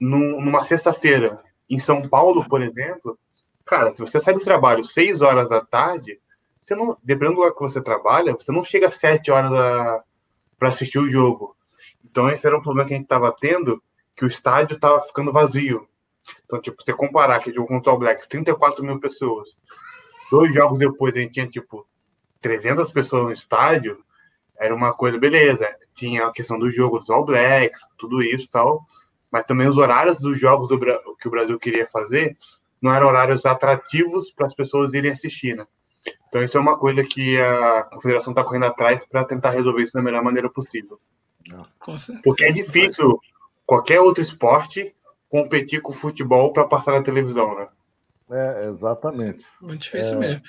[0.00, 1.42] num, numa sexta-feira.
[1.68, 3.18] Em São Paulo, por exemplo,
[3.64, 6.18] cara, se você sai do trabalho seis horas da tarde,
[6.58, 9.50] você não, dependendo do lugar que você trabalha, você não chega às sete horas
[10.58, 11.54] para assistir o jogo.
[12.04, 13.82] Então esse era um problema que a gente estava tendo,
[14.16, 15.86] que o estádio estava ficando vazio.
[16.44, 19.56] Então, tipo, você comparar que jogo contra o Blacks, 34 mil pessoas.
[20.30, 21.86] Dois jogos depois a gente tinha, tipo,
[22.40, 24.02] 300 pessoas no estádio.
[24.58, 25.68] Era uma coisa, beleza.
[25.98, 26.78] Tinha a questão dos
[27.10, 28.86] All Blacks, tudo isso e tal.
[29.30, 30.78] Mas também os horários dos jogos do,
[31.16, 32.36] que o Brasil queria fazer
[32.80, 35.66] não eram horários atrativos para as pessoas irem assistir, né?
[36.28, 39.94] Então, isso é uma coisa que a confederação está correndo atrás para tentar resolver isso
[39.94, 41.00] da melhor maneira possível.
[42.22, 43.18] Porque é difícil
[43.66, 44.94] qualquer outro esporte
[45.28, 47.68] competir com o futebol para passar na televisão, né?
[48.30, 49.44] É, exatamente.
[49.60, 50.18] Muito difícil é...
[50.18, 50.42] mesmo.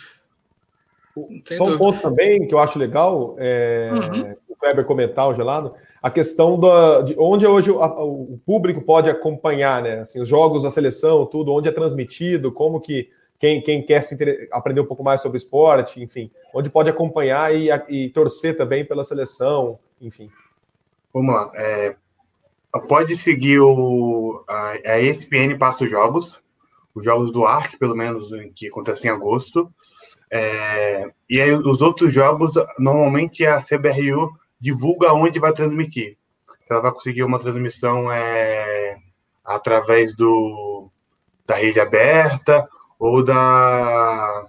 [1.57, 4.35] Só um ponto também que eu acho legal, é, uhum.
[4.59, 9.09] Kleber comentar, o gelado, a questão da, de onde hoje o, a, o, público pode
[9.09, 9.99] acompanhar, né?
[10.01, 13.09] Assim, os jogos da seleção, tudo, onde é transmitido, como que
[13.39, 14.17] quem, quem quer se
[14.51, 19.05] aprender um pouco mais sobre esporte, enfim, onde pode acompanhar e, e torcer também pela
[19.05, 20.29] seleção, enfim.
[21.13, 21.51] Vamos lá.
[21.55, 21.95] É,
[22.87, 26.39] pode seguir o, a, a ESPN passa os jogos,
[26.93, 29.71] os jogos do ARC, pelo menos, que acontecem em agosto.
[30.31, 36.17] É, e aí os outros jogos, normalmente a CBRU divulga onde vai transmitir.
[36.63, 38.97] Se ela vai conseguir uma transmissão é,
[39.43, 40.89] através do,
[41.45, 42.67] da rede aberta
[42.99, 44.47] ou da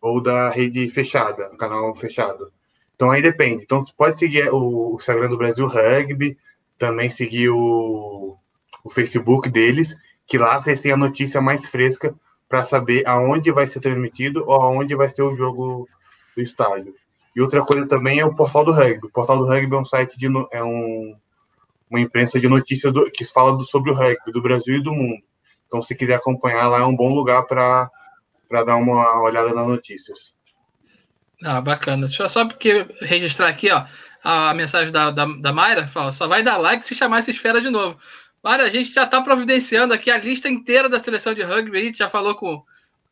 [0.00, 2.52] ou da rede fechada, canal fechado.
[2.94, 3.62] Então aí depende.
[3.62, 6.38] Então você pode seguir o, o Instagram do Brasil Rugby,
[6.78, 8.36] também seguir o,
[8.84, 9.96] o Facebook deles,
[10.26, 12.14] que lá vocês têm a notícia mais fresca
[12.48, 15.88] para saber aonde vai ser transmitido ou aonde vai ser o jogo
[16.36, 16.94] do estádio.
[17.36, 19.06] E outra coisa também é o portal do rugby.
[19.06, 21.14] O portal do rugby é um site de é um,
[21.90, 24.94] uma imprensa de notícias do, que fala do, sobre o rugby do Brasil e do
[24.94, 25.22] mundo.
[25.66, 27.90] Então, se quiser acompanhar lá, é um bom lugar para
[28.64, 30.34] dar uma olhada nas notícias.
[31.44, 32.06] Ah, bacana.
[32.06, 33.84] Deixa eu só porque registrar aqui, ó,
[34.24, 37.60] a mensagem da, da, da Mayra, fala, só vai dar like se chamar essa esfera
[37.60, 37.98] de novo.
[38.42, 41.82] Mayra, a gente já está providenciando aqui a lista inteira da seleção de rugby, a
[41.82, 42.64] gente já falou com,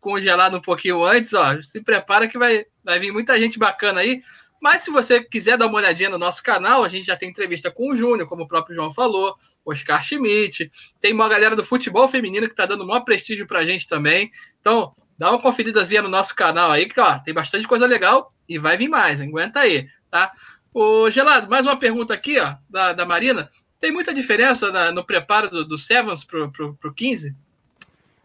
[0.05, 3.59] com o gelado um pouquinho antes, ó, se prepara que vai, vai vir muita gente
[3.59, 4.23] bacana aí.
[4.61, 7.71] Mas se você quiser dar uma olhadinha no nosso canal, a gente já tem entrevista
[7.71, 10.71] com o Júnior, como o próprio João falou, Oscar Schmidt,
[11.01, 14.31] tem uma galera do futebol feminino que está dando maior prestígio para a gente também.
[14.61, 18.59] Então, dá uma conferidazinha no nosso canal aí, que ó, tem bastante coisa legal e
[18.59, 20.31] vai vir mais, aguenta aí, tá?
[20.73, 23.49] Ô, Gelado, mais uma pergunta aqui, ó, da, da Marina.
[23.81, 27.35] Tem muita diferença na, no preparo do, do Sevens pro, pro, pro 15?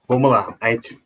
[0.10, 0.58] Vamos lá.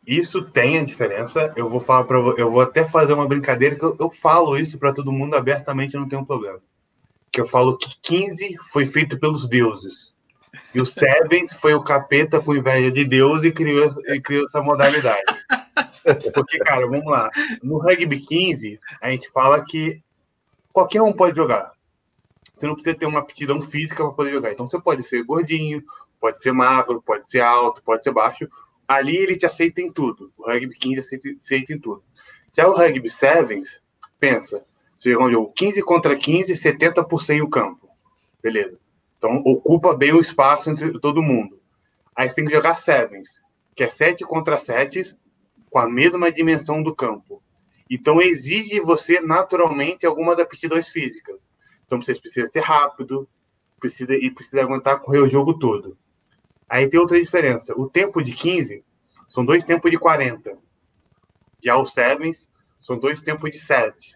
[0.06, 1.52] Isso tem a diferença.
[1.54, 4.78] Eu vou falar para eu vou até fazer uma brincadeira que eu, eu falo isso
[4.78, 6.58] para todo mundo abertamente, não tem um problema.
[7.30, 10.14] Que eu falo que 15 foi feito pelos deuses.
[10.74, 14.62] E o Sevens foi o capeta com inveja de Deus e criou, e criou essa
[14.62, 15.22] modalidade.
[16.32, 17.30] Porque, cara, vamos lá.
[17.62, 20.02] No rugby 15, a gente fala que
[20.72, 21.72] qualquer um pode jogar.
[22.56, 24.52] Você não precisa ter uma aptidão física para poder jogar.
[24.52, 25.82] Então você pode ser gordinho,
[26.18, 28.48] pode ser magro, pode ser alto, pode ser baixo.
[28.86, 30.32] Ali ele te aceita em tudo.
[30.36, 32.02] O rugby 15 aceita, aceita em tudo.
[32.52, 33.80] Já o rugby sevens,
[34.18, 34.64] pensa,
[34.96, 37.88] você joga um jogo 15 contra 15, 70 por 100 o campo.
[38.42, 38.78] Beleza.
[39.18, 41.58] Então ocupa bem o espaço entre todo mundo.
[42.14, 43.42] Aí você tem que jogar sevens,
[43.74, 45.16] que é 7 contra 7,
[45.70, 47.42] com a mesma dimensão do campo.
[47.90, 51.36] Então exige você naturalmente algumas aptidões físicas.
[51.86, 53.28] Então você precisa ser rápido,
[53.80, 55.96] precisa e precisa aguentar correr o jogo todo.
[56.68, 57.72] Aí tem outra diferença.
[57.78, 58.84] O tempo de 15
[59.28, 60.56] são dois tempos de 40.
[61.62, 64.14] Já os Sevens são dois tempos de 7.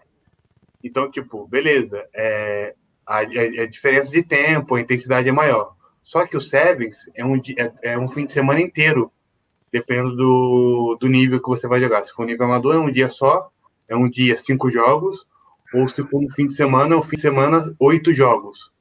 [0.83, 2.07] Então, tipo, beleza.
[2.15, 2.75] É,
[3.07, 5.75] a, a, a, diferença de tempo, a intensidade é maior.
[6.03, 9.13] Só que o Sevens é um, é, é um fim de semana inteiro,
[9.73, 12.05] dependendo do, do nível que você vai jogar.
[12.05, 13.51] Se for nível amador, é um dia só,
[13.89, 15.27] é um dia cinco jogos,
[15.73, 18.73] ou se for no fim de semana, é um fim de semana, oito jogos.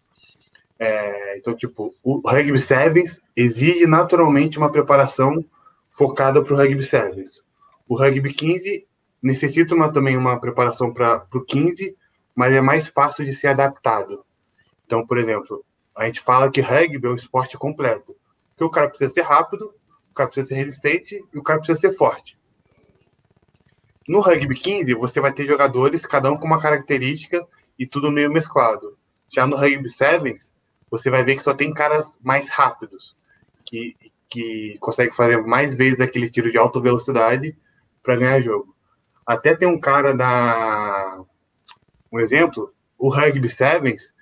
[0.79, 5.43] É, então, tipo, o Rugby Sevens exige naturalmente uma preparação
[5.87, 7.41] focada para o Rugby Sevens.
[7.87, 8.85] O Rugby 15
[9.21, 11.95] necessita uma, também uma preparação para o 15,
[12.35, 14.23] mas é mais fácil de ser adaptado.
[14.85, 18.15] Então, por exemplo, a gente fala que rugby é um esporte completo.
[18.55, 19.73] Que o cara precisa ser rápido,
[20.11, 22.37] o cara precisa ser resistente e o cara precisa ser forte.
[24.07, 27.45] No rugby 15, você vai ter jogadores, cada um com uma característica
[27.77, 28.97] e tudo meio mesclado.
[29.29, 30.53] Já no Rugby Sevens,
[30.89, 33.15] você vai ver que só tem caras mais rápidos,
[33.65, 33.95] que,
[34.29, 37.57] que conseguem fazer mais vezes aquele tiro de alta velocidade
[38.01, 38.75] para ganhar jogo.
[39.25, 41.19] Até tem um cara da.
[42.11, 44.13] Um exemplo, o Rugby Sevens,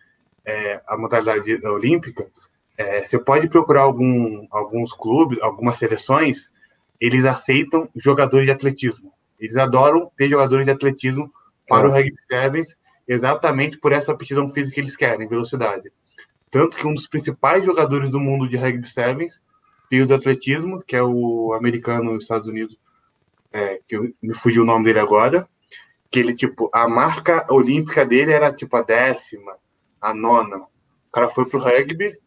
[0.44, 2.28] é, a modalidade olímpica,
[2.78, 6.50] é, você pode procurar algum, alguns clubes, algumas seleções,
[7.00, 9.14] eles aceitam jogadores de atletismo.
[9.40, 11.32] Eles adoram ter jogadores de atletismo
[11.68, 11.90] para é.
[11.90, 12.76] o Rugby Sevens,
[13.08, 15.92] exatamente por essa aptidão física que eles querem, velocidade.
[16.56, 19.44] Tanto que um dos principais jogadores do mundo de Rugby Sevens
[19.91, 22.80] veio do atletismo, que é o americano nos Estados Unidos,
[23.52, 25.49] é, que me fugiu o nome dele agora,
[26.10, 29.57] que ele, tipo, a marca olímpica dele era, tipo, a décima,
[29.99, 30.60] a nona.
[30.60, 32.18] O cara foi pro rugby,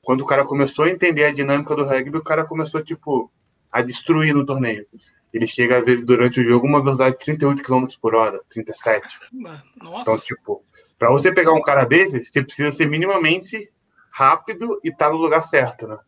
[0.00, 3.30] quando o cara começou a entender a dinâmica do rugby, o cara começou, tipo,
[3.70, 4.86] a destruir no torneio.
[5.30, 9.06] Ele chega, às vezes, durante o jogo, uma velocidade de 38 km por hora, 37.
[9.30, 10.00] Nossa.
[10.00, 10.64] Então, tipo,
[10.98, 13.70] para você pegar um cara desse, você precisa ser minimamente
[14.14, 15.98] rápido e tá no lugar certo, né?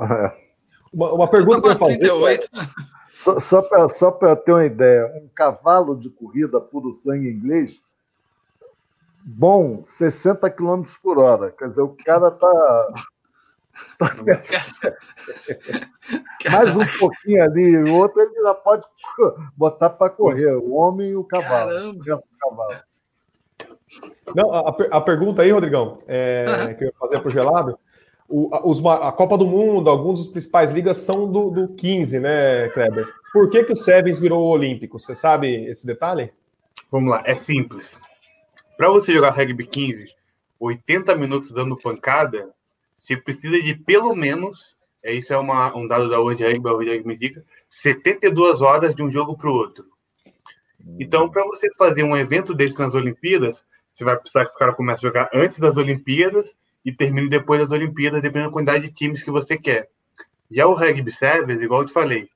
[0.00, 0.46] É.
[0.92, 1.98] Uma, uma pergunta ia fazer.
[1.98, 2.50] 38.
[3.14, 7.80] Só, só para só ter uma ideia, um cavalo de corrida puro sangue inglês,
[9.24, 11.50] bom, 60 km por hora.
[11.52, 12.88] Quer dizer, o cara tá.
[13.98, 14.14] tá
[16.50, 18.86] Mais um pouquinho ali, o outro ele já pode
[19.56, 21.90] botar para correr, o homem e o cavalo.
[21.90, 22.80] O cavalo.
[24.34, 26.74] Não, a, a, pergunta aí, Rodrigão, é, uhum.
[26.74, 27.78] que eu ia fazer para o gelado
[28.28, 32.68] o, os, a Copa do Mundo, alguns dos principais ligas são do, do 15, né,
[32.70, 33.06] Kleber?
[33.32, 34.98] Por que, que o Sevens virou olímpico?
[34.98, 36.32] Você sabe esse detalhe?
[36.90, 37.98] Vamos lá, é simples.
[38.76, 40.14] Para você jogar rugby 15,
[40.58, 42.50] 80 minutos dando pancada,
[42.94, 46.72] você precisa de pelo menos, é isso é uma, um dado da World Rugby, a
[46.72, 49.86] World Rugby me dica, 72 horas de um jogo para o outro.
[51.00, 53.64] Então, para você fazer um evento desse nas Olimpíadas,
[53.96, 56.54] você vai precisar que o cara comece a jogar antes das Olimpíadas
[56.84, 59.88] e termine depois das Olimpíadas, dependendo da quantidade de times que você quer.
[60.50, 62.28] Já o Rugby Sevens, igual eu te falei,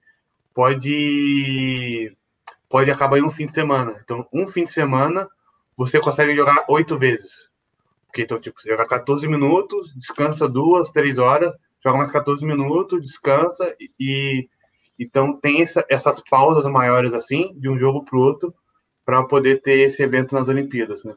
[0.54, 2.16] pode
[2.66, 4.00] pode acabar em um fim de semana.
[4.02, 5.28] Então, um fim de semana,
[5.76, 7.50] você consegue jogar oito vezes.
[8.06, 11.52] Porque, então, tipo, você joga 14 minutos, descansa duas, três horas,
[11.84, 14.48] joga mais 14 minutos, descansa e...
[14.98, 18.54] Então, tem essa, essas pausas maiores, assim, de um jogo para o outro,
[19.04, 21.14] para poder ter esse evento nas Olimpíadas, né?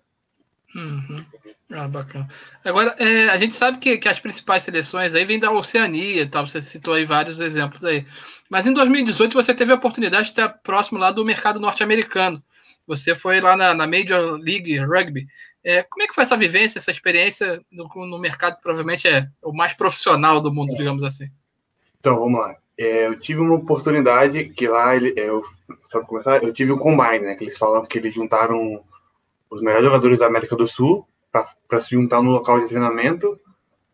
[0.76, 1.26] Uhum.
[1.72, 2.28] Ah, bacana.
[2.64, 6.42] Agora, é, a gente sabe que, que as principais seleções aí vêm da Oceania, tá?
[6.42, 8.06] você citou aí vários exemplos aí.
[8.50, 12.44] Mas em 2018 você teve a oportunidade de estar próximo lá do mercado norte-americano.
[12.88, 15.28] Você foi lá na, na Major League Rugby.
[15.64, 19.28] É, como é que foi essa vivência, essa experiência no, no mercado que provavelmente é
[19.42, 21.30] o mais profissional do mundo, digamos assim?
[22.00, 22.58] Então, vamos lá.
[22.78, 25.42] É, eu tive uma oportunidade que lá, ele, é, eu,
[25.90, 27.36] só começar, eu tive um combine, né?
[27.36, 28.84] Que eles falam que eles juntaram
[29.54, 31.08] os melhores jogadores da América do Sul
[31.68, 33.40] para se juntar no local de treinamento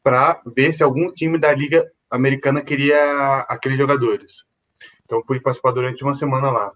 [0.04, 4.46] para ver se algum time da Liga Americana queria aqueles jogadores.
[5.06, 6.72] Então, pude participar durante uma semana lá.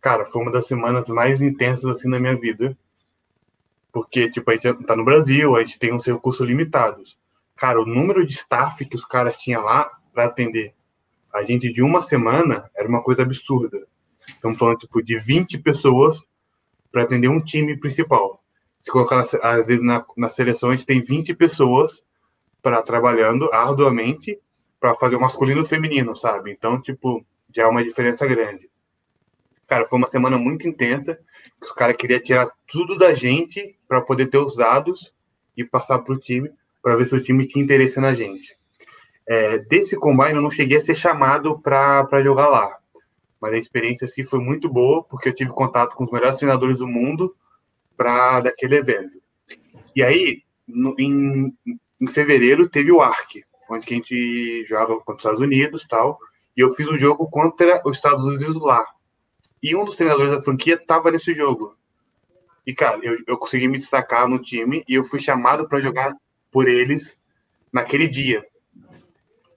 [0.00, 2.76] Cara, foi uma das semanas mais intensas assim na minha vida.
[3.92, 7.18] Porque, tipo, a gente tá no Brasil, a gente tem uns recursos limitados.
[7.56, 10.74] Cara, o número de staff que os caras tinham lá para atender
[11.32, 13.86] a gente de uma semana era uma coisa absurda.
[14.28, 16.22] Estamos falando, tipo, de 20 pessoas
[16.92, 18.44] para atender um time principal.
[18.78, 22.04] Se colocar, às vezes, na, na seleção, a gente tem 20 pessoas
[22.60, 24.38] para trabalhando arduamente
[24.78, 26.50] para fazer o masculino e o feminino, sabe?
[26.50, 27.24] Então, tipo,
[27.54, 28.68] já é uma diferença grande.
[29.68, 31.18] Cara, foi uma semana muito intensa,
[31.62, 35.14] os caras queriam tirar tudo da gente para poder ter os dados
[35.56, 36.50] e passar para o time,
[36.82, 38.56] para ver se o time tinha interesse na gente.
[39.26, 42.76] É, desse combine eu não cheguei a ser chamado para jogar lá,
[43.42, 46.78] mas a experiência assim foi muito boa, porque eu tive contato com os melhores treinadores
[46.78, 47.34] do mundo
[47.96, 49.20] para daquele evento.
[49.96, 51.52] E aí, no, em,
[52.00, 56.20] em fevereiro, teve o ARC, onde a gente joga contra os Estados Unidos tal,
[56.56, 58.86] e eu fiz o um jogo contra os Estados Unidos lá.
[59.60, 61.76] E um dos treinadores da franquia estava nesse jogo.
[62.64, 66.14] E, cara, eu, eu consegui me destacar no time e eu fui chamado para jogar
[66.48, 67.18] por eles
[67.72, 68.46] naquele dia.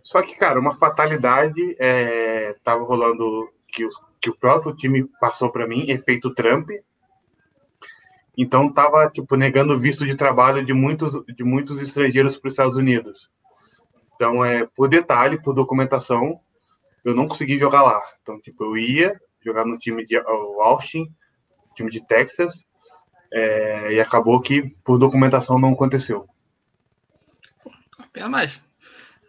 [0.02, 5.52] Só que, cara, uma fatalidade é, tava rolando que, os, que o próprio time passou
[5.52, 6.70] para mim, efeito Trump.
[8.38, 12.78] Então tava tipo negando visto de trabalho de muitos de muitos estrangeiros para os Estados
[12.78, 13.30] Unidos.
[14.16, 16.40] Então é por detalhe, por documentação,
[17.04, 18.02] eu não consegui jogar lá.
[18.22, 21.08] Então tipo eu ia jogar no time de Austin,
[21.76, 22.64] time de Texas,
[23.32, 26.28] é, e acabou que por documentação não aconteceu.
[28.12, 28.62] Pena mais.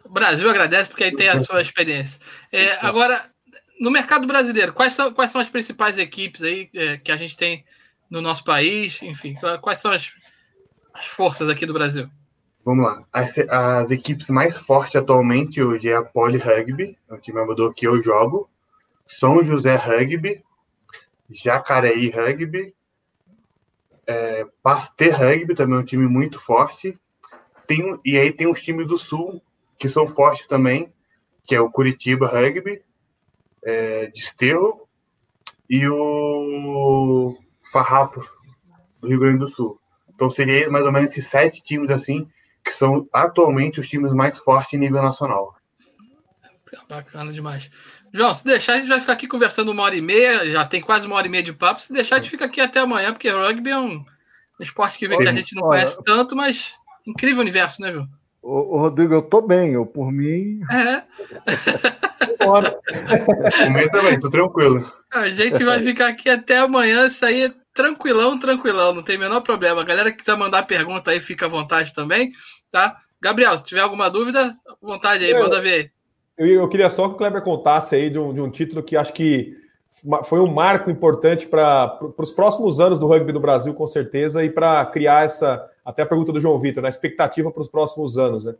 [0.05, 2.19] O Brasil agradece porque aí tem a sua experiência.
[2.51, 3.29] É, agora,
[3.79, 7.35] no mercado brasileiro, quais são, quais são as principais equipes aí é, que a gente
[7.35, 7.63] tem
[8.09, 8.99] no nosso país?
[9.01, 10.11] Enfim, quais são as,
[10.93, 12.09] as forças aqui do Brasil?
[12.63, 13.05] Vamos lá.
[13.13, 17.73] As, as equipes mais fortes atualmente hoje é a Poli Rugby, é o time amador
[17.73, 18.49] que eu jogo.
[19.07, 20.43] São José Rugby,
[21.29, 22.73] Jacareí Rugby,
[24.05, 26.97] é, Pasteur Rugby também é um time muito forte.
[27.67, 29.41] Tem, e aí tem os times do Sul
[29.77, 30.91] que são fortes também,
[31.45, 32.81] que é o Curitiba Rugby,
[33.67, 34.87] é, Desterro
[35.69, 37.37] e o
[37.69, 38.25] Farrapos
[39.01, 39.79] do Rio Grande do Sul.
[40.15, 42.27] Então seria mais ou menos esses sete times assim
[42.63, 45.53] que são atualmente os times mais fortes em nível nacional.
[46.89, 47.69] Bacana demais.
[48.13, 50.81] João, se deixar, a gente vai ficar aqui conversando uma hora e meia, já tem
[50.81, 51.81] quase uma hora e meia de papo.
[51.81, 54.05] Se deixar, a gente fica aqui até amanhã, porque rugby é um
[54.59, 56.73] esporte que, que a gente não conhece tanto, mas
[57.05, 58.07] incrível universo, né, João?
[58.49, 60.61] Ô, Rodrigo, eu tô bem, eu por mim.
[60.71, 61.03] É.
[63.65, 64.89] Comigo também, tô tranquilo.
[65.11, 69.19] A gente vai ficar aqui até amanhã, isso aí é tranquilão, tranquilão, não tem o
[69.19, 69.81] menor problema.
[69.81, 72.31] A galera que quiser mandar pergunta aí, fica à vontade também,
[72.71, 72.95] tá?
[73.21, 75.91] Gabriel, se tiver alguma dúvida, vontade aí, eu, manda ver.
[76.37, 78.95] Eu, eu queria só que o Kleber contasse aí de um, de um título que
[78.95, 79.57] acho que
[80.23, 84.49] foi um marco importante para os próximos anos do rugby do Brasil, com certeza, e
[84.49, 88.43] para criar essa, até a pergunta do João Vitor, na expectativa para os próximos anos.
[88.43, 88.53] Né?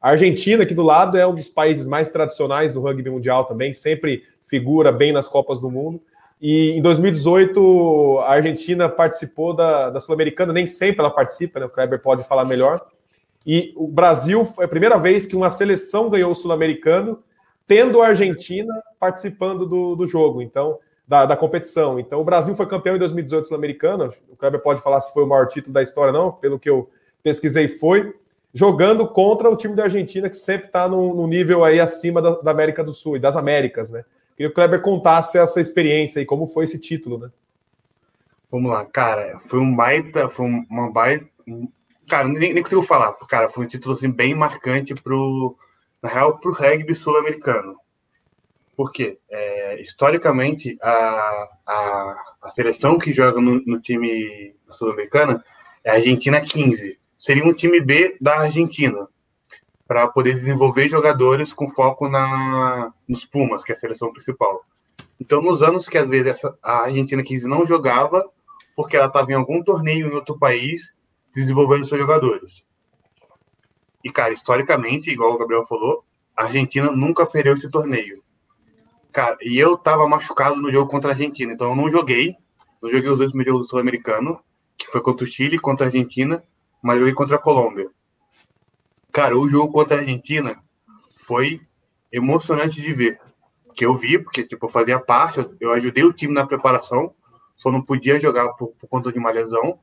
[0.00, 3.72] A Argentina, aqui do lado, é um dos países mais tradicionais do rugby mundial também,
[3.72, 6.02] sempre figura bem nas Copas do Mundo.
[6.40, 11.66] E em 2018, a Argentina participou da, da Sul-Americana, nem sempre ela participa, né?
[11.66, 12.84] o Kleber pode falar melhor.
[13.46, 17.22] E o Brasil foi a primeira vez que uma seleção ganhou o Sul-Americano,
[17.64, 21.98] tendo a Argentina participando do, do jogo, então, da, da, competição.
[21.98, 24.10] Então, o Brasil foi campeão em 2018 Sul-Americano.
[24.28, 26.88] O Kleber pode falar se foi o maior título da história, não, pelo que eu
[27.22, 28.14] pesquisei, foi.
[28.54, 32.32] Jogando contra o time da Argentina, que sempre está no, no, nível aí acima da,
[32.32, 34.04] da, América do Sul e das Américas, né?
[34.36, 37.30] Queria que o Kleber contasse essa experiência e como foi esse título, né?
[38.50, 41.26] Vamos lá, cara, foi um baita, foi uma baita,
[42.06, 45.56] cara, nem, nem consigo falar, cara, foi um título assim bem marcante pro,
[46.02, 47.78] na real, pro rugby sul-americano.
[48.82, 49.16] Por quê?
[49.30, 55.40] É, historicamente, a, a, a, seleção que joga no, no time sul-americana
[55.84, 56.98] é a Argentina 15.
[57.16, 59.06] Seria um time B da Argentina,
[59.86, 64.64] para poder desenvolver jogadores com foco na, nos Pumas, que é a seleção principal.
[65.20, 68.28] Então, nos anos que às vezes essa, a Argentina 15 não jogava,
[68.74, 70.92] porque ela estava em algum torneio em outro país,
[71.32, 72.64] desenvolvendo seus jogadores.
[74.02, 76.04] E, cara, historicamente, igual o Gabriel falou,
[76.36, 78.20] a Argentina nunca perdeu esse torneio.
[79.12, 82.34] Cara, e eu tava machucado no jogo contra a Argentina, então eu não joguei.
[82.80, 84.40] Não joguei os dois primeiros jogos do Sul-Americano,
[84.76, 86.42] que foi contra o Chile, contra a Argentina,
[86.82, 87.90] mas joguei contra a Colômbia.
[89.12, 90.58] Cara, o jogo contra a Argentina
[91.14, 91.60] foi
[92.10, 93.20] emocionante de ver.
[93.74, 97.14] Que eu vi, porque tipo, eu fazia parte, eu ajudei o time na preparação,
[97.54, 99.78] só não podia jogar por, por conta de uma lesão.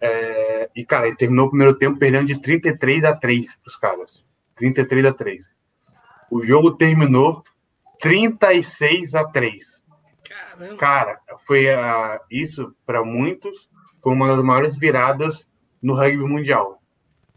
[0.00, 3.76] É, e, cara, ele terminou o primeiro tempo perdendo de 33 a 3 para os
[3.76, 4.24] caras.
[4.56, 5.54] 33 a 3.
[6.30, 7.44] O jogo terminou
[8.00, 9.84] 36 a 3.
[10.24, 10.76] Caramba.
[10.76, 13.68] Cara, foi uh, isso para muitos
[14.02, 15.46] foi uma das maiores viradas
[15.82, 16.82] no rugby mundial.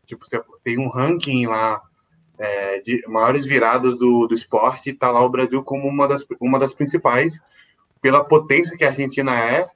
[0.05, 1.81] Tipo, você tem um ranking lá
[2.37, 6.25] é, de maiores viradas do, do esporte, e tá lá o Brasil como uma das,
[6.39, 7.39] uma das principais,
[8.01, 9.69] pela potência que a Argentina é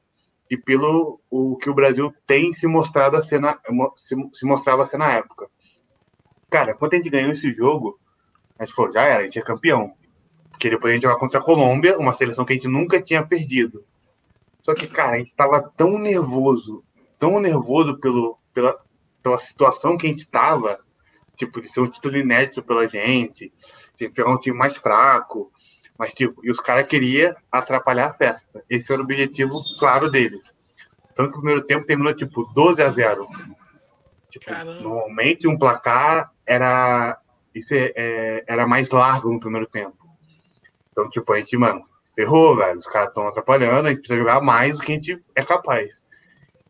[0.50, 3.58] e pelo o que o Brasil tem se mostrado a ser na,
[3.96, 5.50] se, se mostrava a ser na época.
[6.50, 8.00] Cara, quando a gente ganhou esse jogo,
[8.58, 9.94] a gente falou, já era, a gente é campeão.
[10.58, 13.24] Porque depois a gente jogar contra a Colômbia, uma seleção que a gente nunca tinha
[13.24, 13.86] perdido.
[14.64, 16.84] Só que, cara, a gente tava tão nervoso,
[17.20, 18.76] tão nervoso pelo, pela,
[19.22, 20.80] pela situação que a gente tava,
[21.36, 23.54] tipo, de ser um título inédito pela gente,
[23.96, 25.52] de pegar um time mais fraco,
[25.96, 28.64] mas, tipo, e os caras queriam atrapalhar a festa.
[28.68, 30.56] Esse era o objetivo claro deles.
[31.14, 33.28] Tanto que o primeiro tempo terminou, tipo, 12 a 0.
[34.32, 34.52] Tipo,
[34.82, 37.20] normalmente um placar era,
[37.54, 40.07] isso é, é, era mais largo no primeiro tempo.
[40.98, 41.84] Então, tipo, a gente, mano,
[42.16, 42.80] ferrou, velho.
[42.80, 46.04] Os caras estão atrapalhando, a gente precisa jogar mais do que a gente é capaz.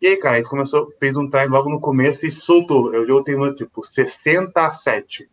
[0.02, 2.94] E aí, cara, a gente começou, fez um try logo no começo e soltou.
[2.94, 5.30] Eu jogo terminou, tipo, 60 a 7.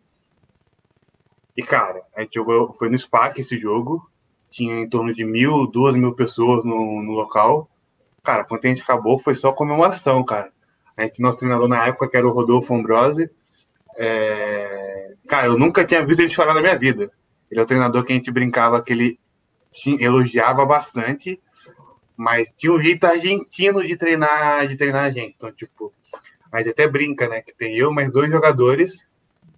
[1.56, 4.08] E, cara, a gente jogou, foi no SPAC esse jogo,
[4.48, 7.68] tinha em torno de mil, duas mil pessoas no, no local.
[8.22, 10.52] Cara, quando a gente acabou, foi só comemoração, cara.
[10.96, 13.28] A gente, nosso treinador na época, que era o Rodolfo Ambrose,
[13.96, 15.14] é...
[15.26, 17.10] cara, eu nunca tinha visto ele chorar na minha vida.
[17.54, 19.16] Ele é o treinador que a gente brincava que ele
[20.00, 21.40] elogiava bastante,
[22.16, 25.36] mas tinha um jeito argentino de treinar, de treinar a gente.
[25.36, 25.94] Então, tipo,
[26.50, 27.42] mas até brinca, né?
[27.42, 29.06] Que tem eu mais dois jogadores.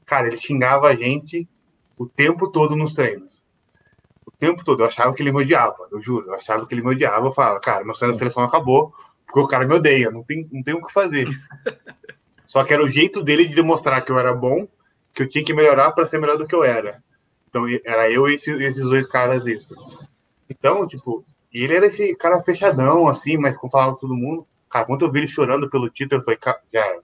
[0.05, 1.49] Cara, ele xingava a gente
[1.97, 3.43] o tempo todo nos treinos.
[4.27, 4.83] O tempo todo.
[4.83, 6.27] Eu achava que ele me odiava, eu juro.
[6.27, 7.27] Eu achava que ele me odiava.
[7.27, 8.93] Eu falava, cara, meu sonho da seleção acabou,
[9.25, 11.27] porque o cara me odeia, não tem, não tem o que fazer.
[12.45, 14.69] Só que era o jeito dele de demonstrar que eu era bom,
[15.15, 17.03] que eu tinha que melhorar para ser melhor do que eu era.
[17.57, 19.75] Então era eu e esses, dois caras isso.
[20.49, 24.47] Então, tipo, ele era esse cara fechadão, assim, mas falava com todo mundo.
[24.69, 26.39] Cara, quando eu vi ele chorando pelo título, foi
[26.73, 27.01] já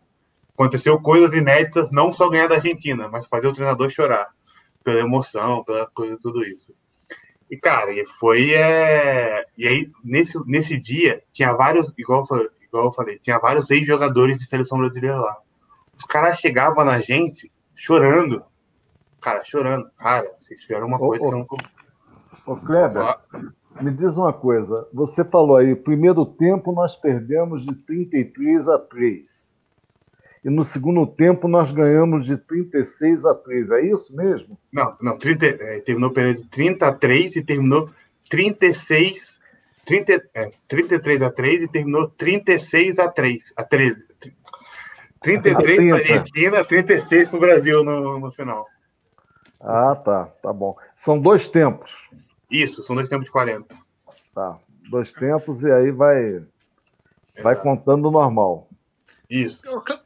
[0.54, 4.28] aconteceu coisas inéditas, não só ganhar da Argentina, mas fazer o treinador chorar
[4.84, 6.74] pela emoção, pela coisa, tudo isso.
[7.50, 8.52] E, cara, e foi.
[8.52, 9.46] É...
[9.56, 12.26] E aí, nesse, nesse dia, tinha vários, igual,
[12.62, 15.36] igual eu falei, tinha vários ex-jogadores de seleção brasileira lá.
[15.96, 18.44] Os caras chegavam na gente chorando.
[19.22, 19.88] Cara, chorando.
[19.96, 21.24] Cara, vocês fizeram uma coisa.
[21.24, 21.46] Ô, não...
[22.46, 23.16] ô Kleber,
[23.80, 24.86] me diz uma coisa.
[24.92, 29.62] Você falou aí, primeiro tempo nós perdemos de 33 a 3
[30.44, 33.70] e no segundo tempo nós ganhamos de 36 a 3.
[33.70, 34.58] É isso mesmo?
[34.72, 35.16] Não, não.
[35.16, 37.90] 30, é, terminou perdendo de 30 a 3 e terminou
[38.28, 39.40] 36,
[39.84, 43.52] 30, é, 33 a 3 e terminou 36 a 3.
[43.56, 44.06] A 13.
[45.22, 48.66] 33 para a Argentina, 36 para o Brasil no, no final.
[49.62, 50.26] Ah, tá.
[50.42, 50.76] Tá bom.
[50.96, 52.10] São dois tempos.
[52.50, 53.74] Isso, são dois tempos de 40.
[54.34, 54.58] Tá.
[54.90, 56.44] Dois tempos e aí vai,
[57.42, 58.68] vai contando normal.
[59.30, 59.62] Isso.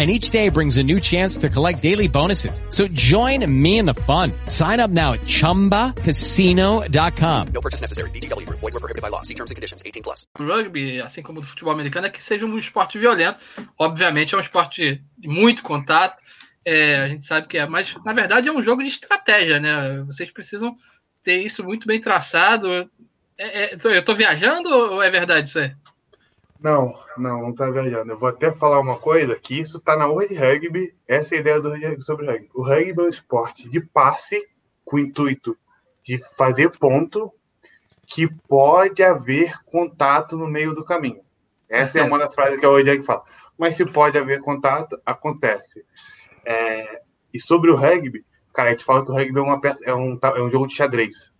[0.00, 2.62] and each day brings a new chance to collect daily bonuses.
[2.70, 4.32] So join me in the fun.
[4.46, 7.48] Sign up now at ChumbaCasino.com.
[7.52, 8.08] No purchase necessary.
[8.10, 8.48] BGW.
[8.48, 9.20] Void were prohibited by law.
[9.20, 9.82] See terms and conditions.
[9.84, 10.24] 18 plus.
[10.38, 13.38] O rugby, assim como o futebol americano, é que seja um esporte violento.
[13.78, 16.22] Obviamente é um esporte de muito contato.
[16.64, 20.02] É, a gente sabe que é, mas na verdade é um jogo de estratégia, né?
[20.06, 20.74] Vocês precisam
[21.22, 22.90] ter isso muito bem traçado.
[23.36, 25.74] É, é, eu tô viajando ou é verdade isso aí?
[26.62, 28.12] Não, não, não tá viajando.
[28.12, 31.40] Eu vou até falar uma coisa que isso tá na World Rugby, essa é a
[31.40, 32.50] ideia do sobre o rugby.
[32.54, 34.42] O rugby é um esporte de passe
[34.84, 35.56] com o intuito
[36.02, 37.32] de fazer ponto
[38.06, 41.20] que pode haver contato no meio do caminho.
[41.68, 43.22] Essa é uma das frases que a World fala.
[43.56, 45.84] Mas se pode haver contato, acontece.
[46.44, 47.02] É,
[47.32, 49.94] e sobre o rugby, cara, a gente fala que o rugby é, uma peça, é,
[49.94, 51.30] um, é um jogo de xadrez.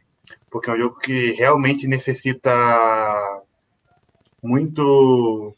[0.48, 2.52] Porque é um jogo que realmente necessita
[4.42, 5.54] muito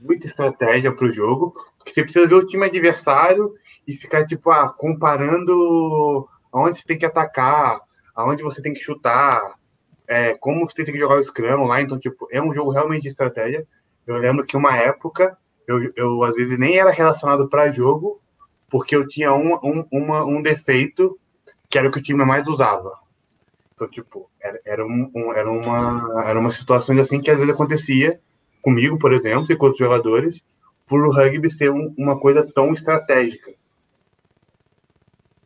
[0.00, 3.54] muita estratégia para o jogo, porque você precisa ver o time adversário
[3.86, 7.80] e ficar tipo ah, comparando aonde você tem que atacar,
[8.14, 9.54] aonde você tem que chutar,
[10.08, 13.02] é, como você tem que jogar o scrum lá, então tipo é um jogo realmente
[13.02, 13.66] de estratégia.
[14.06, 15.36] Eu lembro que uma época
[15.66, 18.20] eu, eu às vezes nem era relacionado para jogo
[18.68, 21.18] porque eu tinha um, um, uma, um defeito
[21.68, 22.92] que era o que o time mais usava.
[23.74, 27.52] Então, tipo, era, era, um, um, era, uma, era uma situação assim que às vezes
[27.52, 28.20] acontecia
[28.62, 30.42] comigo, por exemplo, e com outros jogadores,
[30.86, 33.52] por o rugby ser um, uma coisa tão estratégica.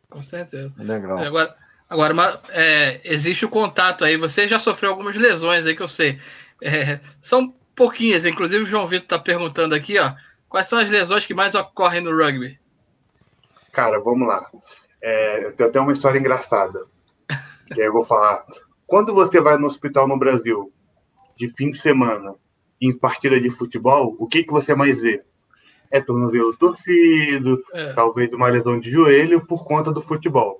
[0.09, 0.73] Com certeza.
[0.77, 1.17] Legal.
[1.17, 1.55] Agora,
[1.89, 4.17] agora uma, é, existe o contato aí.
[4.17, 6.19] Você já sofreu algumas lesões aí que eu sei.
[6.61, 10.13] É, são pouquinhas, inclusive o João Vitor está perguntando aqui, ó.
[10.47, 12.57] Quais são as lesões que mais ocorrem no rugby?
[13.73, 14.49] Cara, vamos lá.
[15.01, 16.85] É, eu tenho até uma história engraçada.
[17.75, 18.45] E aí eu vou falar.
[18.87, 20.71] Quando você vai no hospital no Brasil,
[21.35, 22.35] de fim de semana,
[22.81, 25.23] em partida de futebol, o que, que você mais vê?
[25.91, 27.93] É tornozelo torcido, é.
[27.93, 30.59] talvez uma lesão de joelho por conta do futebol.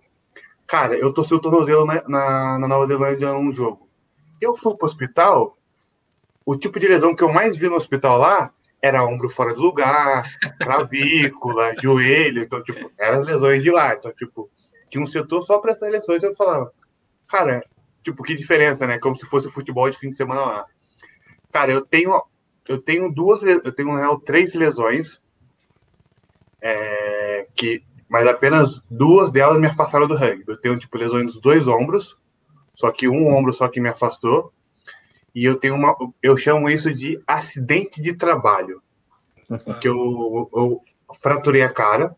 [0.68, 3.88] Cara, eu torci o tornozelo na, na, na Nova Zelândia num jogo.
[4.42, 5.58] Eu fui pro hospital,
[6.46, 8.52] o tipo de lesão que eu mais vi no hospital lá
[8.82, 10.30] era ombro fora do lugar,
[10.62, 13.96] clavícula, joelho, então, tipo, eram as lesões de lá.
[13.96, 14.50] Então, tipo,
[14.90, 16.22] tinha um setor só para essas lesões.
[16.22, 16.72] Eu falava,
[17.28, 17.64] Cara,
[18.04, 19.00] tipo, que diferença, né?
[19.00, 20.66] Como se fosse futebol de fim de semana lá.
[21.56, 22.22] Cara, eu tenho,
[22.68, 25.22] eu tenho duas, eu tenho na real três lesões,
[26.62, 30.44] é, que, mas apenas duas delas me afastaram do rugby.
[30.50, 32.18] Eu tenho tipo lesões dos dois ombros,
[32.74, 34.52] só que um ombro só que me afastou.
[35.34, 38.82] E eu tenho uma, eu chamo isso de acidente de trabalho,
[39.80, 40.84] que eu, eu
[41.22, 42.14] fraturei a cara,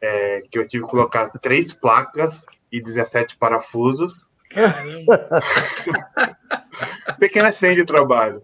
[0.00, 4.26] é, que eu tive que colocar três placas e 17 parafusos.
[7.18, 8.40] Pequena acidente de trabalho.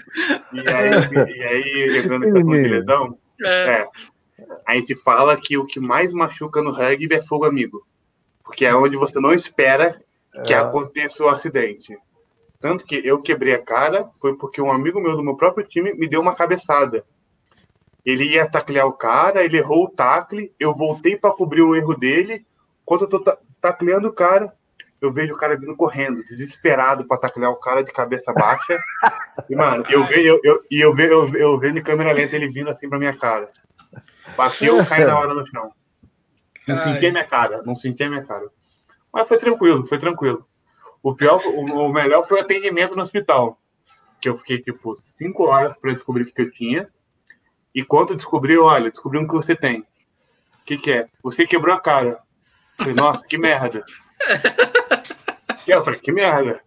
[0.53, 3.49] E aí, e aí entrando em situação de lesão, é.
[3.49, 3.89] é,
[4.67, 7.87] a gente fala que o que mais machuca no rugby é fogo amigo.
[8.43, 10.01] Porque é onde você não espera
[10.45, 10.59] que é.
[10.59, 11.97] aconteça o acidente.
[12.61, 15.93] Tanto que eu quebrei a cara foi porque um amigo meu do meu próprio time
[15.95, 17.05] me deu uma cabeçada.
[18.05, 21.95] Ele ia taclear o cara, ele errou o tacle, eu voltei para cobrir o erro
[21.95, 22.45] dele.
[22.85, 24.53] Quando eu tô tacleando o cara,
[25.01, 28.79] eu vejo o cara vindo correndo, desesperado pra taclear o cara de cabeça baixa.
[29.49, 32.49] E, mano, eu vejo, eu, eu, eu, vejo, eu, eu vejo em câmera lenta ele
[32.49, 33.51] vindo assim pra minha cara.
[34.37, 35.73] Bateu, cai na hora no chão.
[36.66, 36.85] Não Ai.
[36.85, 38.49] senti a minha cara, não senti a minha cara.
[39.12, 40.47] Mas foi tranquilo, foi tranquilo.
[41.03, 43.59] O pior, o, o melhor foi o atendimento no hospital.
[44.20, 46.89] Que eu fiquei, tipo, cinco horas pra descobrir o que eu tinha.
[47.75, 49.81] E quando eu descobri, olha, descobri o que você tem.
[49.81, 51.09] O que, que é?
[51.23, 52.20] Você quebrou a cara.
[52.77, 53.85] Falei, nossa, que merda.
[55.66, 56.62] Eu falei, que merda.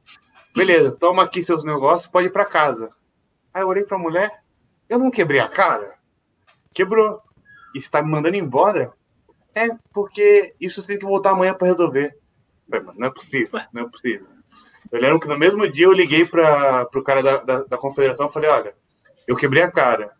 [0.55, 2.91] Beleza, toma aqui seus negócios, pode ir pra casa.
[3.53, 4.43] Aí eu olhei pra mulher,
[4.89, 5.95] eu não quebrei a cara?
[6.73, 7.21] Quebrou.
[7.73, 8.93] E você tá me mandando embora?
[9.55, 12.15] É, porque isso você tem que voltar amanhã pra resolver.
[12.67, 14.27] Eu falei, "Mas não é possível, não é possível.
[14.91, 18.25] Eu lembro que no mesmo dia eu liguei para pro cara da, da, da confederação
[18.25, 18.75] e falei, olha,
[19.25, 20.11] eu quebrei a cara.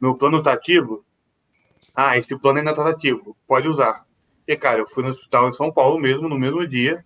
[0.00, 1.04] Meu plano tá ativo?
[1.94, 3.36] Ah, esse plano ainda tá ativo.
[3.46, 4.04] Pode usar.
[4.48, 7.04] E, cara, eu fui no hospital em São Paulo mesmo, no mesmo dia.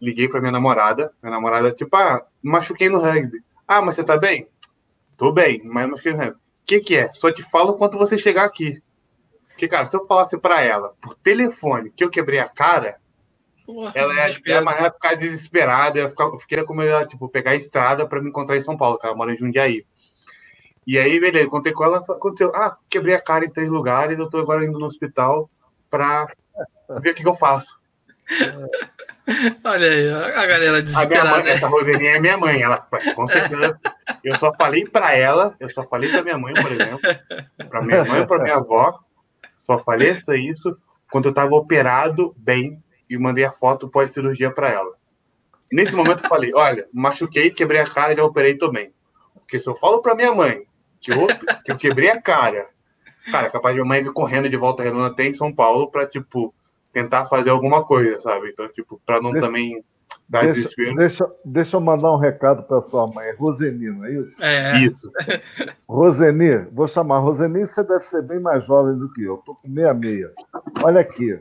[0.00, 1.12] Liguei pra minha namorada.
[1.20, 3.42] Minha namorada, tipo, ah, machuquei no rugby.
[3.66, 4.48] Ah, mas você tá bem?
[5.16, 6.36] Tô bem, mas machuquei no rugby.
[6.36, 7.12] O que que é?
[7.14, 8.80] Só te falo quando você chegar aqui.
[9.48, 13.00] Porque, cara, se eu falasse pra ela, por telefone, que eu quebrei a cara,
[13.66, 17.50] Porra, ela ia, ela ia ficar desesperada, ia ficar, eu fiquei como ela, tipo, pegar
[17.50, 19.84] a estrada pra me encontrar em São Paulo, cara, eu moro em Jundiaí.
[20.86, 24.30] E aí, beleza, contei com ela, aconteceu, ah, quebrei a cara em três lugares, eu
[24.30, 25.50] tô agora indo no hospital
[25.90, 26.32] pra
[26.88, 27.78] ver o que, que eu faço.
[29.64, 32.78] Olha aí, a galera A minha mãe, essa Roseninha é minha mãe, ela,
[33.14, 33.78] com certeza,
[34.24, 37.00] eu só falei pra ela, eu só falei pra minha mãe, por exemplo,
[37.68, 38.98] pra minha mãe pra minha avó,
[39.64, 40.76] só falei isso,
[41.10, 44.92] quando eu tava operado bem e mandei a foto pós-cirurgia pra ela.
[45.70, 48.92] Nesse momento eu falei, olha, machuquei, quebrei a cara e já operei também.
[49.34, 50.66] Porque se eu falo pra minha mãe
[51.00, 51.26] que eu,
[51.64, 52.68] que eu quebrei a cara,
[53.30, 55.90] cara, é capaz de minha mãe vir correndo de volta redonda até em São Paulo
[55.90, 56.54] pra, tipo,
[56.92, 58.50] tentar fazer alguma coisa, sabe?
[58.50, 59.84] Então, tipo, pra não Deixa- também
[60.28, 60.96] dar Deixa, desespero.
[60.96, 63.34] deixa, deixa eu mandar um recado para sua mãe.
[63.36, 64.42] Roseni, não é isso?
[64.42, 64.78] É.
[64.80, 65.10] Isso.
[65.88, 69.36] Roseni, vou chamar Roseni, você deve ser bem mais jovem do que eu.
[69.36, 70.32] Estou com meia-meia.
[70.82, 71.40] Olha aqui.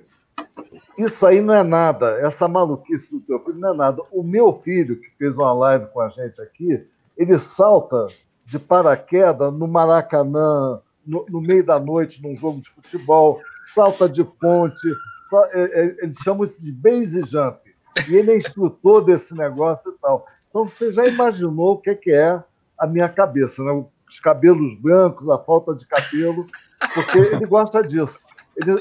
[0.98, 2.19] Isso aí não é nada.
[2.19, 4.02] Essa maluquice do teu filho não é nada.
[4.11, 6.86] O meu filho, que fez uma live com a gente aqui,
[7.18, 8.07] ele salta
[8.45, 14.24] de paraquedas no Maracanã, no, no meio da noite, num jogo de futebol, salta de
[14.24, 14.88] ponte.
[15.54, 17.60] É- é- Eles chamam isso de base jump.
[18.10, 20.26] E ele é instrutor desse negócio e tal.
[20.49, 22.41] Então você já imaginou o que é, que é
[22.78, 23.86] a minha cabeça, né?
[24.08, 26.45] Os cabelos brancos, a falta de cabelo,
[26.94, 28.28] porque ele gosta disso.
[28.56, 28.80] Ele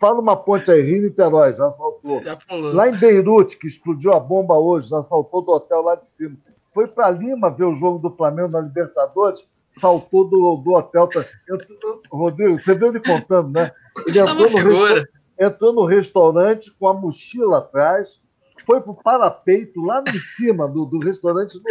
[0.00, 2.22] fala uma ponte aí, Rio Niterói, já saltou.
[2.22, 2.36] Já.
[2.74, 6.36] Lá em Beirute, que explodiu a bomba hoje, já saltou do hotel lá de cima.
[6.74, 11.08] Foi para Lima ver o jogo do Flamengo na Libertadores, saltou do, do hotel.
[11.48, 13.72] Eu- eu- Rodrigo, você viu ele contando, né?
[14.06, 15.08] Ele entrou no, figura.
[15.40, 18.20] Entrou no restaurante com a mochila atrás,
[18.66, 21.64] foi pro parapeito lá em cima do, do restaurante do.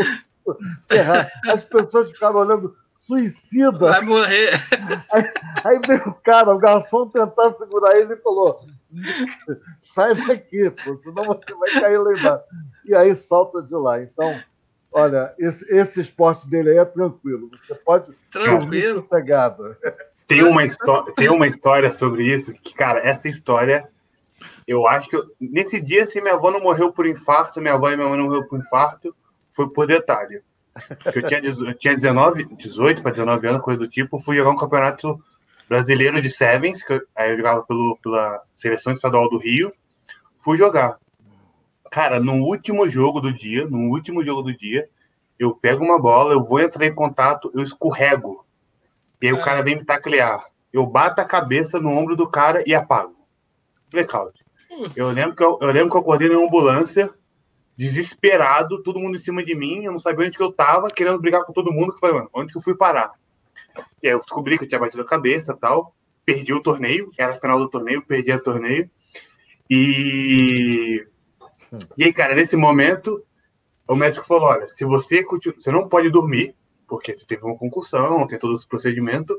[1.47, 3.77] As pessoas ficaram olhando, suicida.
[3.77, 4.51] Vai morrer.
[5.11, 5.31] Aí,
[5.63, 8.59] aí veio o cara, o garçom tentar segurar ele e falou:
[9.79, 12.43] sai daqui, pô, senão você vai cair lá embaixo.
[12.85, 14.01] E aí salta de lá.
[14.01, 14.41] Então,
[14.91, 17.51] olha, esse, esse esporte dele aí é tranquilo.
[17.51, 18.99] Você pode Tranquilo.
[18.99, 19.77] sossegado.
[20.29, 20.63] Tem uma,
[21.15, 23.89] tem uma história sobre isso, que, cara, essa história,
[24.67, 27.89] eu acho que eu- nesse dia, se minha avó não morreu por infarto, minha avó
[27.89, 29.15] e minha mãe não morreu por infarto,
[29.49, 30.41] foi por detalhe.
[31.13, 34.55] Eu tinha, eu tinha 19, 18 para 19 anos, coisa do tipo, fui jogar um
[34.55, 35.19] campeonato
[35.67, 39.73] brasileiro de Sevens, que eu, aí eu jogava pelo, pela seleção estadual do Rio,
[40.37, 40.97] fui jogar.
[41.91, 44.87] Cara, no último jogo do dia, no último jogo do dia,
[45.39, 48.45] eu pego uma bola, eu vou entrar em contato, eu escorrego.
[49.21, 50.45] E aí o cara vem me taclear.
[50.71, 53.15] Eu bato a cabeça no ombro do cara e apago.
[53.91, 54.39] Blackout.
[54.95, 57.13] Eu lembro que eu, eu lembro que eu acordei na ambulância,
[57.77, 61.19] desesperado, todo mundo em cima de mim, eu não sabia onde que eu tava, querendo
[61.19, 63.11] brigar com todo mundo, que falei, mano, onde que eu fui parar?
[64.01, 67.33] E aí eu descobri que eu tinha batido a cabeça tal, perdi o torneio, era
[67.33, 68.89] a final do torneio, perdi o torneio.
[69.69, 71.05] E.
[71.97, 73.23] E aí, cara, nesse momento,
[73.87, 75.55] o médico falou: olha, se você continu...
[75.57, 76.55] você não pode dormir,
[76.89, 79.37] porque você teve uma concussão, tem todo esse procedimento,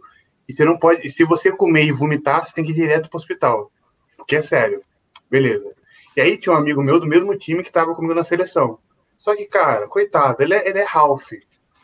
[0.48, 1.10] e você não pode.
[1.10, 3.70] Se você comer e vomitar, você tem que ir direto para o hospital.
[4.16, 4.82] Porque é sério.
[5.30, 5.72] Beleza.
[6.16, 8.78] E aí tinha um amigo meu do mesmo time que estava comigo na seleção.
[9.18, 11.30] Só que, cara, coitado, ele é, ele é half.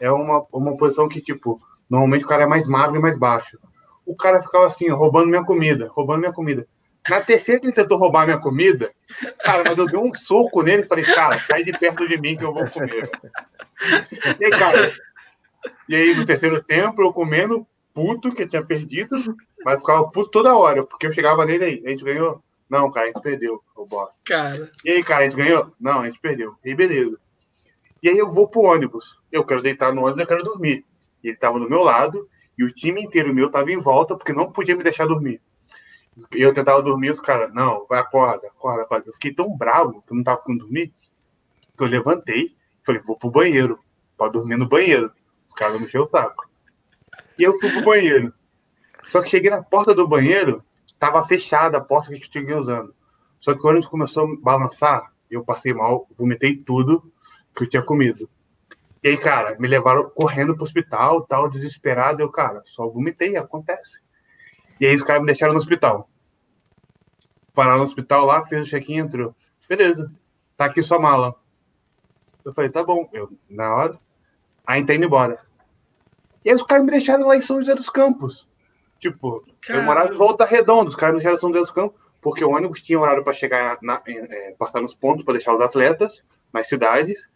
[0.00, 3.58] É uma, uma posição que, tipo, normalmente o cara é mais magro e mais baixo.
[4.04, 6.66] O cara ficava assim, roubando minha comida, roubando minha comida.
[7.08, 8.90] Na terceira ele tentou roubar minha comida,
[9.38, 12.36] cara, mas eu dei um soco nele e falei, cara, sai de perto de mim
[12.36, 13.08] que eu vou comer.
[14.40, 14.92] E cara,
[15.88, 19.16] e aí no terceiro tempo eu comendo, puto, que eu tinha perdido,
[19.64, 23.06] mas ficava puto toda hora, porque eu chegava nele aí, a gente ganhou Não, cara,
[23.06, 24.16] a gente perdeu, o bosta.
[24.24, 24.70] Cara.
[24.84, 25.72] E aí, cara, a gente ganhou?
[25.78, 26.56] Não, a gente perdeu.
[26.64, 27.18] E aí, beleza.
[28.02, 29.20] E aí eu vou pro ônibus.
[29.30, 30.84] Eu quero deitar no ônibus, eu quero dormir.
[31.22, 32.28] E ele tava do meu lado,
[32.58, 35.40] e o time inteiro meu tava em volta, porque não podia me deixar dormir.
[36.34, 39.08] E eu tentava dormir, os caras, não, vai, acorda, acorda, acorda.
[39.08, 40.94] Eu fiquei tão bravo que eu não tava conseguindo dormir,
[41.76, 43.78] que eu levantei, falei, vou pro banheiro,
[44.16, 45.12] pra dormir no banheiro.
[45.60, 46.48] Não mexeram o saco.
[47.38, 48.32] E eu fui pro banheiro.
[49.08, 50.64] Só que cheguei na porta do banheiro,
[50.98, 52.94] tava fechada a porta que a gente tinha usando.
[53.38, 57.12] Só que o ônibus começou a balançar, eu passei mal, vomitei tudo
[57.54, 58.28] que eu tinha comido.
[59.02, 62.20] E aí, cara, me levaram correndo pro hospital, tal, desesperado.
[62.20, 64.02] Eu, cara, só vomitei, acontece.
[64.80, 66.10] E aí os caras me deixaram no hospital.
[67.54, 69.34] Pararam no hospital lá, fez o check-in, entrou.
[69.68, 70.12] Beleza,
[70.56, 71.34] tá aqui sua mala.
[72.44, 73.08] Eu falei, tá bom.
[73.12, 73.98] Eu, na hora,
[74.66, 75.45] aí tá indo embora.
[76.46, 78.48] E aí os caras me deixaram lá em São José dos Campos.
[79.00, 82.00] Tipo, eu morava em Volta Redonda, os caras me deixaram em São José dos Campos,
[82.22, 85.60] porque o ônibus tinha horário para chegar, na, é, passar nos pontos para deixar os
[85.60, 87.28] atletas nas cidades.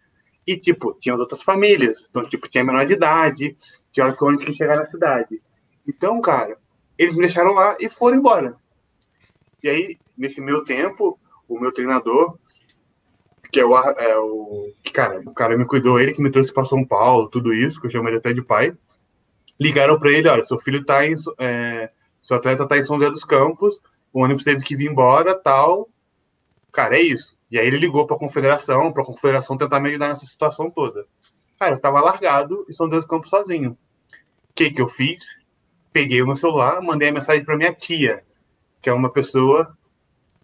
[0.46, 2.06] E, tipo, tinha as outras famílias.
[2.08, 3.56] Então, tipo, tinha menor de idade,
[3.90, 5.42] tinha hora que o ônibus tinha que chegar na cidade.
[5.88, 6.56] Então, cara,
[6.96, 8.54] eles me deixaram lá e foram embora.
[9.60, 11.18] E aí, nesse meu tempo,
[11.48, 12.38] o meu treinador,
[13.52, 16.64] que é o, é o cara, o cara me cuidou, ele que me trouxe para
[16.64, 18.72] São Paulo, tudo isso, que eu chamo ele até de pai.
[19.60, 21.90] Ligaram para ele, olha, seu filho tá em, é,
[22.22, 23.78] seu atleta tá em São José dos Campos,
[24.12, 25.88] o ônibus teve que vir embora, tal.
[26.72, 27.36] Cara, é isso.
[27.50, 30.70] E aí ele ligou para a confederação, para a confederação tentar me ajudar nessa situação
[30.70, 31.04] toda.
[31.58, 33.72] Cara, eu tava largado em São José dos Campos sozinho.
[33.72, 35.38] O que que eu fiz?
[35.92, 38.24] Peguei o meu celular, mandei a mensagem para minha tia,
[38.80, 39.76] que é uma pessoa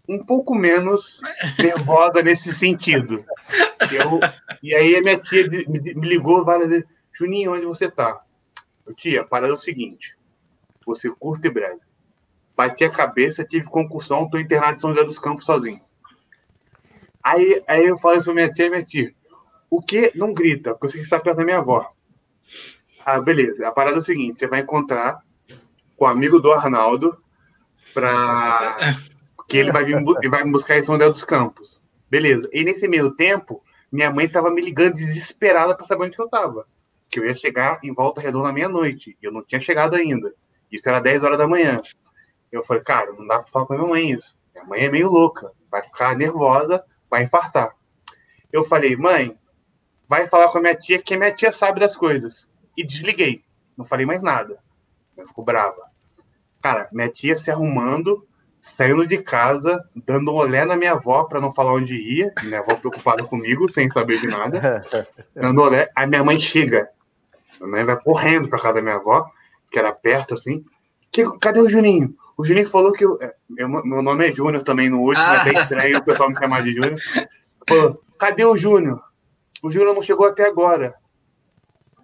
[0.07, 1.19] um pouco menos
[1.57, 3.25] nervosa nesse sentido.
[3.91, 4.19] Eu,
[4.63, 8.21] e aí a minha tia me ligou várias vezes, Juninho, onde você tá?
[8.93, 10.17] Tia, a parada é o seguinte,
[10.85, 11.81] você curto e breve.
[12.55, 15.81] Bati a cabeça, tive concussão, tô internado em São José dos Campos sozinho.
[17.21, 19.13] Aí, aí eu falei pra minha tia, minha tia,
[19.69, 20.11] o que?
[20.15, 21.91] Não grita, porque eu sei que você tá perto da minha avó.
[23.05, 23.67] Ah, beleza.
[23.67, 25.21] A parada é o seguinte, você vai encontrar
[25.95, 27.21] com o amigo do Arnaldo
[27.93, 28.95] para
[29.47, 31.81] que ele vai, vir, vai me buscar em São José dos Campos.
[32.09, 32.49] Beleza.
[32.51, 36.29] E nesse meio tempo, minha mãe tava me ligando desesperada para saber onde que eu
[36.29, 36.67] tava.
[37.09, 39.17] Que eu ia chegar em Volta Redonda meia-noite.
[39.21, 40.33] E eu não tinha chegado ainda.
[40.71, 41.81] Isso era 10 horas da manhã.
[42.51, 44.37] Eu falei, cara, não dá pra falar com a minha mãe isso.
[44.53, 45.51] Minha mãe é meio louca.
[45.69, 47.75] Vai ficar nervosa, vai infartar.
[48.51, 49.37] Eu falei, mãe,
[50.07, 52.49] vai falar com a minha tia, que a minha tia sabe das coisas.
[52.75, 53.43] E desliguei.
[53.77, 54.59] Não falei mais nada.
[55.15, 55.87] Ela ficou brava.
[56.61, 58.27] Cara, minha tia se arrumando,
[58.61, 62.33] saindo de casa, dando um olé na minha avó para não falar onde ia.
[62.43, 64.85] Minha avó preocupada comigo, sem saber de nada.
[65.35, 65.89] Dando olé.
[65.95, 66.89] Aí minha mãe chega.
[67.61, 69.29] Minha vai correndo pra casa da minha avó,
[69.71, 70.63] que era perto assim.
[71.11, 72.15] Que, cadê o Juninho?
[72.37, 73.03] O Juninho falou que.
[73.03, 73.19] Eu,
[73.49, 75.41] meu, meu nome é Júnior também no último, ah.
[75.41, 76.99] até estranho o pessoal me chamar de Júnior.
[77.67, 79.01] Falou, cadê o Júnior?
[79.63, 80.95] O Júnior não chegou até agora.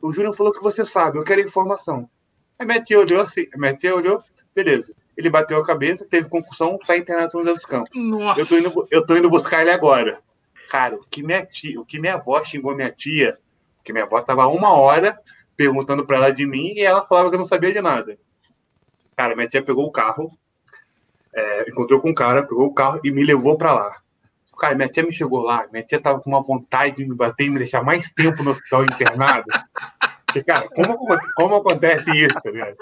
[0.01, 2.09] O Júnior falou que você sabe, eu quero informação.
[2.57, 4.21] Aí minha tia olhou assim, minha tia olhou,
[4.53, 4.93] beleza.
[5.15, 7.91] Ele bateu a cabeça, teve concussão, tá internado no dos Campos.
[7.95, 8.41] Nossa.
[8.41, 10.19] Eu tô, indo, eu tô indo buscar ele agora.
[10.69, 13.38] Cara, o que minha tia, o que minha avó xingou minha tia,
[13.84, 15.19] que minha avó tava uma hora
[15.64, 18.18] perguntando para ela de mim e ela falava que não sabia de nada.
[19.15, 20.38] Cara, minha tia pegou o carro,
[21.34, 23.98] é, encontrou com o cara, pegou o carro e me levou para lá.
[24.60, 27.45] Cara, minha tia me chegou lá, minha tia tava com uma vontade de me bater
[27.45, 29.45] e me deixar mais tempo no hospital internado.
[30.26, 30.98] Porque, cara, como,
[31.35, 32.76] como acontece isso, tá ligado?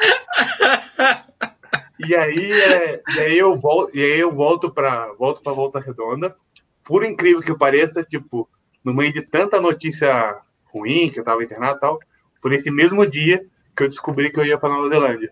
[2.00, 5.80] E aí, é, e aí eu volto, e aí eu volto para volto para Volta
[5.80, 6.36] Redonda.
[6.84, 8.50] Por incrível que pareça, tipo,
[8.84, 12.00] no meio de tanta notícia ruim que eu tava internado e tal,
[12.42, 13.46] foi nesse mesmo dia
[13.76, 15.32] que eu descobri que eu ia para Nova Zelândia.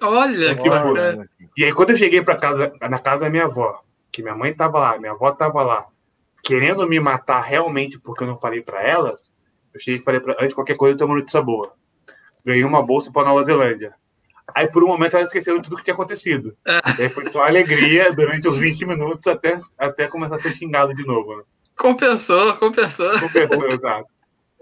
[0.00, 1.28] Olha, que bacana.
[1.56, 3.80] E aí quando eu cheguei para casa na casa da minha avó,
[4.10, 5.86] que minha mãe tava lá, minha avó tava lá,
[6.42, 9.32] querendo me matar realmente porque eu não falei para elas,
[9.72, 11.72] eu cheguei e falei para antes de qualquer coisa eu tenho uma notícia boa.
[12.44, 13.94] Ganhei uma bolsa para Nova Zelândia.
[14.54, 16.54] Aí, por um momento, elas esqueceram tudo que tinha acontecido.
[16.98, 20.94] E aí foi só alegria durante os 20 minutos até, até começar a ser xingado
[20.94, 21.38] de novo.
[21.38, 21.42] Né?
[21.76, 23.10] Compensou, compensou.
[23.18, 24.06] Compensou, exato.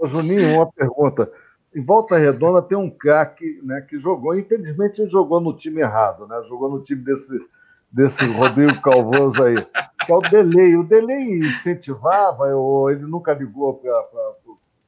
[0.04, 1.30] Juninho, uma pergunta.
[1.74, 6.26] Em Volta Redonda tem um craque né, que jogou, infelizmente ele jogou no time errado,
[6.26, 6.42] né?
[6.46, 7.40] Jogou no time desse,
[7.90, 9.56] desse Rodrigo Calvoso aí,
[10.04, 10.76] que é o Delay.
[10.76, 14.34] O Delay incentivava ou ele nunca ligou para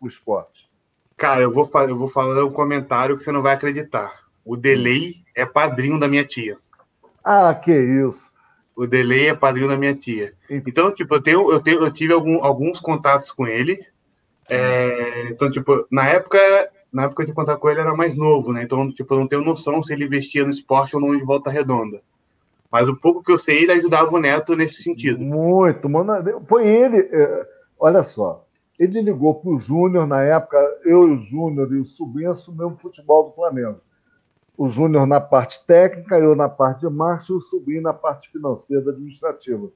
[0.01, 0.70] o esporte?
[1.16, 4.24] Cara, eu vou, eu vou falar um comentário que você não vai acreditar.
[4.44, 6.59] O Delay é padrinho da minha tia.
[7.24, 8.31] Ah, que isso.
[8.77, 10.35] O Delay é padrinho da minha tia.
[10.51, 13.78] Então, tipo, eu, tenho, eu, tenho, eu tive algum, alguns contatos com ele.
[14.51, 16.39] É, então, tipo, na época,
[16.94, 18.62] na época de contar com ele era mais novo, né?
[18.62, 21.50] Então, tipo, eu não tenho noção se ele investia no esporte ou não de volta
[21.50, 22.00] redonda.
[22.70, 25.18] Mas o pouco que eu sei, ele ajudava o Neto nesse sentido.
[25.18, 26.12] Muito, mano.
[26.46, 27.48] Foi ele, é,
[27.80, 28.46] olha só,
[28.78, 32.74] ele ligou para o Júnior na época, eu e o Júnior e o sobrinho assumimos
[32.74, 33.80] o futebol do Flamengo.
[34.56, 38.90] O Júnior na parte técnica, eu na parte de marketing o sobrinho na parte financeira
[38.90, 39.68] administrativa.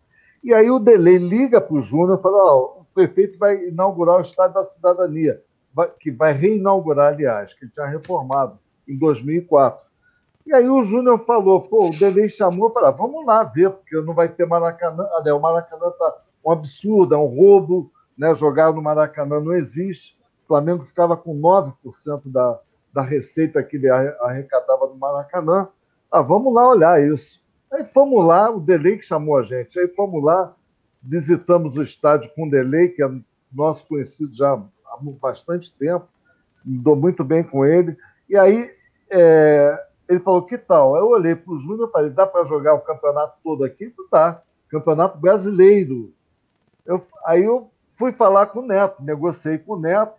[0.42, 4.18] E aí o Delay liga para o Júnior e fala: oh, o prefeito vai inaugurar
[4.18, 5.42] o Estádio da Cidadania,
[5.86, 9.86] que vai reinaugurar, aliás, que ele tinha reformado em 2004.
[10.46, 14.14] E aí o Júnior falou: pô, o Delay chamou para vamos lá ver, porque não
[14.14, 15.06] vai ter Maracanã.
[15.12, 18.34] Ah, né, o Maracanã está um absurdo, é um roubo, né?
[18.34, 20.18] jogar no Maracanã não existe.
[20.44, 22.58] O Flamengo ficava com 9% da,
[22.92, 25.68] da receita que ele arrecadava no Maracanã.
[26.10, 27.44] Ah, vamos lá olhar isso.
[27.70, 29.78] Aí fomos lá, o Delay que chamou a gente.
[29.78, 30.54] Aí fomos lá,
[31.02, 33.10] visitamos o estádio com o Delay, que é
[33.52, 34.62] nosso conhecido já há
[35.20, 36.06] bastante tempo,
[36.64, 37.96] dou muito bem com ele.
[38.28, 38.70] E aí
[39.10, 40.96] é, ele falou: que tal?
[40.96, 43.92] Eu olhei para o Júnior e falei: dá para jogar o campeonato todo aqui?
[43.96, 44.42] Não dá.
[44.68, 46.12] Campeonato brasileiro.
[46.84, 50.14] Eu, aí eu fui falar com o Neto, negociei com o Neto,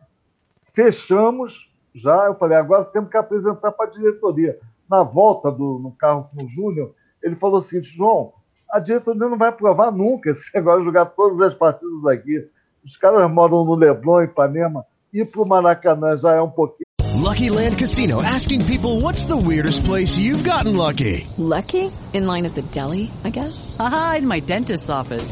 [0.74, 2.26] fechamos já.
[2.26, 4.60] Eu falei: agora temos que apresentar para a diretoria.
[4.90, 8.34] Na volta do, no carro com o Júnior, ele falou seguinte: João,
[8.70, 12.48] a diretoria não vai aprovar nunca esse negócio de jogar todas as partidas aqui.
[12.86, 16.86] Os caras moram no Leblon, Ipanema, ir para o Maracanã já é um pouquinho.
[17.22, 21.28] Lucky Land Casino asking people what's the weirdest place you've gotten lucky?
[21.38, 21.92] Lucky?
[22.14, 23.76] In line at the deli, I guess?
[23.80, 25.32] Aha, in my dentist's office.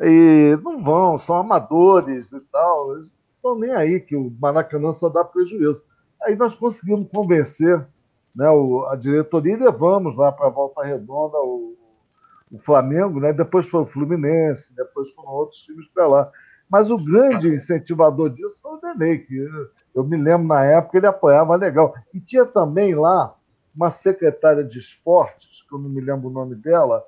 [0.00, 2.94] E não vão, são amadores e tal.
[2.94, 3.02] Não
[3.36, 5.84] estão nem aí que o Maracanã só dá prejuízo.
[6.22, 7.86] Aí nós conseguimos convencer
[8.34, 11.76] né, o, a diretoria e levamos lá para a Volta Redonda o,
[12.50, 13.32] o, Flamengo, né?
[13.32, 16.32] depois foi o Fluminense, depois foram outros times para lá.
[16.68, 20.96] Mas o grande incentivador disso foi o Denei, que eu, eu me lembro na época
[20.96, 21.94] ele apoiava legal.
[22.12, 23.36] E tinha também lá
[23.76, 27.04] uma secretária de esportes, que eu não me lembro o nome dela,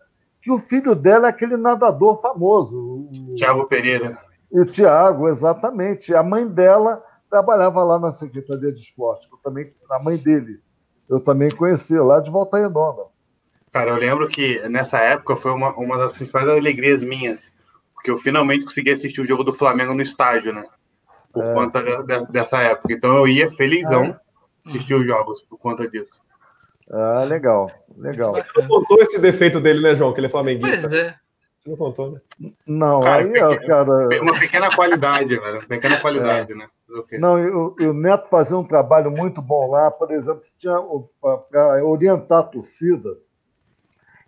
[0.47, 3.09] que o filho dela é aquele nadador famoso.
[3.35, 4.16] Tiago Pereira.
[4.52, 6.14] E o Tiago, exatamente.
[6.14, 10.60] A mãe dela trabalhava lá na Secretaria de Esporte, eu também, a mãe dele.
[11.09, 13.06] Eu também conheci, lá de Volta Redonda.
[13.73, 17.51] Cara, eu lembro que nessa época foi uma, uma das principais alegrias minhas,
[17.93, 20.64] porque eu finalmente consegui assistir o jogo do Flamengo no estádio, né?
[21.32, 21.55] Por é.
[21.55, 22.94] conta de, dessa época.
[22.94, 24.20] Então eu ia felizão é.
[24.68, 26.20] assistir os jogos por conta disso.
[26.90, 28.32] Ah, legal, legal.
[28.34, 30.12] Você não contou esse defeito dele, né, João?
[30.12, 30.88] Que ele é flamenguista.
[30.88, 31.14] Pois é.
[31.60, 32.20] Você não contou, né?
[32.64, 34.22] Não, Cara, aí, pequena, cara.
[34.22, 35.66] Uma pequena qualidade, velho.
[35.66, 36.54] Pequena qualidade, É.
[36.54, 36.68] né?
[37.18, 40.78] Não, e o, Neto fazia um trabalho muito bom lá, por exemplo, se tinha
[41.20, 43.18] para orientar a torcida,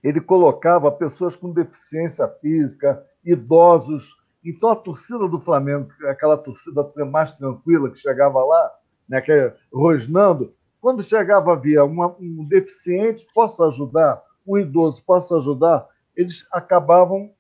[0.03, 4.17] ele colocava pessoas com deficiência física, idosos.
[4.45, 8.71] Então a torcida do Flamengo, aquela torcida mais tranquila que chegava lá,
[9.09, 15.37] né, que é rosnando, quando chegava via uma, um deficiente, posso ajudar, um idoso, posso
[15.37, 15.87] ajudar,
[16.17, 17.31] eles acabavam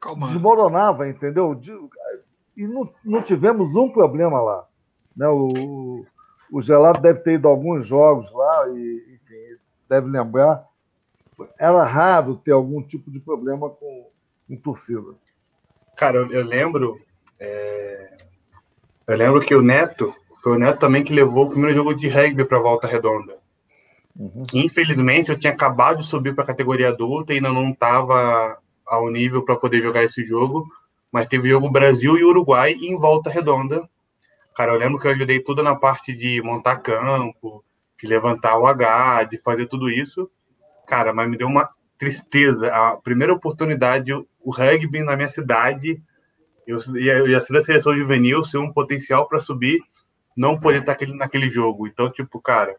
[0.00, 0.26] Calma.
[0.26, 1.54] desmoronava, entendeu?
[1.54, 1.72] De-
[2.56, 4.66] E não, não tivemos um problema lá.
[5.16, 5.26] Né?
[5.28, 6.04] O,
[6.52, 9.58] o Gelado deve ter ido a alguns jogos lá, e, enfim,
[9.88, 10.64] deve lembrar.
[11.58, 14.08] Era raro ter algum tipo de problema com,
[14.46, 15.14] com torcida.
[15.96, 17.00] Cara, eu, eu lembro.
[17.40, 18.16] é,
[19.08, 22.08] Eu lembro que o Neto foi o Neto também que levou o primeiro jogo de
[22.08, 23.38] rugby para Volta Redonda.
[24.48, 28.56] Que infelizmente eu tinha acabado de subir para a categoria adulta e ainda não estava
[28.86, 30.66] ao nível para poder jogar esse jogo.
[31.10, 33.88] Mas teve jogo Brasil e Uruguai em Volta Redonda.
[34.54, 37.64] Cara, eu lembro que eu ajudei tudo na parte de montar campo,
[38.00, 40.30] de levantar o H, de fazer tudo isso.
[40.86, 42.72] Cara, mas me deu uma tristeza.
[42.72, 46.00] A primeira oportunidade, o rugby na minha cidade,
[46.66, 49.80] eu ia, eu ia ser da seleção juvenil, ser um potencial para subir,
[50.36, 51.86] não poder estar aquele, naquele jogo.
[51.86, 52.76] Então, tipo, cara,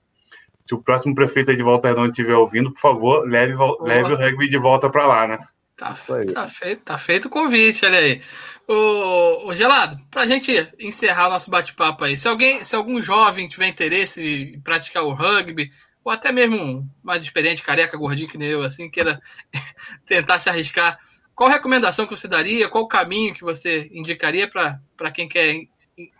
[0.65, 4.17] se o próximo prefeito aí de Volta Redonda estiver ouvindo, por favor, leve, leve o
[4.17, 5.39] rugby de volta para lá, né?
[5.77, 5.93] Tá,
[6.33, 8.21] tá feito, tá feito o convite, olha aí.
[8.67, 13.47] O, o Gelado, pra gente encerrar o nosso bate-papo aí, se alguém, se algum jovem
[13.47, 15.69] tiver interesse em praticar o rugby,
[16.03, 19.19] ou até mesmo um mais experiente, careca, gordinho que nem eu, assim, queira
[20.07, 20.97] tentar se arriscar,
[21.35, 25.67] qual recomendação que você daria, qual o caminho que você indicaria para quem quer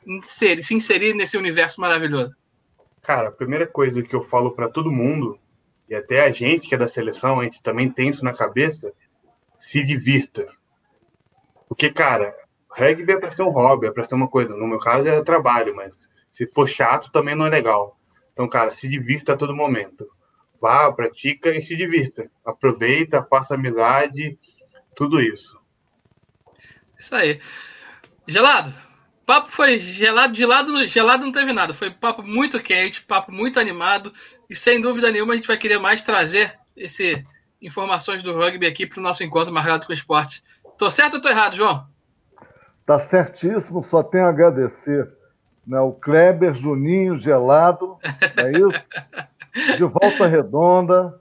[0.05, 2.35] inserir- se inserir nesse universo maravilhoso?
[3.01, 5.39] Cara, a primeira coisa que eu falo para todo mundo,
[5.87, 8.93] e até a gente que é da seleção, a gente também tem isso na cabeça,
[9.57, 10.47] se divirta.
[11.67, 12.35] Porque, cara,
[12.69, 14.55] rugby é para ser um hobby, é para ser uma coisa.
[14.55, 17.99] No meu caso é trabalho, mas se for chato também não é legal.
[18.33, 20.09] Então, cara, se divirta a todo momento.
[20.59, 22.29] Vá, pratica e se divirta.
[22.43, 24.37] Aproveita, faça amizade,
[24.95, 25.59] tudo isso.
[26.97, 27.39] Isso aí.
[28.27, 28.73] Gelado.
[29.25, 31.73] Papo foi gelado, de lado, gelado não teve nada.
[31.73, 34.13] Foi papo muito quente, papo muito animado.
[34.49, 37.25] E sem dúvida nenhuma a gente vai querer mais trazer esse
[37.61, 40.43] informações do rugby aqui para o nosso encontro marcado com o esporte.
[40.77, 41.87] Tô certo ou tô errado, João?
[42.85, 45.09] Tá certíssimo, só tenho a agradecer.
[45.65, 48.87] Né, o Kleber, Juninho, Gelado, é isso?
[49.77, 51.19] De volta redonda,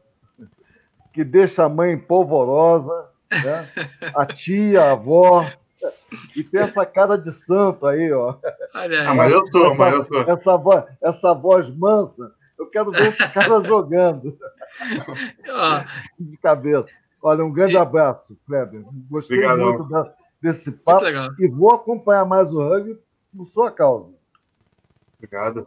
[1.14, 3.68] que deixa a mãe polvorosa, né?
[4.14, 5.47] a tia, a avó,
[6.36, 8.36] e tem essa cara de santo aí, ó.
[8.74, 9.06] Olha aí.
[9.06, 10.20] Ah, mas eu sou, mas eu sou.
[10.23, 14.36] Essa voz, essa voz mansa, eu quero ver esse cara jogando.
[16.19, 16.90] De cabeça.
[17.23, 18.82] Olha, um grande abraço, Kleber.
[19.11, 19.69] Gostei Obrigadão.
[19.73, 20.12] muito da-
[20.43, 21.28] desse papo legal.
[21.39, 22.98] e vou acompanhar mais o rugby
[23.35, 24.15] por sua causa.
[25.16, 25.66] Obrigado.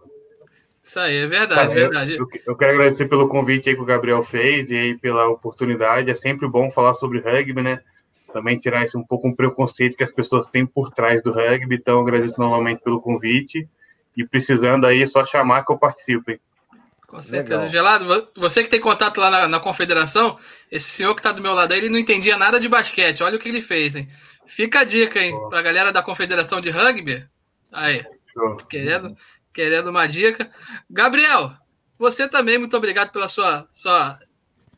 [0.81, 2.15] isso aí, é verdade, Cara, eu- verdade.
[2.17, 6.11] Eu, eu quero agradecer pelo convite aí que o Gabriel fez e aí pela oportunidade.
[6.11, 7.81] É sempre bom falar sobre rugby, né?
[8.33, 11.75] Também tirar isso um pouco um preconceito que as pessoas têm por trás do rugby.
[11.75, 13.67] Então, agradeço novamente pelo convite.
[14.15, 16.39] E precisando aí, é só chamar que eu participo, hein?
[17.07, 17.55] Com certeza.
[17.57, 17.71] Legal.
[17.71, 20.37] Gelado, vo- você que tem contato lá na, na confederação,
[20.69, 23.23] esse senhor que tá do meu lado aí, ele não entendia nada de basquete.
[23.23, 24.09] Olha o que ele fez, hein?
[24.45, 25.33] Fica a dica, hein?
[25.49, 27.25] Pra galera da confederação de rugby.
[27.71, 28.57] Aí, Show.
[28.69, 29.15] querendo,
[29.53, 30.49] querendo uma dica.
[30.89, 31.53] Gabriel,
[31.97, 34.19] você também, muito obrigado pela sua, sua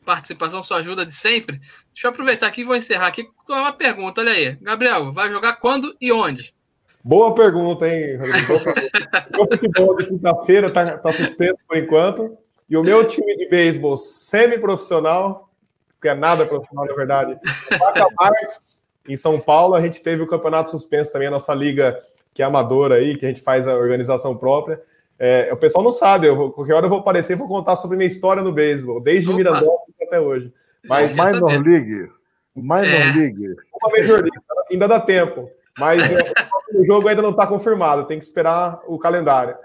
[0.04, 1.60] participação, sua ajuda de sempre.
[1.92, 4.20] Deixa eu aproveitar aqui e vou encerrar aqui com uma pergunta.
[4.20, 4.56] Olha aí.
[4.60, 6.54] Gabriel, vai jogar quando e onde?
[7.02, 8.46] Boa pergunta, hein, Rodrigo?
[8.46, 8.60] Boa
[9.48, 9.54] pergunta.
[9.54, 12.36] O futebol de quinta-feira tá, tá suspenso por enquanto.
[12.68, 15.50] E o meu time de beisebol semi-profissional,
[16.00, 17.36] que é nada profissional, na verdade,
[18.16, 22.00] Marques, em São Paulo, a gente teve o campeonato suspenso também, a nossa liga,
[22.32, 24.80] que é amadora aí, que a gente faz a organização própria.
[25.18, 27.76] É, o pessoal não sabe, eu vou, qualquer hora eu vou aparecer e vou contar
[27.76, 29.36] sobre minha história no beisebol, desde Opa.
[29.36, 30.52] Mirandópolis até hoje.
[30.84, 31.70] Mas Quer Minor saber?
[31.70, 32.10] League.
[32.56, 33.12] Minor É.
[33.12, 33.46] League.
[33.72, 35.50] uma Major League, ainda dá tempo.
[35.78, 36.32] Mas é,
[36.74, 39.56] o jogo ainda não está confirmado, tem que esperar o calendário.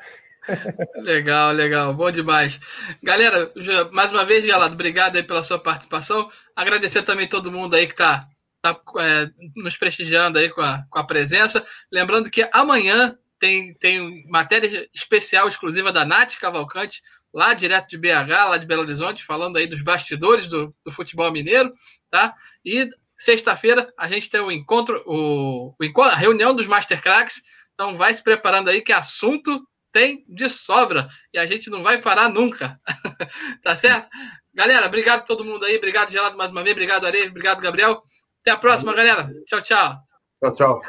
[0.97, 2.59] Legal, legal, bom demais.
[3.01, 3.51] Galera,
[3.91, 6.29] mais uma vez, Galado, obrigado aí pela sua participação.
[6.55, 8.27] Agradecer também todo mundo aí que está
[8.61, 11.65] tá, é, nos prestigiando aí com a, com a presença.
[11.91, 17.01] Lembrando que amanhã tem, tem matéria especial exclusiva da Nath Cavalcante,
[17.35, 21.29] lá direto de BH, lá de Belo Horizonte, falando aí dos bastidores do, do futebol
[21.29, 21.73] mineiro,
[22.09, 22.33] tá?
[22.63, 27.41] E sexta-feira a gente tem o encontro, o, o a reunião dos Master Cracks.
[27.73, 32.01] Então vai se preparando aí que assunto tem de sobra e a gente não vai
[32.01, 32.79] parar nunca.
[33.61, 34.07] tá certo?
[34.53, 35.75] Galera, obrigado a todo mundo aí.
[35.75, 36.73] Obrigado, Gelado, mais uma vez.
[36.73, 37.27] Obrigado, Areia.
[37.27, 38.01] Obrigado, Gabriel.
[38.41, 39.29] Até a próxima, galera.
[39.45, 39.97] Tchau, tchau.
[40.39, 40.81] Tchau, tchau.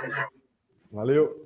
[0.92, 1.45] Valeu.